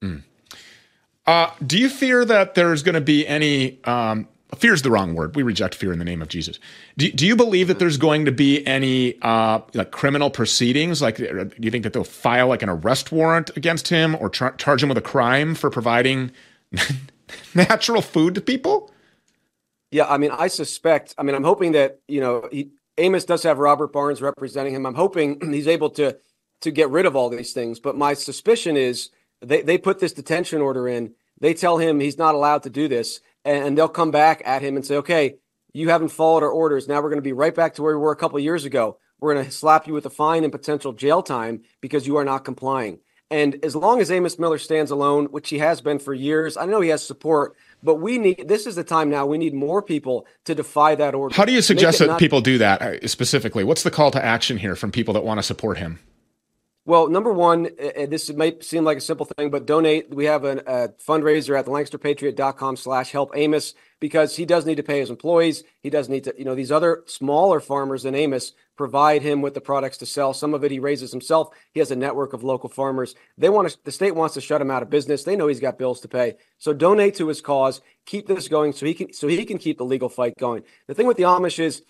Mm. 0.04 0.24
Uh, 1.26 1.52
do 1.66 1.78
you 1.78 1.90
fear 1.90 2.24
that 2.26 2.56
there's 2.56 2.84
going 2.84 2.96
to 2.96 3.02
be 3.02 3.28
any? 3.28 3.84
Um, 3.84 4.28
fear 4.56 4.74
is 4.74 4.82
the 4.82 4.92
wrong 4.92 5.14
word. 5.14 5.36
We 5.36 5.44
reject 5.44 5.76
fear 5.76 5.92
in 5.92 6.00
the 6.00 6.06
name 6.06 6.22
of 6.22 6.30
Jesus. 6.30 6.60
Do, 6.98 7.12
do 7.12 7.28
you 7.28 7.36
believe 7.36 7.68
that 7.68 7.80
there's 7.80 7.98
going 7.98 8.26
to 8.26 8.32
be 8.32 8.66
any 8.66 9.22
uh, 9.22 9.60
like 9.74 9.92
criminal 9.92 10.30
proceedings? 10.30 11.02
Like, 11.02 11.18
do 11.18 11.52
you 11.60 11.72
think 11.72 11.84
that 11.84 11.94
they'll 11.94 12.04
file 12.04 12.48
like 12.48 12.62
an 12.62 12.70
arrest 12.70 13.12
warrant 13.12 13.56
against 13.58 13.90
him 13.90 14.16
or 14.16 14.30
charge 14.30 14.82
him 14.82 14.90
with 14.90 14.98
a 14.98 15.02
crime 15.02 15.54
for 15.54 15.70
providing 15.70 16.32
natural 17.56 18.02
food 18.02 18.36
to 18.36 18.42
people? 18.42 18.92
Yeah, 19.92 20.06
I 20.08 20.18
mean, 20.18 20.32
I 20.32 20.48
suspect. 20.48 21.14
I 21.18 21.24
mean, 21.24 21.36
I'm 21.36 21.44
hoping 21.44 21.74
that 21.74 22.00
you 22.08 22.22
know 22.22 22.48
he, 22.52 22.72
Amos 22.98 23.26
does 23.26 23.44
have 23.44 23.58
Robert 23.58 23.94
Barnes 23.94 24.22
representing 24.22 24.74
him. 24.74 24.86
I'm 24.86 24.96
hoping 24.96 25.40
he's 25.54 25.68
able 25.68 25.90
to 25.92 26.18
to 26.62 26.72
get 26.72 26.90
rid 26.90 27.06
of 27.06 27.16
all 27.16 27.30
these 27.30 27.54
things. 27.54 27.80
But 27.80 27.98
my 27.98 28.14
suspicion 28.14 28.76
is 28.78 29.10
they 29.42 29.62
they 29.62 29.78
put 29.78 30.00
this 30.00 30.14
detention 30.14 30.62
order 30.62 30.88
in. 30.88 31.14
They 31.40 31.54
tell 31.54 31.78
him 31.78 32.00
he's 32.00 32.18
not 32.18 32.34
allowed 32.36 32.64
to 32.64 32.70
do 32.70 32.88
this, 32.88 33.22
and 33.48 33.78
they'll 33.78 33.88
come 33.88 34.12
back 34.12 34.42
at 34.46 34.62
him 34.62 34.76
and 34.76 34.86
say, 34.86 34.98
"Okay, 34.98 35.36
you 35.74 35.90
haven't 35.90 36.10
followed 36.10 36.44
our 36.44 36.52
orders. 36.52 36.88
Now 36.88 37.02
we're 37.02 37.10
going 37.10 37.18
to 37.18 37.22
be 37.22 37.34
right 37.34 37.56
back 37.56 37.76
to 37.76 37.84
where 37.84 37.98
we 37.98 38.04
were 38.04 38.12
a 38.12 38.16
couple 38.18 38.40
years 38.40 38.66
ago. 38.66 38.98
We're 39.20 39.34
going 39.34 39.46
to 39.46 39.52
slap 39.52 39.88
you 39.88 39.94
with 39.94 40.06
a 40.06 40.12
fine 40.12 40.44
and 40.44 40.52
potential 40.52 40.94
jail 40.94 41.24
time 41.24 41.62
because 41.82 42.06
you 42.06 42.18
are 42.18 42.26
not 42.26 42.46
complying." 42.46 43.00
And 43.30 43.64
as 43.64 43.76
long 43.76 44.00
as 44.00 44.10
Amos 44.10 44.40
Miller 44.40 44.58
stands 44.58 44.90
alone, 44.90 45.26
which 45.26 45.50
he 45.50 45.58
has 45.58 45.82
been 45.82 46.00
for 46.00 46.14
years, 46.14 46.56
I 46.56 46.66
know 46.66 46.80
he 46.80 46.90
has 46.90 47.06
support, 47.06 47.58
but 47.84 47.96
we 47.96 48.18
need 48.18 48.48
this 48.48 48.66
is 48.66 48.76
the 48.76 48.86
time 48.86 49.10
now. 49.10 49.26
We 49.26 49.38
need 49.38 49.54
more 49.54 49.82
people 49.82 50.26
to 50.46 50.56
defy 50.56 50.96
that 50.96 51.14
order. 51.14 51.36
How 51.36 51.44
do 51.44 51.52
you 51.52 51.62
suggest 51.62 52.00
that 52.00 52.08
not- 52.08 52.20
people 52.20 52.40
do 52.42 52.58
that 52.60 52.82
uh, 52.82 53.08
specifically? 53.08 53.64
What's 53.64 53.84
the 53.84 53.92
call 53.92 54.12
to 54.12 54.24
action 54.24 54.58
here 54.58 54.76
from 54.76 54.92
people 54.92 55.14
that 55.16 55.26
want 55.26 55.40
to 55.40 55.44
support 55.44 55.78
him? 55.78 56.00
Well, 56.88 57.10
number 57.10 57.34
one, 57.34 57.68
uh, 57.78 58.04
uh, 58.04 58.06
this 58.06 58.32
might 58.32 58.64
seem 58.64 58.86
like 58.86 59.00
a 59.00 59.02
simple 59.02 59.26
thing, 59.26 59.50
but 59.50 59.66
donate. 59.66 60.10
We 60.16 60.24
have 60.24 60.46
a, 60.46 60.60
a 60.60 60.90
fundraiser 61.06 61.60
at 61.60 61.66
the 61.66 61.72
LancasterPatriot.com 61.72 62.78
slash 62.78 63.12
help 63.12 63.32
Amos 63.36 63.74
because 64.00 64.38
he 64.38 64.46
does 64.46 64.66
need 64.66 64.76
to 64.76 64.84
pay 64.84 65.02
his 65.02 65.10
employees. 65.10 65.66
He 65.82 65.90
does 65.90 66.08
need 66.08 66.24
to, 66.24 66.34
you 66.38 66.46
know, 66.46 66.56
these 66.56 66.72
other 66.72 67.04
smaller 67.06 67.60
farmers 67.60 68.04
than 68.04 68.16
Amos 68.16 68.54
provide 68.78 69.22
him 69.22 69.42
with 69.42 69.54
the 69.54 69.60
products 69.60 69.98
to 69.98 70.06
sell. 70.06 70.34
Some 70.34 70.54
of 70.54 70.64
it 70.64 70.72
he 70.72 70.80
raises 70.80 71.12
himself. 71.12 71.50
He 71.74 71.82
has 71.82 71.92
a 71.92 71.96
network 71.98 72.32
of 72.32 72.46
local 72.46 72.70
farmers. 72.70 73.16
They 73.38 73.50
want 73.50 73.70
to, 73.70 73.78
the 73.84 73.92
state 73.92 74.16
wants 74.16 74.36
to 74.36 74.42
shut 74.42 74.62
him 74.62 74.72
out 74.72 74.82
of 74.82 74.90
business. 74.90 75.26
They 75.26 75.36
know 75.36 75.48
he's 75.48 75.60
got 75.60 75.78
bills 75.78 76.00
to 76.02 76.08
pay. 76.08 76.36
So 76.58 76.72
donate 76.72 77.16
to 77.16 77.28
his 77.28 77.42
cause. 77.42 77.82
Keep 78.06 78.28
this 78.28 78.48
going 78.48 78.72
so 78.72 78.86
he 78.86 78.94
can, 78.94 79.12
so 79.12 79.28
he 79.28 79.44
can 79.44 79.58
keep 79.58 79.78
the 79.78 79.84
legal 79.84 80.08
fight 80.08 80.36
going. 80.40 80.64
The 80.88 80.94
thing 80.94 81.08
with 81.08 81.18
the 81.18 81.24
Amish 81.24 81.60
is, 81.60 81.84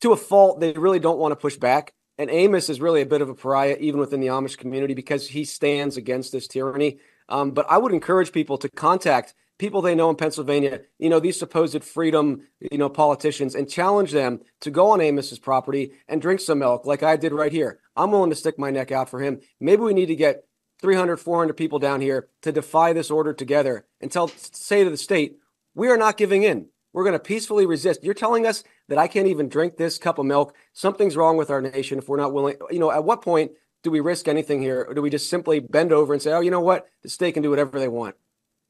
to 0.00 0.12
a 0.12 0.16
fault, 0.16 0.60
they 0.60 0.70
really 0.74 1.00
don't 1.00 1.18
want 1.18 1.32
to 1.32 1.36
push 1.36 1.56
back. 1.56 1.92
And 2.18 2.30
Amos 2.30 2.68
is 2.68 2.80
really 2.80 3.00
a 3.00 3.06
bit 3.06 3.22
of 3.22 3.28
a 3.28 3.34
pariah, 3.34 3.76
even 3.80 3.98
within 3.98 4.20
the 4.20 4.28
Amish 4.28 4.58
community, 4.58 4.94
because 4.94 5.28
he 5.28 5.44
stands 5.44 5.96
against 5.96 6.32
this 6.32 6.46
tyranny. 6.46 6.98
Um, 7.28 7.52
but 7.52 7.66
I 7.68 7.78
would 7.78 7.92
encourage 7.92 8.32
people 8.32 8.58
to 8.58 8.68
contact 8.68 9.34
people 9.58 9.80
they 9.80 9.94
know 9.94 10.10
in 10.10 10.16
Pennsylvania, 10.16 10.80
you 10.98 11.08
know, 11.08 11.20
these 11.20 11.38
supposed 11.38 11.84
freedom, 11.84 12.42
you 12.72 12.78
know, 12.78 12.88
politicians, 12.88 13.54
and 13.54 13.70
challenge 13.70 14.10
them 14.10 14.40
to 14.60 14.70
go 14.70 14.90
on 14.90 15.00
Amos's 15.00 15.38
property 15.38 15.92
and 16.08 16.20
drink 16.20 16.40
some 16.40 16.58
milk, 16.58 16.84
like 16.84 17.02
I 17.04 17.16
did 17.16 17.32
right 17.32 17.52
here. 17.52 17.78
I'm 17.94 18.10
willing 18.10 18.30
to 18.30 18.36
stick 18.36 18.58
my 18.58 18.70
neck 18.70 18.90
out 18.90 19.08
for 19.08 19.20
him. 19.20 19.40
Maybe 19.60 19.82
we 19.82 19.94
need 19.94 20.06
to 20.06 20.16
get 20.16 20.44
300, 20.80 21.18
400 21.18 21.54
people 21.54 21.78
down 21.78 22.00
here 22.00 22.28
to 22.42 22.50
defy 22.50 22.92
this 22.92 23.10
order 23.10 23.32
together 23.32 23.86
and 24.00 24.10
tell, 24.10 24.28
say 24.28 24.82
to 24.82 24.90
the 24.90 24.96
state, 24.96 25.36
we 25.74 25.88
are 25.88 25.96
not 25.96 26.16
giving 26.16 26.42
in. 26.42 26.66
We're 26.92 27.04
going 27.04 27.14
to 27.14 27.18
peacefully 27.18 27.66
resist. 27.66 28.04
You're 28.04 28.14
telling 28.14 28.46
us 28.46 28.64
that 28.88 28.98
I 28.98 29.08
can't 29.08 29.26
even 29.26 29.48
drink 29.48 29.76
this 29.76 29.98
cup 29.98 30.18
of 30.18 30.26
milk. 30.26 30.54
Something's 30.72 31.16
wrong 31.16 31.36
with 31.36 31.50
our 31.50 31.62
nation 31.62 31.98
if 31.98 32.08
we're 32.08 32.18
not 32.18 32.32
willing. 32.32 32.56
You 32.70 32.78
know, 32.78 32.90
at 32.90 33.04
what 33.04 33.22
point 33.22 33.52
do 33.82 33.90
we 33.90 34.00
risk 34.00 34.28
anything 34.28 34.60
here? 34.60 34.84
Or 34.88 34.94
do 34.94 35.02
we 35.02 35.10
just 35.10 35.30
simply 35.30 35.60
bend 35.60 35.92
over 35.92 36.12
and 36.12 36.22
say, 36.22 36.32
oh, 36.32 36.40
you 36.40 36.50
know 36.50 36.60
what? 36.60 36.86
The 37.02 37.08
state 37.08 37.32
can 37.32 37.42
do 37.42 37.50
whatever 37.50 37.78
they 37.78 37.88
want? 37.88 38.16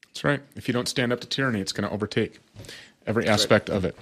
That's 0.07 0.23
right. 0.23 0.41
If 0.55 0.67
you 0.67 0.73
don't 0.73 0.87
stand 0.87 1.11
up 1.11 1.21
to 1.21 1.27
tyranny, 1.27 1.59
it's 1.59 1.71
going 1.71 1.87
to 1.87 1.93
overtake 1.93 2.39
every 3.05 3.25
That's 3.25 3.41
aspect 3.41 3.69
right. 3.69 3.75
of 3.75 3.85
it. 3.85 3.97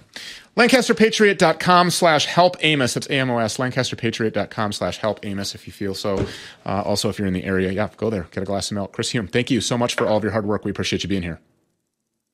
LancasterPatriot.com 0.58 1.90
slash 1.90 2.26
help 2.26 2.58
Amos. 2.62 2.94
That's 2.94 3.08
AMOS. 3.08 3.58
LancasterPatriot.com 3.58 4.74
slash 4.74 4.98
help 4.98 5.26
Amos 5.26 5.56
if 5.56 5.66
you 5.66 5.74
feel 5.74 5.96
so. 5.96 6.26
Uh, 6.66 6.82
also, 6.82 7.10
if 7.10 7.18
you're 7.18 7.28
in 7.28 7.34
the 7.34 7.46
area, 7.46 7.72
yeah, 7.72 7.90
go 7.98 8.10
there, 8.10 8.28
get 8.32 8.44
a 8.44 8.46
glass 8.46 8.72
of 8.72 8.76
milk. 8.76 8.92
Chris 8.92 9.12
Hume, 9.12 9.28
thank 9.28 9.50
you 9.50 9.62
so 9.62 9.78
much 9.78 9.96
for 9.96 10.06
all 10.06 10.18
of 10.18 10.24
your 10.24 10.34
hard 10.34 10.46
work. 10.46 10.66
We 10.66 10.72
appreciate 10.72 11.04
you 11.04 11.10
being 11.10 11.24
here. 11.24 11.40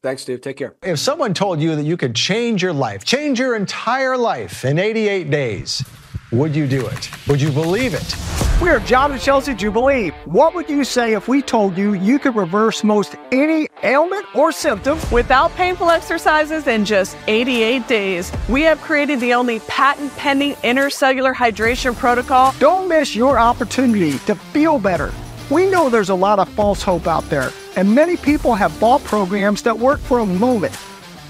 Thanks, 0.04 0.22
Steve. 0.22 0.42
Take 0.42 0.58
care. 0.58 0.76
If 0.84 1.00
someone 1.00 1.34
told 1.34 1.60
you 1.60 1.76
that 1.76 1.84
you 1.84 1.98
could 1.98 2.16
change 2.16 2.62
your 2.62 2.74
life, 2.74 3.04
change 3.04 3.40
your 3.40 3.56
entire 3.56 4.16
life 4.16 4.64
in 4.64 4.78
88 4.78 5.32
days, 5.32 5.84
would 6.32 6.56
you 6.56 6.68
do 6.68 6.86
it? 6.86 7.28
Would 7.28 7.42
you 7.42 7.50
believe 7.52 7.94
it? 7.96 8.16
We're 8.62 8.80
John 8.80 9.12
and 9.12 9.22
Chelsea 9.22 9.56
Jubilee. 9.56 10.10
What 10.26 10.54
would 10.54 10.70
you 10.70 10.84
say 10.84 11.14
if 11.14 11.28
we 11.28 11.42
told 11.42 11.78
you 11.78 11.94
you 11.94 12.20
could 12.20 12.36
reverse 12.36 12.84
most 12.84 13.16
any 13.32 13.68
ailment 13.84 14.26
or 14.36 14.52
symptom 14.52 15.00
without 15.12 15.52
painful 15.56 15.90
exercises 15.90 16.68
in 16.68 16.86
just 16.86 17.18
88 17.28 17.88
days? 17.88 18.32
We 18.50 18.62
have 18.64 18.80
created 18.82 19.20
the 19.20 19.34
only 19.34 19.62
patent 19.62 20.16
pending 20.16 20.54
intercellular 20.56 21.34
hydration 21.34 21.96
protocol. 21.96 22.54
Don't 22.60 22.88
miss 22.88 23.16
your 23.16 23.40
opportunity 23.40 24.20
to 24.20 24.36
feel 24.36 24.80
better. 24.80 25.12
We 25.50 25.70
know 25.70 25.90
there's 25.90 26.10
a 26.10 26.16
lot 26.16 26.40
of 26.40 26.50
false 26.50 26.84
hope 26.84 27.08
out 27.08 27.28
there 27.30 27.52
and 27.78 27.94
many 27.94 28.18
people 28.18 28.56
have 28.56 28.78
bought 28.80 29.04
programs 29.04 29.62
that 29.62 29.78
work 29.78 30.00
for 30.00 30.20
a 30.20 30.26
moment. 30.26 30.78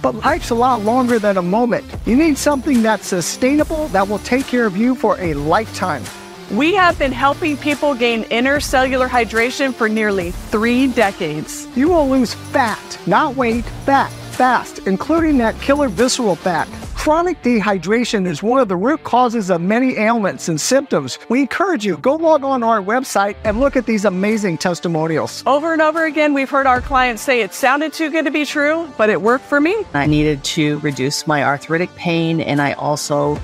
But 0.01 0.15
life's 0.15 0.49
a 0.49 0.55
lot 0.55 0.81
longer 0.81 1.19
than 1.19 1.37
a 1.37 1.41
moment. 1.41 1.85
You 2.05 2.15
need 2.15 2.37
something 2.37 2.81
that's 2.81 3.05
sustainable 3.05 3.89
that 3.89 4.07
will 4.07 4.19
take 4.19 4.47
care 4.47 4.65
of 4.65 4.77
you 4.77 4.95
for 4.95 5.19
a 5.19 5.33
lifetime. 5.33 6.03
We 6.51 6.73
have 6.75 6.97
been 6.97 7.11
helping 7.11 7.57
people 7.57 7.93
gain 7.93 8.23
intercellular 8.25 9.09
hydration 9.09 9.73
for 9.73 9.89
nearly 9.89 10.31
three 10.31 10.87
decades. 10.87 11.67
You 11.75 11.89
will 11.89 12.09
lose 12.09 12.33
fat, 12.33 12.99
not 13.05 13.35
weight, 13.35 13.65
fat, 13.85 14.09
fast, 14.37 14.85
including 14.85 15.39
that 15.39 15.59
killer 15.59 15.89
visceral 15.89 16.35
fat. 16.35 16.67
Chronic 16.93 17.41
dehydration 17.41 18.27
is 18.27 18.43
one 18.43 18.59
of 18.59 18.67
the 18.67 18.75
root 18.75 19.03
causes 19.03 19.49
of 19.49 19.61
many 19.61 19.97
ailments 19.97 20.47
and 20.47 20.61
symptoms. 20.61 21.17
We 21.27 21.41
encourage 21.41 21.85
you, 21.85 21.97
go 21.97 22.15
log 22.15 22.43
on 22.43 22.61
our 22.61 22.81
website 22.81 23.35
and 23.43 23.59
look 23.59 23.75
at 23.75 23.85
these 23.85 24.05
amazing 24.05 24.59
testimonials. 24.59 25.41
Over 25.47 25.73
and 25.73 25.81
over 25.81 26.05
again, 26.05 26.33
we've 26.33 26.49
heard 26.49 26.67
our 26.67 26.81
clients 26.81 27.23
say 27.23 27.41
it 27.41 27.53
sounded 27.53 27.93
too 27.93 28.11
good 28.11 28.25
to 28.25 28.31
be 28.31 28.45
true, 28.45 28.87
but 28.97 29.09
it 29.09 29.21
worked 29.21 29.45
for 29.45 29.59
me. 29.59 29.75
I 29.93 30.05
needed 30.05 30.43
to 30.55 30.77
reduce 30.79 31.25
my 31.25 31.43
arthritic 31.43 31.93
pain, 31.95 32.39
and 32.39 32.61
I 32.61 32.73
also 32.73 33.39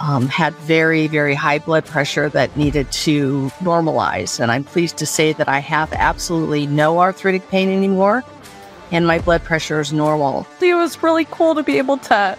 um, 0.00 0.28
had 0.28 0.52
very, 0.54 1.06
very 1.06 1.34
high 1.34 1.60
blood 1.60 1.86
pressure 1.86 2.28
that 2.30 2.54
needed 2.56 2.90
to 2.92 3.50
normalize. 3.60 4.40
And 4.40 4.52
I'm 4.52 4.64
pleased 4.64 4.98
to 4.98 5.06
say 5.06 5.32
that 5.34 5.48
I 5.48 5.60
have 5.60 5.92
absolutely 5.92 6.66
no 6.66 6.98
arthritic 6.98 7.48
pain 7.48 7.70
anymore, 7.70 8.22
and 8.92 9.06
my 9.06 9.18
blood 9.18 9.42
pressure 9.42 9.80
is 9.80 9.92
normal. 9.92 10.46
It 10.60 10.74
was 10.74 11.02
really 11.02 11.26
cool 11.26 11.54
to 11.54 11.62
be 11.62 11.78
able 11.78 11.98
to 11.98 12.36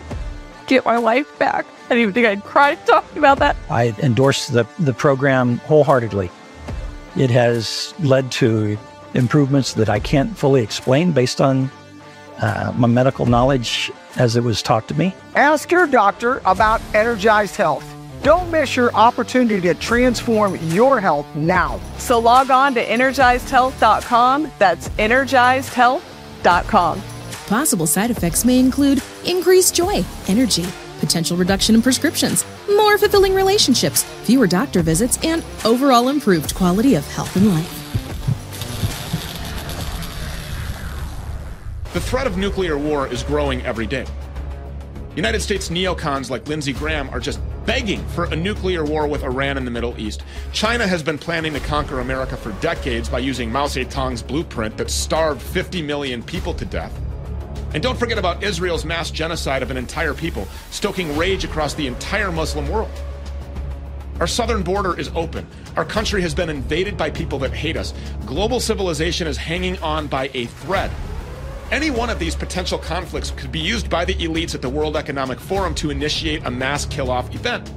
get 0.67 0.85
my 0.85 0.97
life 0.97 1.37
back. 1.39 1.65
I 1.85 1.89
didn't 1.89 2.01
even 2.01 2.13
think 2.13 2.27
I'd 2.27 2.43
cry 2.43 2.75
talking 2.75 3.17
about 3.17 3.39
that. 3.39 3.55
I 3.69 3.95
endorse 4.01 4.47
the, 4.47 4.67
the 4.79 4.93
program 4.93 5.57
wholeheartedly. 5.59 6.29
It 7.15 7.29
has 7.31 7.93
led 7.99 8.31
to 8.33 8.77
improvements 9.13 9.73
that 9.73 9.89
I 9.89 9.99
can't 9.99 10.37
fully 10.37 10.61
explain 10.61 11.11
based 11.11 11.41
on 11.41 11.71
uh, 12.39 12.73
my 12.75 12.87
medical 12.87 13.25
knowledge 13.25 13.91
as 14.17 14.35
it 14.35 14.43
was 14.43 14.61
taught 14.61 14.87
to 14.89 14.93
me. 14.93 15.15
Ask 15.35 15.71
your 15.71 15.87
doctor 15.87 16.41
about 16.45 16.81
Energized 16.93 17.55
Health. 17.55 17.85
Don't 18.21 18.51
miss 18.51 18.75
your 18.75 18.93
opportunity 18.93 19.61
to 19.61 19.73
transform 19.75 20.57
your 20.67 20.99
health 20.99 21.25
now. 21.35 21.79
So 21.97 22.19
log 22.19 22.51
on 22.51 22.73
to 22.75 22.85
energizedhealth.com. 22.85 24.51
That's 24.59 24.89
energizedhealth.com. 24.89 26.16
Possible 27.47 27.87
side 27.87 28.09
effects 28.09 28.45
may 28.45 28.57
include 28.57 29.03
increased 29.25 29.75
joy, 29.75 30.05
energy, 30.27 30.65
potential 31.01 31.35
reduction 31.35 31.75
in 31.75 31.81
prescriptions, 31.81 32.45
more 32.69 32.97
fulfilling 32.97 33.33
relationships, 33.33 34.03
fewer 34.23 34.47
doctor 34.47 34.81
visits, 34.81 35.17
and 35.25 35.43
overall 35.65 36.07
improved 36.07 36.55
quality 36.55 36.95
of 36.95 37.05
health 37.11 37.35
and 37.35 37.49
life. 37.49 37.73
The 41.91 41.99
threat 41.99 42.27
of 42.27 42.37
nuclear 42.37 42.77
war 42.77 43.07
is 43.07 43.23
growing 43.23 43.61
every 43.65 43.85
day. 43.85 44.05
United 45.17 45.41
States 45.41 45.67
neocons 45.67 46.29
like 46.29 46.47
Lindsey 46.47 46.71
Graham 46.71 47.09
are 47.09 47.19
just 47.19 47.41
begging 47.67 48.03
for 48.07 48.23
a 48.25 48.35
nuclear 48.35 48.83
war 48.83 49.05
with 49.07 49.23
Iran 49.23 49.57
in 49.57 49.65
the 49.65 49.69
Middle 49.69 49.99
East. 49.99 50.23
China 50.53 50.87
has 50.87 51.03
been 51.03 51.17
planning 51.17 51.53
to 51.53 51.59
conquer 51.59 51.99
America 51.99 52.37
for 52.37 52.53
decades 52.53 53.09
by 53.09 53.19
using 53.19 53.51
Mao 53.51 53.65
Zedong's 53.65 54.23
blueprint 54.23 54.77
that 54.77 54.89
starved 54.89 55.41
50 55.41 55.81
million 55.81 56.23
people 56.23 56.53
to 56.53 56.65
death. 56.65 56.97
And 57.73 57.83
don't 57.83 57.99
forget 57.99 58.17
about 58.17 58.41
Israel's 58.41 58.85
mass 58.85 59.11
genocide 59.11 59.61
of 59.61 59.69
an 59.69 59.75
entire 59.75 60.13
people, 60.13 60.47
stoking 60.71 61.15
rage 61.17 61.43
across 61.43 61.73
the 61.73 61.85
entire 61.85 62.31
Muslim 62.31 62.69
world. 62.69 62.89
Our 64.21 64.27
southern 64.27 64.63
border 64.63 64.97
is 64.97 65.09
open. 65.13 65.45
Our 65.75 65.85
country 65.85 66.21
has 66.21 66.33
been 66.33 66.49
invaded 66.49 66.97
by 66.97 67.11
people 67.11 67.37
that 67.39 67.53
hate 67.53 67.75
us. 67.75 67.93
Global 68.25 68.61
civilization 68.61 69.27
is 69.27 69.35
hanging 69.35 69.77
on 69.79 70.07
by 70.07 70.31
a 70.33 70.45
thread. 70.45 70.89
Any 71.69 71.91
one 71.91 72.09
of 72.09 72.17
these 72.17 72.33
potential 72.33 72.77
conflicts 72.77 73.31
could 73.31 73.51
be 73.51 73.59
used 73.59 73.89
by 73.89 74.05
the 74.05 74.15
elites 74.15 74.55
at 74.55 74.61
the 74.61 74.69
World 74.69 74.95
Economic 74.95 75.37
Forum 75.37 75.75
to 75.75 75.89
initiate 75.89 76.45
a 76.45 76.51
mass 76.51 76.85
kill 76.85 77.11
off 77.11 77.35
event. 77.35 77.69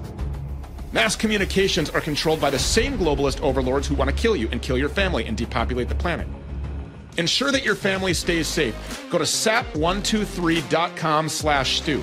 Mass 0.92 1.16
communications 1.16 1.90
are 1.90 2.00
controlled 2.00 2.40
by 2.40 2.50
the 2.50 2.58
same 2.58 2.96
globalist 2.96 3.42
overlords 3.42 3.88
who 3.88 3.96
want 3.96 4.08
to 4.08 4.14
kill 4.14 4.36
you 4.36 4.48
and 4.52 4.62
kill 4.62 4.78
your 4.78 4.88
family 4.88 5.26
and 5.26 5.36
depopulate 5.36 5.88
the 5.88 5.96
planet. 5.96 6.28
Ensure 7.16 7.50
that 7.50 7.64
your 7.64 7.74
family 7.74 8.14
stays 8.14 8.46
safe. 8.46 8.76
Go 9.10 9.18
to 9.18 9.24
sat123.com 9.24 11.28
slash 11.28 11.78
stew. 11.78 12.00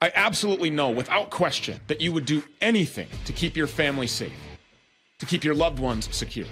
I 0.01 0.11
absolutely 0.15 0.69
know 0.69 0.89
without 0.89 1.29
question 1.29 1.79
that 1.87 2.01
you 2.01 2.11
would 2.11 2.25
do 2.25 2.43
anything 2.59 3.07
to 3.23 3.31
keep 3.31 3.55
your 3.55 3.67
family 3.67 4.07
safe, 4.07 4.33
to 5.19 5.25
keep 5.25 5.45
your 5.45 5.55
loved 5.55 5.79
ones 5.79 6.13
secure. 6.13 6.47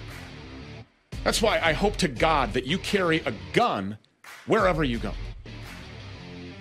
That's 1.22 1.42
why 1.42 1.60
I 1.60 1.74
hope 1.74 1.96
to 1.96 2.08
God 2.08 2.54
that 2.54 2.64
you 2.64 2.78
carry 2.78 3.18
a 3.26 3.34
gun 3.52 3.98
wherever 4.46 4.84
you 4.84 4.98
go. 4.98 5.12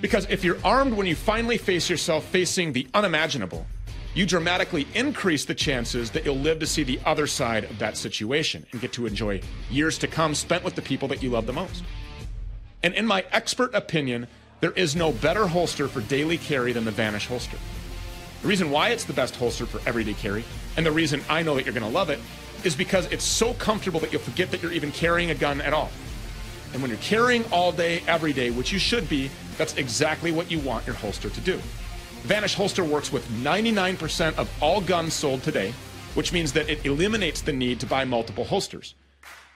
Because 0.02 0.26
if 0.30 0.44
you're 0.44 0.58
armed 0.64 0.94
when 0.94 1.08
you 1.08 1.16
finally 1.16 1.58
face 1.58 1.90
yourself 1.90 2.26
facing 2.26 2.72
the 2.72 2.88
unimaginable, 2.94 3.66
you 4.14 4.26
dramatically 4.26 4.88
increase 4.96 5.46
the 5.46 5.54
chances 5.54 6.12
that 6.12 6.26
you'll 6.26 6.38
live 6.38 6.60
to 6.60 6.66
see 6.66 6.84
the 6.84 7.00
other 7.06 7.28
side 7.28 7.66
of 7.66 7.78
that 7.80 7.98
situation 7.98 8.66
and 8.72 8.82
get 8.82 8.94
to 8.94 9.06
enjoy 9.06 9.42
years 9.70 9.98
to 10.00 10.08
come 10.08 10.34
spent 10.34 10.64
with 10.64 10.76
the 10.76 10.82
people 10.82 11.08
that 11.10 11.22
you 11.22 11.30
love 11.30 11.46
the 11.46 11.54
most. 11.54 11.84
And 12.82 12.94
in 12.96 13.06
my 13.06 13.26
expert 13.32 13.74
opinion, 13.76 14.28
there 14.62 14.72
is 14.72 14.96
no 14.96 15.12
better 15.12 15.48
holster 15.48 15.88
for 15.88 16.02
daily 16.02 16.38
carry 16.38 16.72
than 16.72 16.86
the 16.86 16.92
Vanish 16.92 17.28
holster. 17.28 17.58
The 18.42 18.48
reason 18.48 18.72
why 18.72 18.90
it's 18.90 19.04
the 19.04 19.14
best 19.14 19.36
holster 19.36 19.66
for 19.66 19.88
everyday 19.88 20.14
carry, 20.14 20.46
and 20.78 20.86
the 20.86 20.92
reason 20.92 21.22
I 21.30 21.44
know 21.44 21.56
that 21.56 21.66
you're 21.66 21.74
going 21.74 21.86
to 21.86 21.90
love 21.90 22.10
it, 22.10 22.20
is 22.64 22.76
because 22.76 23.06
it's 23.08 23.24
so 23.24 23.54
comfortable 23.56 24.00
that 24.00 24.12
you'll 24.12 24.22
forget 24.22 24.50
that 24.52 24.62
you're 24.62 24.72
even 24.72 24.92
carrying 24.92 25.30
a 25.30 25.36
gun 25.36 25.62
at 25.62 25.74
all. 25.74 25.92
And 26.74 26.82
when 26.82 26.92
you're 26.92 27.00
carrying 27.00 27.44
all 27.52 27.72
day, 27.72 28.04
every 28.08 28.34
day, 28.34 28.52
which 28.52 28.72
you 28.72 28.80
should 28.80 29.10
be, 29.10 29.30
that's 29.58 29.76
exactly 29.76 30.32
what 30.32 30.52
you 30.52 30.60
want 30.60 30.86
your 30.86 30.96
holster 30.96 31.30
to 31.30 31.42
do. 31.42 31.60
Vanish 32.24 32.54
Holster 32.54 32.84
works 32.84 33.12
with 33.12 33.28
99% 33.30 34.38
of 34.38 34.50
all 34.62 34.82
guns 34.82 35.14
sold 35.14 35.42
today, 35.42 35.74
which 36.16 36.34
means 36.34 36.52
that 36.54 36.70
it 36.70 36.86
eliminates 36.86 37.42
the 37.42 37.54
need 37.54 37.80
to 37.80 37.86
buy 37.86 38.04
multiple 38.04 38.44
holsters. 38.44 38.96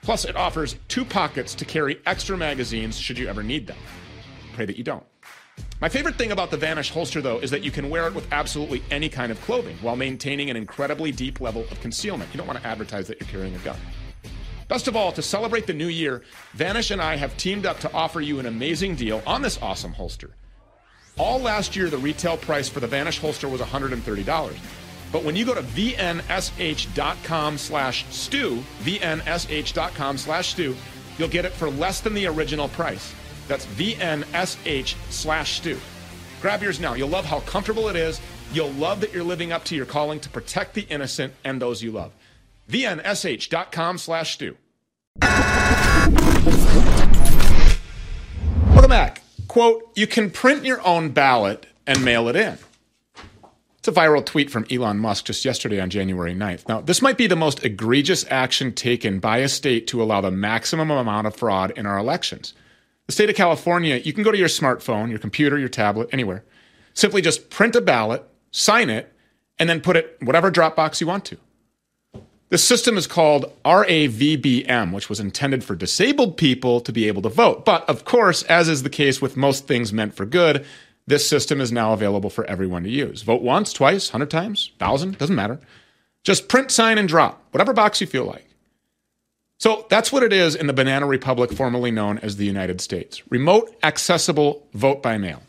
Plus, 0.02 0.24
it 0.24 0.36
offers 0.36 0.76
two 0.88 1.04
pockets 1.04 1.54
to 1.54 1.64
carry 1.64 2.00
extra 2.06 2.36
magazines 2.36 2.98
should 2.98 3.18
you 3.18 3.28
ever 3.28 3.42
need 3.42 3.66
them. 3.66 3.76
Pray 4.54 4.64
that 4.64 4.76
you 4.76 4.84
don't. 4.84 5.04
My 5.80 5.88
favorite 5.88 6.16
thing 6.16 6.32
about 6.32 6.50
the 6.50 6.56
Vanish 6.56 6.90
holster, 6.90 7.20
though, 7.20 7.38
is 7.38 7.50
that 7.50 7.62
you 7.62 7.70
can 7.70 7.90
wear 7.90 8.06
it 8.06 8.14
with 8.14 8.26
absolutely 8.32 8.82
any 8.90 9.08
kind 9.08 9.30
of 9.30 9.40
clothing 9.42 9.76
while 9.82 9.96
maintaining 9.96 10.50
an 10.50 10.56
incredibly 10.56 11.12
deep 11.12 11.40
level 11.40 11.62
of 11.70 11.80
concealment. 11.80 12.30
You 12.32 12.38
don't 12.38 12.46
want 12.46 12.60
to 12.60 12.66
advertise 12.66 13.06
that 13.08 13.20
you're 13.20 13.28
carrying 13.28 13.54
a 13.54 13.58
gun. 13.58 13.76
Best 14.68 14.88
of 14.88 14.96
all, 14.96 15.12
to 15.12 15.22
celebrate 15.22 15.66
the 15.66 15.74
new 15.74 15.88
year, 15.88 16.22
Vanish 16.54 16.90
and 16.90 17.00
I 17.00 17.16
have 17.16 17.36
teamed 17.36 17.66
up 17.66 17.80
to 17.80 17.92
offer 17.92 18.20
you 18.20 18.38
an 18.38 18.46
amazing 18.46 18.96
deal 18.96 19.22
on 19.26 19.42
this 19.42 19.60
awesome 19.60 19.92
holster. 19.92 20.30
All 21.18 21.38
last 21.38 21.76
year, 21.76 21.90
the 21.90 21.98
retail 21.98 22.36
price 22.36 22.68
for 22.68 22.80
the 22.80 22.86
Vanish 22.86 23.18
holster 23.18 23.48
was 23.48 23.60
$130. 23.60 24.56
But 25.12 25.22
when 25.22 25.36
you 25.36 25.44
go 25.44 25.54
to 25.54 25.62
vnsh.com 25.62 27.58
slash 27.58 28.04
stew, 28.10 28.64
vnsh.com 28.82 30.18
slash 30.18 30.48
stew, 30.48 30.74
you'll 31.18 31.28
get 31.28 31.44
it 31.44 31.52
for 31.52 31.70
less 31.70 32.00
than 32.00 32.14
the 32.14 32.26
original 32.26 32.68
price. 32.68 33.14
That's 33.46 33.66
vnsh 33.66 34.96
slash 35.10 35.58
stew. 35.58 35.78
Grab 36.40 36.62
yours 36.62 36.80
now. 36.80 36.94
You'll 36.94 37.10
love 37.10 37.26
how 37.26 37.40
comfortable 37.40 37.88
it 37.88 37.96
is. 37.96 38.20
You'll 38.52 38.72
love 38.72 39.00
that 39.02 39.12
you're 39.12 39.22
living 39.22 39.52
up 39.52 39.64
to 39.66 39.76
your 39.76 39.86
calling 39.86 40.18
to 40.20 40.28
protect 40.28 40.74
the 40.74 40.82
innocent 40.82 41.32
and 41.44 41.62
those 41.62 41.82
you 41.82 41.92
love. 41.92 42.10
vnsh.com 42.68 43.98
slash 43.98 44.34
stew. 44.34 44.56
Welcome 48.70 48.90
back. 48.90 49.22
Quote, 49.48 49.90
you 49.94 50.06
can 50.06 50.30
print 50.30 50.64
your 50.64 50.84
own 50.86 51.10
ballot 51.10 51.66
and 51.86 52.04
mail 52.04 52.28
it 52.28 52.36
in. 52.36 52.58
It's 53.78 53.88
a 53.88 53.92
viral 53.92 54.24
tweet 54.24 54.50
from 54.50 54.64
Elon 54.70 54.98
Musk 54.98 55.26
just 55.26 55.44
yesterday 55.44 55.78
on 55.78 55.90
January 55.90 56.34
9th. 56.34 56.66
Now, 56.68 56.80
this 56.80 57.02
might 57.02 57.18
be 57.18 57.26
the 57.26 57.36
most 57.36 57.62
egregious 57.64 58.24
action 58.30 58.72
taken 58.72 59.18
by 59.18 59.38
a 59.38 59.48
state 59.48 59.86
to 59.88 60.02
allow 60.02 60.22
the 60.22 60.30
maximum 60.30 60.90
amount 60.90 61.26
of 61.26 61.36
fraud 61.36 61.70
in 61.76 61.84
our 61.84 61.98
elections. 61.98 62.54
The 63.06 63.12
state 63.12 63.28
of 63.28 63.36
California, 63.36 63.96
you 63.96 64.14
can 64.14 64.24
go 64.24 64.32
to 64.32 64.38
your 64.38 64.48
smartphone, 64.48 65.10
your 65.10 65.18
computer, 65.18 65.58
your 65.58 65.68
tablet, 65.68 66.08
anywhere. 66.12 66.44
Simply 66.94 67.20
just 67.20 67.50
print 67.50 67.76
a 67.76 67.82
ballot, 67.82 68.24
sign 68.52 68.88
it, 68.88 69.12
and 69.58 69.68
then 69.68 69.82
put 69.82 69.96
it 69.96 70.16
whatever 70.22 70.50
Dropbox 70.50 71.02
you 71.02 71.06
want 71.06 71.26
to. 71.26 71.36
The 72.54 72.58
system 72.58 72.96
is 72.96 73.08
called 73.08 73.52
RAVBM, 73.64 74.92
which 74.92 75.08
was 75.08 75.18
intended 75.18 75.64
for 75.64 75.74
disabled 75.74 76.36
people 76.36 76.80
to 76.82 76.92
be 76.92 77.08
able 77.08 77.20
to 77.22 77.28
vote. 77.28 77.64
But 77.64 77.82
of 77.88 78.04
course, 78.04 78.44
as 78.44 78.68
is 78.68 78.84
the 78.84 78.90
case 78.90 79.20
with 79.20 79.36
most 79.36 79.66
things 79.66 79.92
meant 79.92 80.14
for 80.14 80.24
good, 80.24 80.64
this 81.04 81.28
system 81.28 81.60
is 81.60 81.72
now 81.72 81.92
available 81.94 82.30
for 82.30 82.44
everyone 82.44 82.84
to 82.84 82.88
use. 82.88 83.22
Vote 83.22 83.42
once, 83.42 83.72
twice, 83.72 84.12
100 84.12 84.30
times, 84.30 84.70
1,000, 84.78 85.18
doesn't 85.18 85.34
matter. 85.34 85.58
Just 86.22 86.46
print, 86.46 86.70
sign, 86.70 86.96
and 86.96 87.08
drop, 87.08 87.42
whatever 87.50 87.72
box 87.72 88.00
you 88.00 88.06
feel 88.06 88.24
like. 88.24 88.46
So 89.58 89.86
that's 89.90 90.12
what 90.12 90.22
it 90.22 90.32
is 90.32 90.54
in 90.54 90.68
the 90.68 90.72
Banana 90.72 91.06
Republic, 91.06 91.50
formerly 91.52 91.90
known 91.90 92.18
as 92.18 92.36
the 92.36 92.46
United 92.46 92.80
States 92.80 93.20
remote 93.30 93.74
accessible 93.82 94.64
vote 94.74 95.02
by 95.02 95.18
mail. 95.18 95.42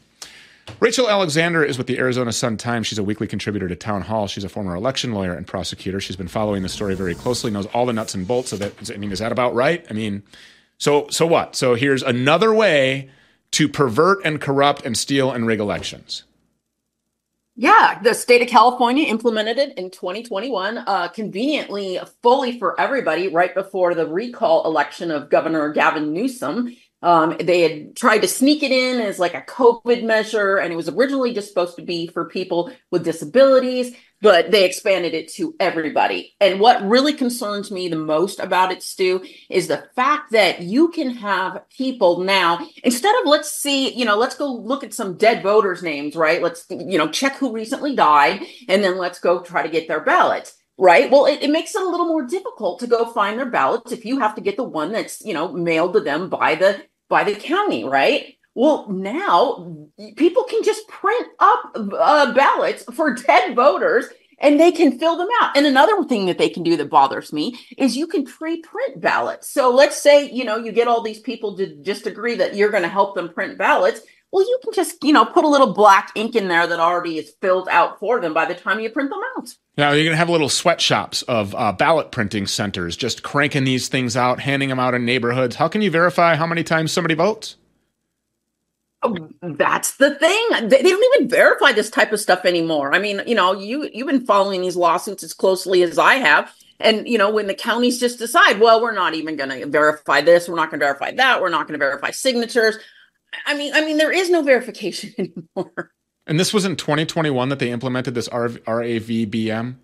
Rachel 0.80 1.10
Alexander 1.10 1.64
is 1.64 1.78
with 1.78 1.88
the 1.88 1.98
Arizona 1.98 2.32
Sun 2.32 2.58
Times. 2.58 2.88
She's 2.88 2.98
a 2.98 3.04
weekly 3.04 3.28
contributor 3.28 3.68
to 3.68 3.76
Town 3.76 4.02
Hall. 4.02 4.28
She's 4.28 4.44
a 4.44 4.50
former 4.50 4.76
election 4.76 5.14
lawyer 5.14 5.34
and 5.34 5.46
prosecutor. 5.46 6.00
She's 6.00 6.16
been 6.16 6.28
following 6.28 6.64
the 6.64 6.70
story 6.70 6.96
very 6.96 7.16
closely, 7.16 7.52
knows 7.52 7.68
all 7.68 7.86
the 7.86 7.94
nuts 7.94 8.14
and 8.14 8.28
bolts 8.28 8.52
of 8.52 8.62
it. 8.62 8.92
I 8.94 8.98
mean, 8.98 9.12
is 9.12 9.20
that 9.20 9.32
about 9.32 9.54
right? 9.54 9.86
I 9.90 9.94
mean, 9.94 10.24
so 10.78 11.08
so 11.10 11.26
what? 11.26 11.56
So 11.56 11.76
here's 11.76 12.04
another 12.04 12.54
way 12.54 13.10
to 13.52 13.70
pervert 13.70 14.20
and 14.26 14.42
corrupt 14.42 14.86
and 14.86 14.98
steal 14.98 15.32
and 15.32 15.48
rig 15.48 15.60
elections. 15.60 16.24
Yeah, 17.58 18.02
the 18.04 18.14
state 18.14 18.42
of 18.42 18.50
California 18.50 19.06
implemented 19.06 19.58
it 19.58 19.78
in 19.78 19.90
2021, 19.90 20.78
uh, 20.78 21.08
conveniently 21.08 21.98
fully 22.22 22.60
for 22.60 22.80
everybody 22.80 23.30
right 23.30 23.56
before 23.56 23.96
the 23.96 24.06
recall 24.06 24.66
election 24.66 25.10
of 25.10 25.30
Governor 25.30 25.70
Gavin 25.70 26.12
Newsom. 26.12 26.76
Um, 27.06 27.36
they 27.40 27.62
had 27.62 27.96
tried 27.96 28.24
to 28.24 28.28
sneak 28.28 28.64
it 28.64 28.72
in 28.72 29.00
as 29.00 29.20
like 29.20 29.36
a 29.36 29.42
COVID 29.44 30.04
measure, 30.04 30.58
and 30.58 30.74
it 30.74 30.76
was 30.76 30.90
originally 30.90 31.36
just 31.36 31.50
supposed 31.50 31.76
to 31.76 31.84
be 31.84 32.08
for 32.08 32.26
people 32.26 32.72
with 32.90 33.06
disabilities, 33.06 33.96
but 34.24 34.50
they 34.50 34.66
expanded 34.66 35.14
it 35.14 35.32
to 35.34 35.56
everybody. 35.60 36.36
And 36.42 36.60
what 36.60 36.84
really 36.84 37.14
concerns 37.14 37.70
me 37.70 37.90
the 37.90 37.96
most 37.96 38.40
about 38.40 38.72
it, 38.72 38.82
Stew, 38.82 39.24
is 39.52 39.68
the 39.68 39.88
fact 39.96 40.32
that 40.32 40.64
you 40.64 40.88
can 40.90 41.12
have 41.12 41.70
people 41.70 42.22
now, 42.22 42.68
instead 42.84 43.14
of 43.22 43.28
let's 43.28 43.52
see, 43.52 43.94
you 43.94 44.04
know, 44.04 44.18
let's 44.18 44.36
go 44.36 44.52
look 44.52 44.84
at 44.84 44.92
some 44.92 45.16
dead 45.16 45.44
voters' 45.44 45.84
names, 45.84 46.16
right? 46.16 46.42
Let's, 46.42 46.66
you 46.72 46.98
know, 46.98 47.10
check 47.10 47.36
who 47.36 47.54
recently 47.54 47.96
died, 47.96 48.42
and 48.68 48.84
then 48.84 48.98
let's 48.98 49.20
go 49.20 49.42
try 49.42 49.62
to 49.62 49.70
get 49.70 49.88
their 49.88 50.02
ballots 50.02 50.58
right 50.78 51.10
well 51.10 51.26
it, 51.26 51.42
it, 51.42 51.50
makes 51.50 51.74
it 51.74 51.82
a 51.82 51.88
little 51.88 52.08
more 52.08 52.26
difficult 52.26 52.82
to 52.82 52.88
go 52.88 53.06
find 53.14 53.40
their 53.40 53.50
ballots 53.50 53.94
if 53.94 54.04
you 54.04 54.20
have 54.20 54.36
to 54.36 54.42
get 54.42 54.58
the 54.58 54.64
one 54.64 54.92
that's 54.92 55.22
you 55.22 55.34
know 55.34 55.54
mailed 55.54 55.94
to 55.94 56.02
them 56.02 56.28
by 56.28 56.54
the 56.54 56.84
by 57.10 57.24
the 57.24 57.36
county, 57.36 57.84
right? 57.84 58.36
Well, 58.54 58.90
now 58.90 59.88
people 60.16 60.44
can 60.44 60.64
just 60.64 60.88
print 60.88 61.28
up 61.40 61.72
uh, 61.76 62.34
ballots 62.34 62.84
for 62.94 63.14
dead 63.14 63.56
voters 63.56 64.06
and 64.40 64.60
they 64.60 64.72
can 64.72 64.98
fill 64.98 65.18
them 65.18 65.28
out. 65.42 65.56
And 65.58 65.66
another 65.66 66.04
thing 66.06 66.26
that 66.28 66.38
they 66.38 66.50
can 66.50 66.64
do 66.64 66.78
that 66.78 66.90
bothers 66.90 67.32
me 67.32 67.58
is 67.78 67.98
you 67.98 68.08
can 68.08 68.26
pre-print 68.26 69.02
ballots. 69.02 69.50
So 69.50 69.74
let's 69.74 70.02
say, 70.02 70.30
you 70.30 70.46
know, 70.46 70.58
you 70.58 70.72
get 70.72 70.88
all 70.88 71.02
these 71.02 71.20
people 71.20 71.58
to 71.58 71.76
just 71.82 72.06
agree 72.08 72.36
that 72.36 72.56
you're 72.56 72.72
going 72.72 72.84
to 72.84 72.90
help 72.90 73.16
them 73.16 73.30
print 73.30 73.58
ballots. 73.58 74.02
Well, 74.32 74.44
you 74.44 74.60
can 74.64 74.74
just, 74.74 75.04
you 75.04 75.14
know, 75.14 75.24
put 75.24 75.46
a 75.46 75.48
little 75.48 75.74
black 75.74 76.12
ink 76.16 76.36
in 76.36 76.50
there 76.50 76.68
that 76.68 76.80
already 76.80 77.18
is 77.18 77.32
filled 77.42 77.70
out 77.70 78.00
for 78.00 78.20
them 78.20 78.34
by 78.34 78.46
the 78.46 78.56
time 78.56 78.80
you 78.80 78.90
print 78.90 79.10
them 79.10 79.22
out. 79.38 79.56
Now 79.78 79.92
you're 79.92 80.04
going 80.04 80.14
to 80.14 80.18
have 80.18 80.30
little 80.30 80.50
sweatshops 80.50 81.22
of 81.24 81.56
uh, 81.56 81.72
ballot 81.72 82.12
printing 82.12 82.48
centers 82.48 82.98
just 82.98 83.24
cranking 83.24 83.64
these 83.64 83.88
things 83.88 84.18
out, 84.18 84.42
handing 84.42 84.70
them 84.70 84.80
out 84.80 84.94
in 84.94 85.06
neighborhoods. 85.06 85.56
How 85.56 85.68
can 85.68 85.82
you 85.82 85.92
verify 85.92 86.36
how 86.36 86.48
many 86.48 86.64
times 86.64 86.92
somebody 86.92 87.16
votes? 87.16 87.56
Oh, 89.04 89.30
that's 89.42 89.98
the 89.98 90.16
thing. 90.16 90.70
They, 90.70 90.82
they 90.82 90.90
don't 90.90 91.16
even 91.16 91.30
verify 91.30 91.72
this 91.74 91.90
type 91.90 92.12
of 92.12 92.20
stuff 92.20 92.44
anymore. 92.44 92.94
I 92.94 93.00
mean, 93.00 93.22
you 93.28 93.36
know, 93.36 93.54
you 93.54 93.90
you've 93.94 94.08
been 94.08 94.26
following 94.26 94.62
these 94.62 94.76
lawsuits 94.76 95.24
as 95.24 95.34
closely 95.34 95.84
as 95.84 96.00
I 96.00 96.16
have. 96.16 96.52
And 96.80 97.08
you 97.08 97.18
know, 97.18 97.30
when 97.30 97.48
the 97.48 97.54
counties 97.54 98.00
just 98.00 98.18
decide, 98.18 98.60
well, 98.60 98.82
we're 98.82 98.94
not 98.94 99.14
even 99.14 99.36
going 99.36 99.50
to 99.50 99.66
verify 99.68 100.22
this, 100.22 100.50
we're 100.50 100.56
not 100.56 100.72
going 100.72 100.80
to 100.80 100.86
verify 100.86 101.12
that, 101.12 101.42
we're 101.42 101.50
not 101.50 101.68
going 101.68 101.80
to 101.80 101.86
verify 101.86 102.12
signatures. 102.12 102.78
I 103.46 103.56
mean, 103.56 103.74
I 103.74 103.82
mean, 103.86 103.98
there 103.98 104.12
is 104.12 104.30
no 104.30 104.42
verification 104.42 105.14
anymore. 105.18 105.92
And 106.28 106.40
this 106.40 106.54
was 106.54 106.66
in 106.66 106.76
2021 106.76 107.50
that 107.50 107.60
they 107.60 107.72
implemented 107.72 108.16
this 108.16 108.30
RAVBM. 108.30 109.76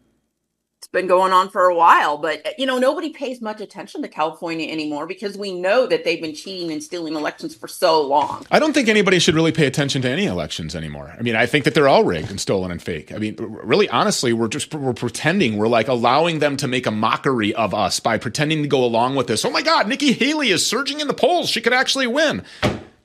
It's 0.81 0.87
been 0.87 1.05
going 1.05 1.31
on 1.31 1.51
for 1.51 1.65
a 1.65 1.75
while, 1.75 2.17
but 2.17 2.57
you 2.57 2.65
know, 2.65 2.79
nobody 2.79 3.11
pays 3.11 3.39
much 3.39 3.61
attention 3.61 4.01
to 4.01 4.07
California 4.07 4.67
anymore 4.67 5.05
because 5.05 5.37
we 5.37 5.53
know 5.53 5.85
that 5.85 6.03
they've 6.03 6.19
been 6.19 6.33
cheating 6.33 6.71
and 6.71 6.81
stealing 6.81 7.13
elections 7.13 7.53
for 7.53 7.67
so 7.67 8.01
long. 8.01 8.47
I 8.49 8.57
don't 8.57 8.73
think 8.73 8.89
anybody 8.89 9.19
should 9.19 9.35
really 9.35 9.51
pay 9.51 9.67
attention 9.67 10.01
to 10.01 10.09
any 10.09 10.25
elections 10.25 10.75
anymore. 10.75 11.13
I 11.15 11.21
mean, 11.21 11.35
I 11.35 11.45
think 11.45 11.65
that 11.65 11.75
they're 11.75 11.87
all 11.87 12.03
rigged 12.03 12.31
and 12.31 12.41
stolen 12.41 12.71
and 12.71 12.81
fake. 12.81 13.13
I 13.13 13.19
mean, 13.19 13.35
really 13.37 13.87
honestly, 13.89 14.33
we're 14.33 14.47
just 14.47 14.73
we're 14.73 14.93
pretending. 14.93 15.57
We're 15.57 15.67
like 15.67 15.87
allowing 15.87 16.39
them 16.39 16.57
to 16.57 16.67
make 16.67 16.87
a 16.87 16.91
mockery 16.91 17.53
of 17.53 17.75
us 17.75 17.99
by 17.99 18.17
pretending 18.17 18.63
to 18.63 18.67
go 18.67 18.83
along 18.83 19.13
with 19.13 19.27
this. 19.27 19.45
Oh 19.45 19.51
my 19.51 19.61
god, 19.61 19.87
Nikki 19.87 20.13
Haley 20.13 20.49
is 20.49 20.65
surging 20.65 20.99
in 20.99 21.07
the 21.07 21.13
polls. 21.13 21.47
She 21.47 21.61
could 21.61 21.73
actually 21.73 22.07
win. 22.07 22.43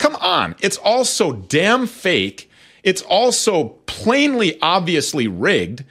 Come 0.07 0.23
on. 0.23 0.55
It's 0.61 0.77
all 0.77 1.05
so 1.05 1.33
damn 1.33 1.87
fake. 1.87 2.51
It's 2.85 3.03
all 3.03 3.33
so 3.33 3.79
plainly 3.87 4.57
obviously 4.63 5.27
rigged 5.27 5.85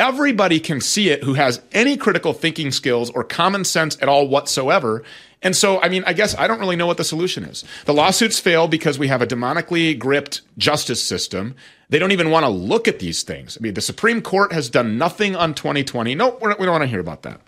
Everybody 0.00 0.60
can 0.60 0.80
see 0.80 1.10
it 1.10 1.24
who 1.24 1.34
has 1.34 1.60
any 1.72 1.98
critical 1.98 2.32
thinking 2.32 2.70
skills 2.70 3.10
or 3.10 3.22
common 3.22 3.66
sense 3.66 3.98
at 4.00 4.08
all 4.08 4.28
whatsoever. 4.28 5.02
And 5.42 5.54
so, 5.54 5.78
I 5.82 5.90
mean, 5.90 6.04
I 6.06 6.14
guess 6.14 6.34
I 6.38 6.46
don't 6.46 6.58
really 6.58 6.74
know 6.74 6.86
what 6.86 6.96
the 6.96 7.04
solution 7.04 7.44
is. 7.44 7.64
The 7.84 7.92
lawsuits 7.92 8.40
fail 8.40 8.66
because 8.66 8.98
we 8.98 9.08
have 9.08 9.20
a 9.20 9.26
demonically 9.26 9.98
gripped 9.98 10.40
justice 10.56 11.04
system. 11.04 11.54
They 11.90 11.98
don't 11.98 12.12
even 12.12 12.30
want 12.30 12.44
to 12.44 12.48
look 12.48 12.88
at 12.88 12.98
these 12.98 13.22
things. 13.22 13.58
I 13.58 13.62
mean, 13.62 13.74
the 13.74 13.82
Supreme 13.82 14.22
Court 14.22 14.54
has 14.54 14.70
done 14.70 14.96
nothing 14.96 15.36
on 15.36 15.52
2020. 15.52 16.14
No, 16.14 16.38
we 16.40 16.48
don't 16.48 16.66
want 16.66 16.82
to 16.82 16.88
hear 16.88 17.00
about 17.00 17.20
that. 17.24 17.42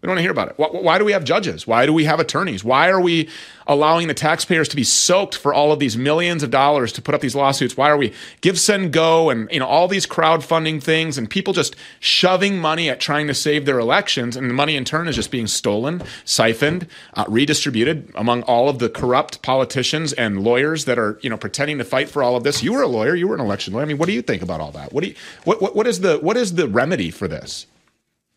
We 0.00 0.06
don't 0.06 0.10
want 0.10 0.18
to 0.18 0.22
hear 0.22 0.30
about 0.30 0.50
it. 0.50 0.54
Why, 0.58 0.68
why, 0.68 0.98
do 0.98 1.04
we 1.04 1.10
have 1.10 1.24
judges? 1.24 1.66
Why 1.66 1.84
do 1.84 1.92
we 1.92 2.04
have 2.04 2.20
attorneys? 2.20 2.62
Why 2.62 2.88
are 2.88 3.00
we 3.00 3.28
allowing 3.66 4.06
the 4.06 4.14
taxpayers 4.14 4.68
to 4.68 4.76
be 4.76 4.84
soaked 4.84 5.34
for 5.34 5.52
all 5.52 5.72
of 5.72 5.80
these 5.80 5.96
millions 5.96 6.44
of 6.44 6.52
dollars 6.52 6.92
to 6.92 7.02
put 7.02 7.16
up 7.16 7.20
these 7.20 7.34
lawsuits? 7.34 7.76
Why 7.76 7.90
are 7.90 7.96
we 7.96 8.12
give, 8.40 8.60
send, 8.60 8.92
go, 8.92 9.28
and 9.28 9.50
you 9.50 9.58
know 9.58 9.66
all 9.66 9.88
these 9.88 10.06
crowdfunding 10.06 10.80
things, 10.80 11.18
and 11.18 11.28
people 11.28 11.52
just 11.52 11.74
shoving 11.98 12.58
money 12.58 12.88
at 12.88 13.00
trying 13.00 13.26
to 13.26 13.34
save 13.34 13.66
their 13.66 13.80
elections, 13.80 14.36
and 14.36 14.48
the 14.48 14.54
money 14.54 14.76
in 14.76 14.84
turn 14.84 15.08
is 15.08 15.16
just 15.16 15.32
being 15.32 15.48
stolen, 15.48 16.00
siphoned, 16.24 16.86
uh, 17.14 17.24
redistributed 17.26 18.12
among 18.14 18.42
all 18.42 18.68
of 18.68 18.78
the 18.78 18.88
corrupt 18.88 19.42
politicians 19.42 20.12
and 20.12 20.44
lawyers 20.44 20.84
that 20.84 20.96
are 20.96 21.18
you 21.22 21.30
know 21.30 21.36
pretending 21.36 21.76
to 21.78 21.84
fight 21.84 22.08
for 22.08 22.22
all 22.22 22.36
of 22.36 22.44
this. 22.44 22.62
You 22.62 22.72
were 22.72 22.82
a 22.82 22.88
lawyer. 22.88 23.16
You 23.16 23.26
were 23.26 23.34
an 23.34 23.40
election 23.40 23.74
lawyer. 23.74 23.82
I 23.82 23.86
mean, 23.86 23.98
what 23.98 24.06
do 24.06 24.12
you 24.12 24.22
think 24.22 24.42
about 24.42 24.60
all 24.60 24.70
that? 24.72 24.92
What 24.92 25.02
do 25.02 25.10
you 25.10 25.16
what, 25.42 25.60
what, 25.60 25.74
what 25.74 25.88
is 25.88 26.02
the 26.02 26.18
what 26.18 26.36
is 26.36 26.54
the 26.54 26.68
remedy 26.68 27.10
for 27.10 27.26
this? 27.26 27.66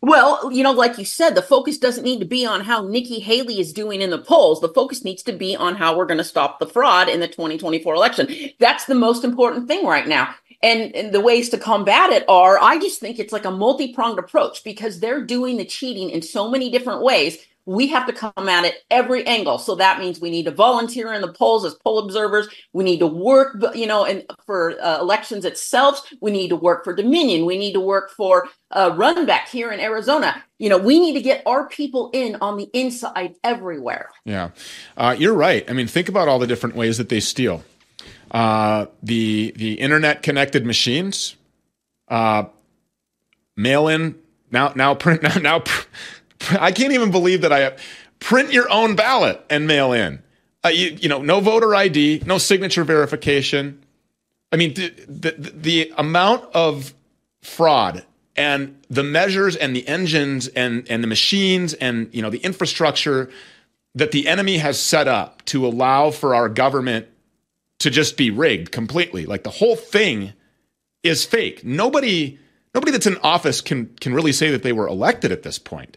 Well, 0.04 0.52
you 0.52 0.64
know, 0.64 0.72
like 0.72 0.98
you 0.98 1.04
said, 1.04 1.36
the 1.36 1.42
focus 1.42 1.78
doesn't 1.78 2.02
need 2.02 2.18
to 2.18 2.26
be 2.26 2.44
on 2.44 2.62
how 2.62 2.82
Nikki 2.82 3.20
Haley 3.20 3.60
is 3.60 3.72
doing 3.72 4.02
in 4.02 4.10
the 4.10 4.18
polls. 4.18 4.60
The 4.60 4.68
focus 4.68 5.04
needs 5.04 5.22
to 5.22 5.32
be 5.32 5.54
on 5.54 5.76
how 5.76 5.96
we're 5.96 6.06
going 6.06 6.18
to 6.18 6.24
stop 6.24 6.58
the 6.58 6.66
fraud 6.66 7.08
in 7.08 7.20
the 7.20 7.28
2024 7.28 7.94
election. 7.94 8.28
That's 8.58 8.86
the 8.86 8.96
most 8.96 9.22
important 9.22 9.68
thing 9.68 9.86
right 9.86 10.08
now. 10.08 10.34
And, 10.60 10.94
and, 10.96 11.12
the 11.12 11.20
ways 11.20 11.48
to 11.50 11.58
combat 11.58 12.10
it 12.10 12.24
are, 12.28 12.58
I 12.60 12.78
just 12.78 13.00
think 13.00 13.18
it's 13.18 13.32
like 13.32 13.44
a 13.44 13.50
multi 13.50 13.92
pronged 13.92 14.18
approach 14.18 14.64
because 14.64 14.98
they're 14.98 15.24
doing 15.24 15.56
the 15.56 15.64
cheating 15.64 16.10
in 16.10 16.22
so 16.22 16.48
many 16.48 16.70
different 16.70 17.02
ways 17.02 17.38
we 17.64 17.86
have 17.88 18.06
to 18.06 18.12
come 18.12 18.48
at 18.48 18.64
it 18.64 18.76
every 18.90 19.24
angle. 19.26 19.58
So 19.58 19.76
that 19.76 20.00
means 20.00 20.20
we 20.20 20.30
need 20.30 20.44
to 20.44 20.50
volunteer 20.50 21.12
in 21.12 21.20
the 21.20 21.32
polls 21.32 21.64
as 21.64 21.74
poll 21.74 21.98
observers. 21.98 22.48
We 22.72 22.84
need 22.84 22.98
to 22.98 23.06
work, 23.06 23.62
you 23.74 23.86
know, 23.86 24.04
and 24.04 24.24
for 24.44 24.80
uh, 24.82 25.00
elections 25.00 25.44
itself. 25.44 26.02
We 26.20 26.30
need 26.30 26.48
to 26.48 26.56
work 26.56 26.84
for 26.84 26.94
Dominion. 26.94 27.46
We 27.46 27.56
need 27.58 27.72
to 27.74 27.80
work 27.80 28.10
for 28.10 28.48
uh, 28.72 28.90
Runbeck 28.92 29.48
here 29.48 29.70
in 29.70 29.80
Arizona. 29.80 30.42
You 30.58 30.68
know, 30.70 30.78
we 30.78 30.98
need 30.98 31.14
to 31.14 31.20
get 31.20 31.42
our 31.46 31.68
people 31.68 32.10
in 32.12 32.36
on 32.40 32.56
the 32.56 32.68
inside 32.72 33.34
everywhere. 33.44 34.10
Yeah, 34.24 34.50
uh, 34.96 35.14
you're 35.18 35.34
right. 35.34 35.68
I 35.68 35.72
mean, 35.72 35.86
think 35.86 36.08
about 36.08 36.28
all 36.28 36.38
the 36.38 36.46
different 36.46 36.74
ways 36.74 36.98
that 36.98 37.08
they 37.08 37.20
steal. 37.20 37.64
Uh, 38.30 38.86
the 39.02 39.52
the 39.56 39.74
internet 39.74 40.22
connected 40.22 40.64
machines, 40.64 41.36
uh, 42.08 42.44
mail 43.56 43.88
in 43.88 44.16
now 44.50 44.72
now 44.74 44.94
print 44.94 45.22
now 45.22 45.34
now 45.36 45.62
I 46.60 46.72
can't 46.72 46.92
even 46.92 47.10
believe 47.10 47.42
that 47.42 47.52
I 47.52 47.60
have 47.60 47.82
print 48.18 48.52
your 48.52 48.70
own 48.70 48.94
ballot 48.94 49.44
and 49.50 49.66
mail 49.66 49.92
in. 49.92 50.22
Uh, 50.64 50.68
you, 50.68 50.96
you, 51.00 51.08
know, 51.08 51.20
no 51.20 51.40
voter 51.40 51.74
ID, 51.74 52.22
no 52.24 52.38
signature 52.38 52.84
verification. 52.84 53.82
I 54.52 54.56
mean, 54.56 54.74
the, 54.74 54.90
the, 55.08 55.52
the 55.54 55.92
amount 55.96 56.44
of 56.54 56.94
fraud 57.42 58.04
and 58.36 58.80
the 58.88 59.02
measures 59.02 59.56
and 59.56 59.74
the 59.74 59.86
engines 59.88 60.48
and, 60.48 60.86
and 60.88 61.02
the 61.02 61.08
machines 61.08 61.74
and 61.74 62.08
you 62.12 62.22
know 62.22 62.30
the 62.30 62.38
infrastructure 62.38 63.30
that 63.94 64.12
the 64.12 64.26
enemy 64.26 64.58
has 64.58 64.80
set 64.80 65.08
up 65.08 65.44
to 65.46 65.66
allow 65.66 66.10
for 66.10 66.34
our 66.34 66.48
government 66.48 67.08
to 67.80 67.90
just 67.90 68.16
be 68.16 68.30
rigged 68.30 68.72
completely. 68.72 69.26
Like 69.26 69.42
the 69.42 69.50
whole 69.50 69.76
thing 69.76 70.32
is 71.02 71.24
fake. 71.24 71.64
Nobody 71.64 72.38
nobody 72.74 72.92
that's 72.92 73.06
in 73.06 73.18
office 73.18 73.60
can 73.60 73.86
can 74.00 74.14
really 74.14 74.32
say 74.32 74.50
that 74.50 74.62
they 74.62 74.72
were 74.72 74.86
elected 74.86 75.32
at 75.32 75.42
this 75.42 75.58
point. 75.58 75.96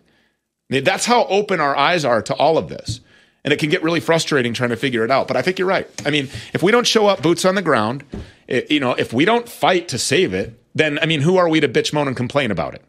That's 0.69 1.05
how 1.05 1.25
open 1.25 1.59
our 1.59 1.75
eyes 1.75 2.05
are 2.05 2.21
to 2.23 2.33
all 2.35 2.57
of 2.57 2.69
this. 2.69 3.01
And 3.43 3.53
it 3.53 3.59
can 3.59 3.69
get 3.69 3.83
really 3.83 3.99
frustrating 3.99 4.53
trying 4.53 4.71
to 4.71 4.75
figure 4.75 5.03
it 5.03 5.11
out. 5.11 5.27
But 5.27 5.37
I 5.37 5.43
think 5.43 5.59
you're 5.59 5.67
right. 5.67 5.87
I 6.05 6.09
mean, 6.09 6.29
if 6.53 6.63
we 6.63 6.71
don't 6.71 6.87
show 6.87 7.05
up 7.05 7.21
boots 7.21 7.45
on 7.45 7.53
the 7.53 7.61
ground, 7.61 8.03
it, 8.47 8.71
you 8.71 8.79
know, 8.79 8.93
if 8.93 9.13
we 9.13 9.23
don't 9.23 9.47
fight 9.47 9.87
to 9.89 9.99
save 9.99 10.33
it, 10.33 10.59
then 10.73 10.97
I 10.99 11.05
mean, 11.05 11.21
who 11.21 11.37
are 11.37 11.47
we 11.47 11.59
to 11.59 11.69
bitch, 11.69 11.93
moan, 11.93 12.07
and 12.07 12.17
complain 12.17 12.49
about 12.49 12.73
it? 12.73 12.81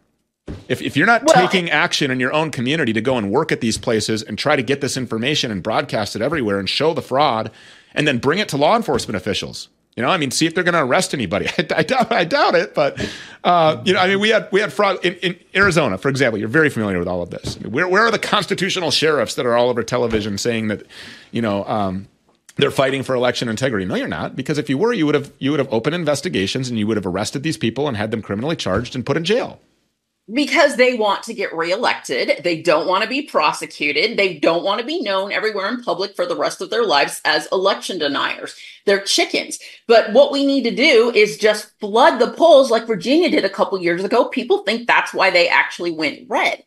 If, 0.68 0.80
if 0.80 0.96
you're 0.96 1.06
not 1.06 1.24
well, 1.24 1.34
taking 1.34 1.70
action 1.70 2.10
in 2.10 2.20
your 2.20 2.32
own 2.32 2.50
community 2.50 2.92
to 2.92 3.00
go 3.00 3.18
and 3.18 3.30
work 3.30 3.52
at 3.52 3.60
these 3.60 3.78
places 3.78 4.22
and 4.22 4.38
try 4.38 4.56
to 4.56 4.62
get 4.62 4.80
this 4.80 4.96
information 4.96 5.50
and 5.50 5.62
broadcast 5.62 6.16
it 6.16 6.22
everywhere 6.22 6.58
and 6.58 6.68
show 6.68 6.94
the 6.94 7.02
fraud 7.02 7.50
and 7.94 8.06
then 8.06 8.18
bring 8.18 8.38
it 8.38 8.48
to 8.50 8.56
law 8.56 8.76
enforcement 8.76 9.16
officials, 9.16 9.68
you 9.96 10.02
know, 10.02 10.10
I 10.10 10.18
mean, 10.18 10.30
see 10.30 10.44
if 10.44 10.54
they're 10.54 10.64
going 10.64 10.74
to 10.74 10.82
arrest 10.82 11.14
anybody. 11.14 11.48
I, 11.58 11.66
I, 11.76 11.82
doubt, 11.82 12.12
I 12.12 12.24
doubt 12.24 12.54
it, 12.54 12.74
but 12.74 13.00
uh, 13.42 13.82
you 13.84 13.94
know, 13.94 14.00
I 14.00 14.08
mean, 14.08 14.20
we 14.20 14.28
had 14.28 14.48
we 14.52 14.60
had 14.60 14.72
fraud 14.72 15.04
in, 15.04 15.14
in, 15.14 15.38
Arizona, 15.54 15.96
for 15.96 16.08
example. 16.08 16.38
You're 16.38 16.48
very 16.48 16.68
familiar 16.68 16.98
with 16.98 17.08
all 17.08 17.22
of 17.22 17.30
this. 17.30 17.56
I 17.56 17.60
mean, 17.60 17.72
where 17.72 17.88
where 17.88 18.02
are 18.02 18.10
the 18.10 18.18
constitutional 18.18 18.90
sheriffs 18.90 19.34
that 19.36 19.46
are 19.46 19.56
all 19.56 19.70
over 19.70 19.82
television 19.82 20.36
saying 20.36 20.68
that, 20.68 20.82
you 21.30 21.40
know, 21.40 21.64
um, 21.64 22.08
they're 22.56 22.70
fighting 22.70 23.02
for 23.02 23.14
election 23.14 23.48
integrity? 23.48 23.86
No, 23.86 23.94
you're 23.94 24.06
not, 24.06 24.36
because 24.36 24.58
if 24.58 24.68
you 24.68 24.76
were, 24.76 24.92
you 24.92 25.06
would 25.06 25.14
have 25.14 25.32
you 25.38 25.50
would 25.50 25.60
have 25.60 25.72
opened 25.72 25.94
investigations 25.94 26.68
and 26.68 26.78
you 26.78 26.86
would 26.86 26.98
have 26.98 27.06
arrested 27.06 27.42
these 27.42 27.56
people 27.56 27.88
and 27.88 27.96
had 27.96 28.10
them 28.10 28.20
criminally 28.20 28.56
charged 28.56 28.94
and 28.94 29.06
put 29.06 29.16
in 29.16 29.24
jail 29.24 29.60
because 30.32 30.76
they 30.76 30.94
want 30.94 31.22
to 31.22 31.34
get 31.34 31.54
reelected. 31.54 32.40
They 32.42 32.60
don't 32.60 32.88
want 32.88 33.04
to 33.04 33.08
be 33.08 33.22
prosecuted. 33.22 34.18
They 34.18 34.38
don't 34.38 34.64
want 34.64 34.80
to 34.80 34.86
be 34.86 35.00
known 35.00 35.30
everywhere 35.30 35.68
in 35.68 35.82
public 35.82 36.16
for 36.16 36.26
the 36.26 36.36
rest 36.36 36.60
of 36.60 36.70
their 36.70 36.84
lives 36.84 37.20
as 37.24 37.46
election 37.52 37.98
deniers. 37.98 38.56
They're 38.86 39.00
chickens. 39.00 39.58
But 39.86 40.12
what 40.12 40.32
we 40.32 40.44
need 40.44 40.64
to 40.64 40.74
do 40.74 41.12
is 41.14 41.38
just 41.38 41.78
flood 41.78 42.18
the 42.18 42.32
polls 42.32 42.70
like 42.70 42.86
Virginia 42.86 43.30
did 43.30 43.44
a 43.44 43.50
couple 43.50 43.80
years 43.80 44.02
ago. 44.02 44.24
People 44.28 44.58
think 44.58 44.86
that's 44.86 45.14
why 45.14 45.30
they 45.30 45.48
actually 45.48 45.92
went 45.92 46.28
red. 46.28 46.64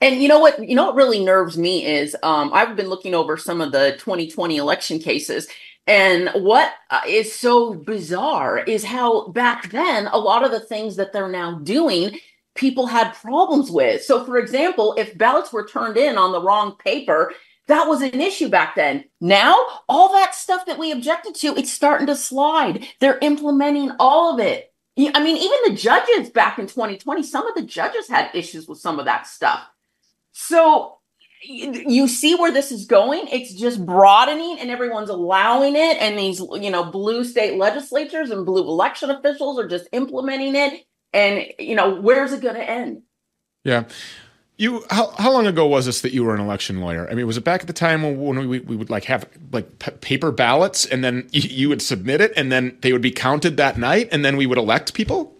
And 0.00 0.22
you 0.22 0.28
know 0.28 0.38
what? 0.38 0.66
You 0.66 0.76
know 0.76 0.86
what 0.86 0.94
really 0.94 1.24
nerves 1.24 1.58
me 1.58 1.84
is 1.84 2.14
um, 2.22 2.52
I've 2.52 2.76
been 2.76 2.88
looking 2.88 3.14
over 3.14 3.36
some 3.36 3.60
of 3.60 3.72
the 3.72 3.96
2020 3.98 4.56
election 4.56 5.00
cases, 5.00 5.48
and 5.88 6.30
what 6.34 6.72
uh, 6.90 7.00
so 7.24 7.74
bizarre 7.74 8.58
is 8.58 8.84
how 8.84 9.28
back 9.28 9.72
then 9.72 10.06
a 10.06 10.18
lot 10.18 10.44
of 10.44 10.52
the 10.52 10.60
things 10.60 10.94
that 10.96 11.12
they're 11.12 11.28
now 11.28 11.58
doing 11.58 12.16
people 12.58 12.86
had 12.88 13.14
problems 13.14 13.70
with. 13.70 14.02
So, 14.02 14.24
for 14.24 14.36
example, 14.36 14.94
if 14.98 15.16
ballots 15.16 15.52
were 15.52 15.66
turned 15.66 15.96
in 15.96 16.18
on 16.18 16.32
the 16.32 16.42
wrong 16.42 16.76
paper, 16.76 17.32
that 17.68 17.84
was 17.84 18.02
an 18.02 18.20
issue 18.20 18.48
back 18.48 18.74
then. 18.74 19.04
Now, 19.20 19.56
all 19.88 20.12
that 20.12 20.34
stuff 20.34 20.66
that 20.66 20.78
we 20.78 20.90
objected 20.90 21.34
to, 21.36 21.56
it's 21.56 21.72
starting 21.72 22.08
to 22.08 22.16
slide. 22.16 22.86
They're 23.00 23.18
implementing 23.22 23.92
all 23.98 24.34
of 24.34 24.40
it. 24.40 24.72
I 24.98 25.22
mean, 25.22 25.36
even 25.36 25.58
the 25.66 25.80
judges 25.80 26.30
back 26.30 26.58
in 26.58 26.66
2020, 26.66 27.22
some 27.22 27.46
of 27.46 27.54
the 27.54 27.62
judges 27.62 28.08
had 28.08 28.34
issues 28.34 28.66
with 28.66 28.78
some 28.78 28.98
of 28.98 29.04
that 29.04 29.28
stuff. 29.28 29.64
So, 30.32 30.98
you 31.40 32.08
see 32.08 32.34
where 32.34 32.50
this 32.50 32.72
is 32.72 32.84
going 32.84 33.28
it's 33.28 33.54
just 33.54 33.86
broadening 33.86 34.58
and 34.58 34.70
everyone's 34.70 35.08
allowing 35.08 35.76
it 35.76 35.96
and 36.00 36.18
these 36.18 36.40
you 36.40 36.68
know 36.68 36.82
blue 36.82 37.22
state 37.22 37.56
legislatures 37.56 38.30
and 38.30 38.44
blue 38.44 38.64
election 38.64 39.08
officials 39.08 39.56
are 39.56 39.68
just 39.68 39.86
implementing 39.92 40.56
it 40.56 40.84
and 41.12 41.46
you 41.58 41.74
know 41.74 42.00
where's 42.00 42.32
it 42.32 42.40
going 42.40 42.54
to 42.54 42.70
end? 42.70 43.02
Yeah. 43.64 43.84
You 44.56 44.84
how, 44.90 45.10
how 45.18 45.32
long 45.32 45.46
ago 45.46 45.66
was 45.66 45.86
this 45.86 46.00
that 46.00 46.12
you 46.12 46.24
were 46.24 46.34
an 46.34 46.40
election 46.40 46.80
lawyer? 46.80 47.08
I 47.10 47.14
mean 47.14 47.26
was 47.26 47.36
it 47.36 47.44
back 47.44 47.60
at 47.60 47.66
the 47.66 47.72
time 47.72 48.02
when 48.02 48.48
we, 48.48 48.58
we 48.60 48.76
would 48.76 48.90
like 48.90 49.04
have 49.04 49.28
like 49.52 49.78
p- 49.78 49.92
paper 49.92 50.32
ballots 50.32 50.84
and 50.84 51.04
then 51.04 51.28
you 51.32 51.68
would 51.68 51.82
submit 51.82 52.20
it 52.20 52.32
and 52.36 52.50
then 52.50 52.76
they 52.80 52.92
would 52.92 53.02
be 53.02 53.12
counted 53.12 53.56
that 53.56 53.78
night 53.78 54.08
and 54.10 54.24
then 54.24 54.36
we 54.36 54.46
would 54.46 54.58
elect 54.58 54.94
people? 54.94 55.34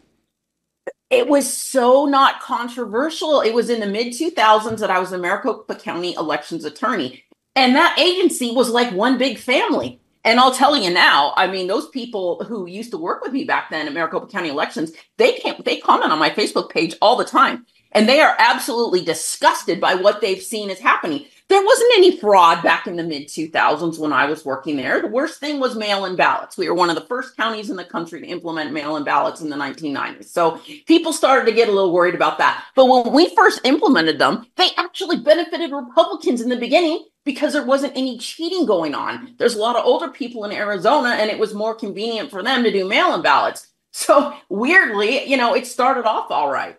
It 1.10 1.26
was 1.26 1.50
so 1.50 2.04
not 2.04 2.40
controversial. 2.40 3.40
It 3.40 3.54
was 3.54 3.70
in 3.70 3.80
the 3.80 3.86
mid 3.86 4.08
2000s 4.08 4.78
that 4.78 4.90
i 4.90 4.98
was 4.98 5.10
the 5.10 5.18
maricopa 5.18 5.74
county 5.74 6.14
elections 6.14 6.64
attorney. 6.64 7.24
And 7.56 7.74
that 7.74 7.98
agency 7.98 8.52
was 8.52 8.70
like 8.70 8.92
one 8.92 9.18
big 9.18 9.38
family 9.38 10.00
and 10.24 10.40
I'll 10.40 10.54
tell 10.54 10.76
you 10.76 10.90
now, 10.90 11.32
I 11.36 11.46
mean, 11.46 11.66
those 11.66 11.88
people 11.88 12.44
who 12.44 12.66
used 12.66 12.90
to 12.90 12.98
work 12.98 13.22
with 13.22 13.32
me 13.32 13.44
back 13.44 13.70
then 13.70 13.86
at 13.86 13.92
Maricopa 13.92 14.26
County 14.26 14.48
elections, 14.48 14.92
they 15.16 15.32
can't, 15.34 15.64
they 15.64 15.78
comment 15.78 16.12
on 16.12 16.18
my 16.18 16.30
Facebook 16.30 16.70
page 16.70 16.94
all 17.00 17.16
the 17.16 17.24
time. 17.24 17.66
And 17.92 18.08
they 18.08 18.20
are 18.20 18.36
absolutely 18.38 19.02
disgusted 19.02 19.80
by 19.80 19.94
what 19.94 20.20
they've 20.20 20.42
seen 20.42 20.70
is 20.70 20.78
happening. 20.78 21.26
There 21.48 21.64
wasn't 21.64 21.92
any 21.96 22.18
fraud 22.18 22.62
back 22.62 22.86
in 22.86 22.96
the 22.96 23.02
mid 23.02 23.28
2000s 23.28 23.98
when 23.98 24.12
I 24.12 24.26
was 24.26 24.44
working 24.44 24.76
there. 24.76 25.00
The 25.00 25.08
worst 25.08 25.40
thing 25.40 25.58
was 25.58 25.76
mail 25.76 26.04
in 26.04 26.14
ballots. 26.14 26.58
We 26.58 26.68
were 26.68 26.74
one 26.74 26.90
of 26.90 26.94
the 26.94 27.06
first 27.06 27.38
counties 27.38 27.70
in 27.70 27.76
the 27.76 27.84
country 27.84 28.20
to 28.20 28.26
implement 28.26 28.72
mail 28.72 28.96
in 28.96 29.04
ballots 29.04 29.40
in 29.40 29.48
the 29.48 29.56
1990s. 29.56 30.26
So 30.26 30.60
people 30.86 31.14
started 31.14 31.46
to 31.46 31.56
get 31.56 31.68
a 31.68 31.72
little 31.72 31.92
worried 31.92 32.14
about 32.14 32.36
that. 32.36 32.64
But 32.74 32.86
when 32.86 33.14
we 33.14 33.34
first 33.34 33.62
implemented 33.64 34.18
them, 34.18 34.46
they 34.56 34.68
actually 34.76 35.20
benefited 35.20 35.72
Republicans 35.72 36.42
in 36.42 36.50
the 36.50 36.56
beginning 36.56 37.06
because 37.24 37.54
there 37.54 37.64
wasn't 37.64 37.96
any 37.96 38.18
cheating 38.18 38.66
going 38.66 38.94
on. 38.94 39.34
There's 39.38 39.54
a 39.54 39.60
lot 39.60 39.76
of 39.76 39.86
older 39.86 40.08
people 40.08 40.44
in 40.44 40.52
Arizona, 40.52 41.10
and 41.10 41.30
it 41.30 41.38
was 41.38 41.54
more 41.54 41.74
convenient 41.74 42.30
for 42.30 42.42
them 42.42 42.62
to 42.62 42.70
do 42.70 42.86
mail 42.86 43.14
in 43.14 43.22
ballots. 43.22 43.68
So 43.90 44.34
weirdly, 44.48 45.24
you 45.24 45.36
know, 45.36 45.54
it 45.54 45.66
started 45.66 46.04
off 46.04 46.30
all 46.30 46.50
right. 46.50 46.77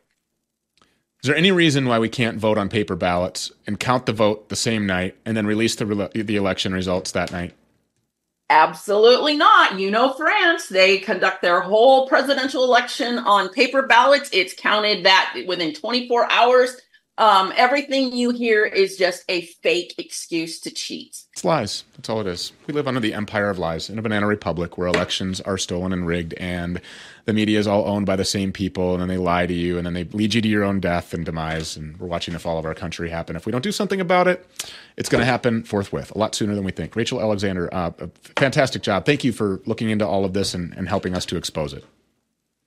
Is 1.21 1.27
there 1.27 1.35
any 1.35 1.51
reason 1.51 1.85
why 1.85 1.99
we 1.99 2.07
can't 2.07 2.37
vote 2.37 2.57
on 2.57 2.69
paper 2.69 2.95
ballots 2.95 3.51
and 3.67 3.77
count 3.77 4.05
the 4.05 4.13
vote 4.13 4.47
the 4.47 4.55
same 4.55 4.85
night 4.85 5.17
and 5.25 5.35
then 5.35 5.45
release 5.45 5.75
the, 5.75 5.85
re- 5.85 6.09
the 6.13 6.37
election 6.37 6.73
results 6.73 7.11
that 7.11 7.31
night? 7.31 7.53
Absolutely 8.49 9.35
not. 9.35 9.79
You 9.79 9.91
know, 9.91 10.13
France, 10.13 10.69
they 10.69 10.97
conduct 10.97 11.41
their 11.41 11.59
whole 11.59 12.07
presidential 12.07 12.63
election 12.63 13.19
on 13.19 13.49
paper 13.49 13.81
ballots. 13.81 14.29
It's 14.31 14.53
counted 14.53 15.05
that 15.05 15.43
within 15.45 15.73
24 15.73 16.31
hours. 16.31 16.77
Um, 17.19 17.51
everything 17.57 18.13
you 18.13 18.29
hear 18.29 18.63
is 18.63 18.95
just 18.95 19.25
a 19.27 19.41
fake 19.61 19.95
excuse 19.97 20.57
to 20.61 20.71
cheat. 20.71 21.17
It's 21.33 21.43
lies. 21.43 21.83
That's 21.97 22.07
all 22.07 22.21
it 22.21 22.27
is. 22.27 22.53
We 22.65 22.73
live 22.73 22.87
under 22.87 23.01
the 23.01 23.13
empire 23.13 23.49
of 23.49 23.59
lies 23.59 23.89
in 23.89 23.99
a 23.99 24.01
banana 24.01 24.25
republic 24.25 24.77
where 24.77 24.87
elections 24.87 25.41
are 25.41 25.57
stolen 25.57 25.91
and 25.91 26.07
rigged, 26.07 26.33
and 26.35 26.79
the 27.25 27.33
media 27.33 27.59
is 27.59 27.67
all 27.67 27.87
owned 27.87 28.05
by 28.05 28.15
the 28.15 28.25
same 28.25 28.51
people, 28.51 28.93
and 28.93 29.01
then 29.01 29.07
they 29.07 29.17
lie 29.17 29.45
to 29.45 29.53
you, 29.53 29.77
and 29.77 29.85
then 29.85 29.93
they 29.93 30.05
lead 30.05 30.33
you 30.33 30.41
to 30.41 30.47
your 30.47 30.63
own 30.63 30.79
death 30.79 31.13
and 31.13 31.25
demise. 31.25 31.77
And 31.77 31.97
we're 31.97 32.07
watching 32.07 32.33
the 32.33 32.39
fall 32.39 32.57
of 32.57 32.65
our 32.65 32.75
country 32.75 33.09
happen. 33.09 33.35
If 33.35 33.45
we 33.45 33.51
don't 33.51 33.63
do 33.63 33.71
something 33.71 34.01
about 34.01 34.27
it, 34.27 34.45
it's 34.97 35.09
going 35.09 35.21
to 35.21 35.25
happen 35.25 35.63
forthwith, 35.63 36.11
a 36.15 36.17
lot 36.17 36.35
sooner 36.35 36.55
than 36.55 36.63
we 36.63 36.71
think. 36.71 36.95
Rachel 36.95 37.21
Alexander, 37.21 37.73
uh, 37.73 37.91
fantastic 38.35 38.81
job. 38.81 39.05
Thank 39.05 39.23
you 39.23 39.31
for 39.31 39.61
looking 39.65 39.89
into 39.89 40.07
all 40.07 40.25
of 40.25 40.33
this 40.33 40.53
and, 40.53 40.73
and 40.75 40.87
helping 40.87 41.15
us 41.15 41.25
to 41.27 41.37
expose 41.37 41.73
it. 41.73 41.83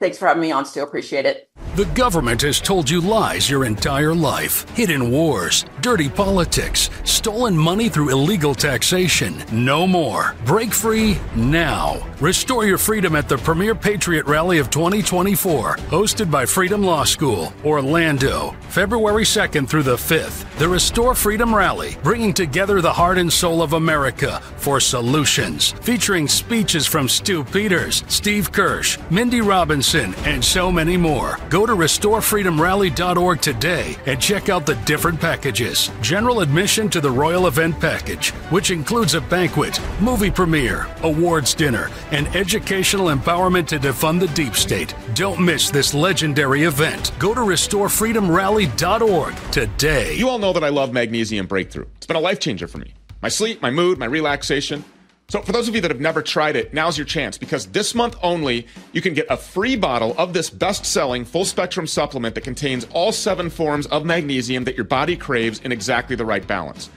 Thanks 0.03 0.19
for 0.19 0.27
having 0.27 0.41
me 0.41 0.51
on, 0.51 0.67
Stew. 0.67 0.83
Appreciate 0.83 1.27
it. 1.27 1.49
The 1.77 1.85
government 1.95 2.43
has 2.43 2.61
told 2.61 2.91
you 2.91 3.01
lies 3.01 3.49
your 3.49 3.65
entire 3.65 4.15
life 4.15 4.69
hidden 4.77 5.13
wars, 5.13 5.65
dirty 5.81 6.09
politics, 6.09 6.91
stolen 7.05 7.57
money 7.57 7.89
through 7.89 8.11
illegal 8.11 8.55
taxation. 8.55 9.43
No 9.53 9.87
more. 9.87 10.35
Break 10.45 10.73
free 10.73 11.19
now. 11.37 12.05
Restore 12.21 12.67
your 12.67 12.79
freedom 12.79 13.15
at 13.15 13.29
the 13.29 13.39
premier 13.39 13.77
Patriot 13.77 14.27
Rally 14.27 14.59
of 14.59 14.71
2024, 14.71 15.77
hosted 15.89 16.31
by 16.31 16.45
Freedom 16.45 16.83
Law 16.83 17.05
School, 17.05 17.53
Orlando, 17.65 18.57
February 18.69 19.25
2nd 19.25 19.69
through 19.69 19.85
the 19.85 19.97
5th. 19.97 20.45
The 20.59 20.69
Restore 20.69 21.15
Freedom 21.15 21.55
Rally, 21.55 21.97
bringing 22.03 22.35
together 22.35 22.81
the 22.81 22.93
heart 22.93 23.19
and 23.19 23.33
soul 23.33 23.63
of 23.63 23.73
America 23.73 24.41
for 24.57 24.79
solutions, 24.79 25.71
featuring 25.81 26.29
speeches 26.29 26.87
from 26.87 27.09
Stew 27.09 27.45
Peters, 27.45 28.05
Steve 28.09 28.53
Kirsch, 28.53 28.99
Mindy 29.11 29.41
Robinson, 29.41 29.92
and 29.95 30.45
so 30.45 30.73
many 30.73 30.97
more. 30.97 31.39
Go 31.49 31.67
to 31.67 31.75
restorefreedomrally.org 31.75 33.41
today 33.41 33.97
and 34.07 34.21
check 34.21 34.49
out 34.49 34.67
the 34.67 34.75
different 34.87 35.21
packages. 35.21 35.91
General 36.01 36.41
admission 36.41 36.89
to 36.91 37.01
the 37.01 37.11
Royal 37.11 37.47
Event 37.47 37.79
Package, 37.79 38.31
which 38.51 38.71
includes 38.71 39.15
a 39.15 39.21
banquet, 39.21 39.81
movie 40.01 40.31
premiere, 40.31 40.87
awards 41.03 41.55
dinner, 41.55 41.91
and 42.11 42.27
educational 42.35 43.07
empowerment 43.07 43.67
to 43.69 43.79
defund 43.79 44.21
the 44.21 44.29
deep 44.29 44.55
state. 44.55 44.95
Don't 45.15 45.45
miss 45.45 45.71
this 45.71 45.95
legendary 45.95 46.65
event. 46.65 47.13
Go 47.19 47.35
to 47.35 47.41
restorefreedomrally.org 47.41 49.35
today. 49.53 50.15
You 50.15 50.29
all 50.29 50.39
know 50.39 50.53
that 50.53 50.65
I 50.65 50.69
love 50.71 50.93
Magnesium 50.93 51.47
Breakthrough. 51.47 51.87
It's 51.97 52.07
been 52.07 52.17
a 52.17 52.21
life 52.21 52.41
changer 52.41 52.67
for 52.67 52.79
me. 52.79 52.95
My 53.23 53.29
sleep, 53.29 53.63
my 53.63 53.71
mood, 53.71 53.99
my 53.99 54.07
relaxation. 54.07 54.85
So, 55.33 55.41
for 55.41 55.53
those 55.53 55.67
of 55.67 55.75
you 55.75 55.81
that 55.81 55.91
have 55.91 55.99
never 55.99 56.21
tried 56.21 56.57
it, 56.57 56.75
now's 56.75 56.99
your 56.99 57.07
chance 57.07 57.39
because 57.39 57.65
this 57.69 57.95
month 57.95 58.17
only, 58.23 58.67
you 58.93 59.01
can 59.01 59.15
get 59.15 59.25
a 59.31 59.37
free 59.39 59.77
bottle 59.77 60.15
of 60.19 60.35
this 60.35 60.51
best 60.51 60.85
selling 60.85 61.25
full 61.25 61.47
spectrum 61.47 61.87
supplement 61.87 62.35
that 62.35 62.45
contains 62.45 62.87
all 62.93 63.13
seven 63.13 63.49
forms 63.49 63.87
of 63.87 64.05
magnesium 64.05 64.65
that 64.65 64.75
your 64.75 64.85
body 64.85 65.17
craves 65.17 65.59
in 65.61 65.73
exactly 65.73 66.17
the 66.17 66.25
right 66.27 66.47
balance. 66.47 66.91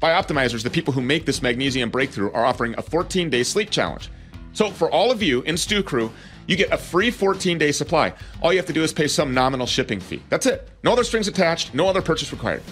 Bioptimizers, 0.00 0.62
the 0.62 0.70
people 0.70 0.94
who 0.94 1.00
make 1.00 1.26
this 1.26 1.42
magnesium 1.42 1.90
breakthrough, 1.90 2.30
are 2.30 2.44
offering 2.44 2.76
a 2.78 2.82
14 2.82 3.28
day 3.28 3.42
sleep 3.42 3.70
challenge. 3.70 4.08
So, 4.52 4.70
for 4.70 4.88
all 4.88 5.10
of 5.10 5.20
you 5.20 5.42
in 5.42 5.56
Stew 5.56 5.82
Crew, 5.82 6.12
you 6.46 6.54
get 6.54 6.70
a 6.70 6.78
free 6.78 7.10
14 7.10 7.58
day 7.58 7.72
supply. 7.72 8.12
All 8.40 8.52
you 8.52 8.60
have 8.60 8.66
to 8.66 8.72
do 8.72 8.84
is 8.84 8.92
pay 8.92 9.08
some 9.08 9.34
nominal 9.34 9.66
shipping 9.66 9.98
fee. 9.98 10.22
That's 10.28 10.46
it. 10.46 10.68
No 10.84 10.92
other 10.92 11.02
strings 11.02 11.26
attached, 11.26 11.74
no 11.74 11.88
other 11.88 12.02
purchase 12.02 12.30
required. 12.30 12.62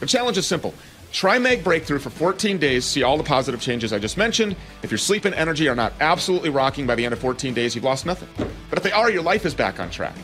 The 0.00 0.06
challenge 0.06 0.38
is 0.38 0.46
simple. 0.46 0.72
Try 1.12 1.38
Mag 1.38 1.62
Breakthrough 1.62 1.98
for 1.98 2.08
14 2.08 2.58
days, 2.58 2.86
see 2.86 3.02
all 3.02 3.18
the 3.18 3.22
positive 3.22 3.60
changes 3.60 3.92
I 3.92 3.98
just 3.98 4.16
mentioned. 4.16 4.56
If 4.82 4.90
your 4.90 4.98
sleep 4.98 5.26
and 5.26 5.34
energy 5.34 5.68
are 5.68 5.74
not 5.74 5.92
absolutely 6.00 6.48
rocking 6.48 6.86
by 6.86 6.94
the 6.94 7.04
end 7.04 7.12
of 7.12 7.18
14 7.20 7.52
days, 7.52 7.74
you've 7.74 7.84
lost 7.84 8.06
nothing. 8.06 8.28
But 8.70 8.78
if 8.78 8.82
they 8.82 8.92
are, 8.92 9.10
your 9.10 9.22
life 9.22 9.44
is 9.44 9.54
back 9.54 9.78
on 9.78 9.90
track. 9.90 10.16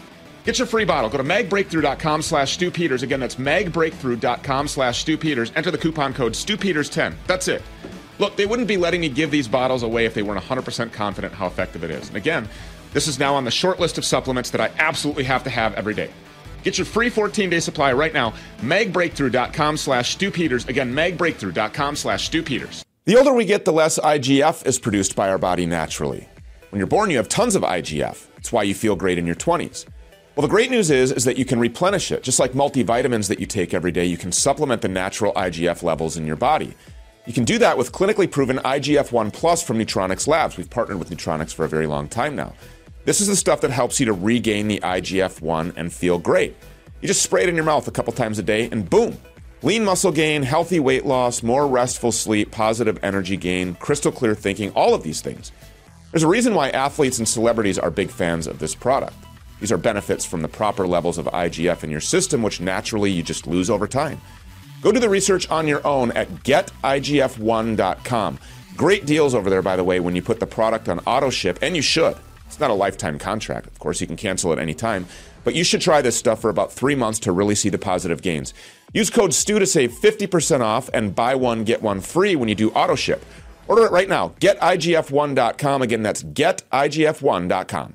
Get 0.45 0.59
your 0.59 0.67
free 0.67 0.87
bottle. 0.87 1.11
Go 1.11 1.19
to 1.19 1.25
magbreakthrough.com 1.25 2.23
slash 2.23 2.55
Stew 2.55 2.71
Peters. 2.71 3.03
Again, 3.03 3.21
that's 3.21 3.35
magbreakthrough.com 3.35 4.67
slash 4.67 5.01
Stew 5.01 5.19
Peters. 5.19 5.53
Enter 5.55 5.71
the 5.71 5.77
coupon 5.77 6.15
code 6.15 6.33
StewPeters10. 6.33 7.15
That's 7.27 7.49
it. 7.49 7.63
Look, 8.19 8.37
they 8.37 8.47
wouldn't 8.47 8.67
be 8.67 8.79
letting 8.79 9.03
me 9.03 9.11
give 9.11 9.31
these 9.31 9.47
bottles 9.47 9.83
away 9.83 10.07
if 10.07 10.15
they 10.15 10.23
weren't 10.23 10.43
100% 10.43 10.91
confident 10.93 11.35
how 11.35 11.47
effective 11.49 11.85
it 11.85 11.91
is. 11.91 12.09
And 12.09 12.17
again, 12.17 12.49
this 12.95 13.07
is 13.07 13.19
now 13.19 13.35
on 13.35 13.45
the 13.45 13.51
short 13.51 13.79
list 13.79 13.99
of 13.99 14.07
supplements 14.07 14.51
that 14.51 14.61
I 14.63 14.71
absolutely 14.79 15.25
have 15.25 15.45
to 15.45 15.51
have 15.51 15.75
every 15.75 15.93
day. 15.93 16.11
Get 16.69 16.77
your 16.77 16.85
free 16.85 17.09
14-day 17.09 17.61
supply 17.61 17.95
right 17.95 18.13
now. 18.13 18.35
Magbreakthrough.com 18.61 19.79
slash 19.79 20.13
Stew 20.13 20.31
Peters. 20.31 20.67
Again, 20.67 20.93
magbreakthrough.com 20.93 21.97
slash 21.97 22.27
Stew 22.27 22.43
Peters. 22.43 22.85
The 23.07 23.17
older 23.17 23.33
we 23.33 23.47
get, 23.47 23.65
the 23.65 23.73
less 23.73 23.99
IGF 23.99 24.67
is 24.67 24.79
produced 24.79 25.17
by 25.17 25.31
our 25.31 25.39
body 25.39 25.65
naturally. 25.65 26.29
When 26.69 26.79
you're 26.79 26.87
born, 26.87 27.09
you 27.09 27.17
have 27.17 27.31
tons 27.31 27.55
of 27.55 27.63
IGF. 27.63 28.27
It's 28.37 28.53
why 28.53 28.65
you 28.65 28.75
feel 28.75 28.97
great 28.97 29.17
in 29.17 29.25
your 29.25 29.35
20s. 29.35 29.87
Well, 30.37 30.47
the 30.47 30.51
great 30.51 30.71
news 30.71 30.91
is, 30.91 31.11
is 31.11 31.25
that 31.25 31.39
you 31.39 31.47
can 31.47 31.59
replenish 31.59 32.13
it. 32.13 32.23
Just 32.23 32.39
like 32.39 32.53
multivitamins 32.53 33.29
that 33.29 33.41
you 33.41 33.47
take 33.47 33.73
every 33.73 33.91
day, 33.91 34.05
you 34.05 34.19
can 34.19 34.31
supplement 34.31 34.83
the 34.83 34.89
natural 34.89 35.33
IGF 35.33 35.83
levels 35.83 36.19
in 36.19 36.27
your 36.27 36.37
body. 36.37 36.75
You 37.25 37.33
can 37.33 37.45
do 37.45 37.57
that 37.61 37.79
with 37.79 37.93
clinically 37.93 38.31
proven 38.31 38.59
IGF-1 38.59 39.33
Plus 39.33 39.63
from 39.63 39.79
Nutronics 39.79 40.29
Labs. 40.29 40.59
We've 40.59 40.69
partnered 40.69 40.99
with 40.99 41.09
Nutronics 41.09 41.55
for 41.55 41.65
a 41.65 41.69
very 41.69 41.87
long 41.87 42.09
time 42.09 42.37
now. 42.37 42.53
This 43.09 43.23
is 43.23 43.29
the 43.29 43.37
stuff 43.37 43.63
that 43.63 43.71
helps 43.71 43.99
you 43.99 44.05
to 44.05 44.13
regain 44.13 44.69
the 44.69 44.81
IGF 44.81 45.41
1 45.41 45.73
and 45.77 45.91
feel 45.91 46.19
great. 46.19 46.55
You 47.01 47.09
just 47.09 47.23
spray 47.23 47.45
it 47.45 47.49
in 47.49 47.55
your 47.55 47.65
mouth 47.65 47.89
a 47.89 47.91
couple 47.91 48.13
times 48.13 48.39
a 48.39 48.43
day, 48.43 48.69
and 48.71 48.91
boom! 48.91 49.17
Lean 49.63 49.83
muscle 49.83 50.13
gain, 50.13 50.43
healthy 50.43 50.79
weight 50.79 51.07
loss, 51.07 51.43
more 51.43 51.67
restful 51.67 52.13
sleep, 52.13 52.51
positive 52.51 52.99
energy 53.03 53.39
gain, 53.39 53.77
crystal 53.77 54.13
clear 54.13 54.35
thinking, 54.35 54.71
all 54.73 54.93
of 54.95 55.05
these 55.05 55.23
things. 55.23 55.53
There's 56.11 56.23
a 56.23 56.29
reason 56.29 56.55
why 56.55 56.69
athletes 56.69 57.17
and 57.17 57.27
celebrities 57.27 57.79
are 57.79 57.91
big 57.91 58.11
fans 58.11 58.47
of 58.47 58.59
this 58.59 58.75
product. 58.75 59.17
These 59.59 59.73
are 59.73 59.79
benefits 59.79 60.27
from 60.27 60.43
the 60.43 60.49
proper 60.49 60.87
levels 60.87 61.17
of 61.17 61.25
IGF 61.25 61.85
in 61.85 61.91
your 61.91 62.03
system, 62.03 62.43
which 62.43 62.61
naturally 62.61 63.11
you 63.11 63.23
just 63.23 63.47
lose 63.47 63.71
over 63.71 63.87
time. 63.89 64.21
Go 64.83 64.93
do 64.93 65.01
the 65.01 65.09
research 65.09 65.49
on 65.49 65.67
your 65.67 65.81
own 65.87 66.13
at 66.13 66.29
getigf1.com. 66.45 68.39
Great 68.77 69.07
deals 69.07 69.35
over 69.35 69.49
there, 69.49 69.63
by 69.63 69.77
the 69.77 69.85
way, 69.85 69.99
when 69.99 70.15
you 70.15 70.21
put 70.21 70.41
the 70.41 70.47
product 70.47 70.91
on 70.91 70.99
auto 71.07 71.31
ship, 71.31 71.59
and 71.63 71.75
you 71.75 71.81
should. 71.81 72.15
It's 72.59 72.61
not 72.61 72.73
a 72.73 72.75
lifetime 72.75 73.21
contract. 73.21 73.69
Of 73.69 73.79
course, 73.79 74.01
you 74.01 74.09
can 74.09 74.17
cancel 74.17 74.53
at 74.53 74.59
any 74.59 74.75
time. 74.75 75.07
But 75.45 75.55
you 75.55 75.63
should 75.63 75.81
try 75.81 76.03
this 76.03 76.17
stuff 76.17 76.41
for 76.41 76.51
about 76.51 76.73
three 76.73 76.97
months 76.97 77.21
to 77.21 77.31
really 77.31 77.55
see 77.55 77.69
the 77.69 77.79
positive 77.79 78.21
gains. 78.21 78.53
Use 78.93 79.11
code 79.11 79.33
STEW 79.33 79.61
to 79.61 79.65
save 79.65 79.93
50% 79.93 80.61
off 80.61 80.91
and 80.93 81.15
buy 81.15 81.37
one, 81.37 81.63
get 81.63 81.83
one 81.83 82.01
free 82.01 82.35
when 82.35 82.49
you 82.49 82.57
do 82.57 82.73
auto 82.73 82.97
ship. 82.97 83.25
Order 83.69 83.85
it 83.85 83.93
right 83.93 84.09
now. 84.09 84.31
GetIGF1.com. 84.41 85.83
Again, 85.83 86.03
that's 86.03 86.25
GetIGF1.com. 86.25 87.95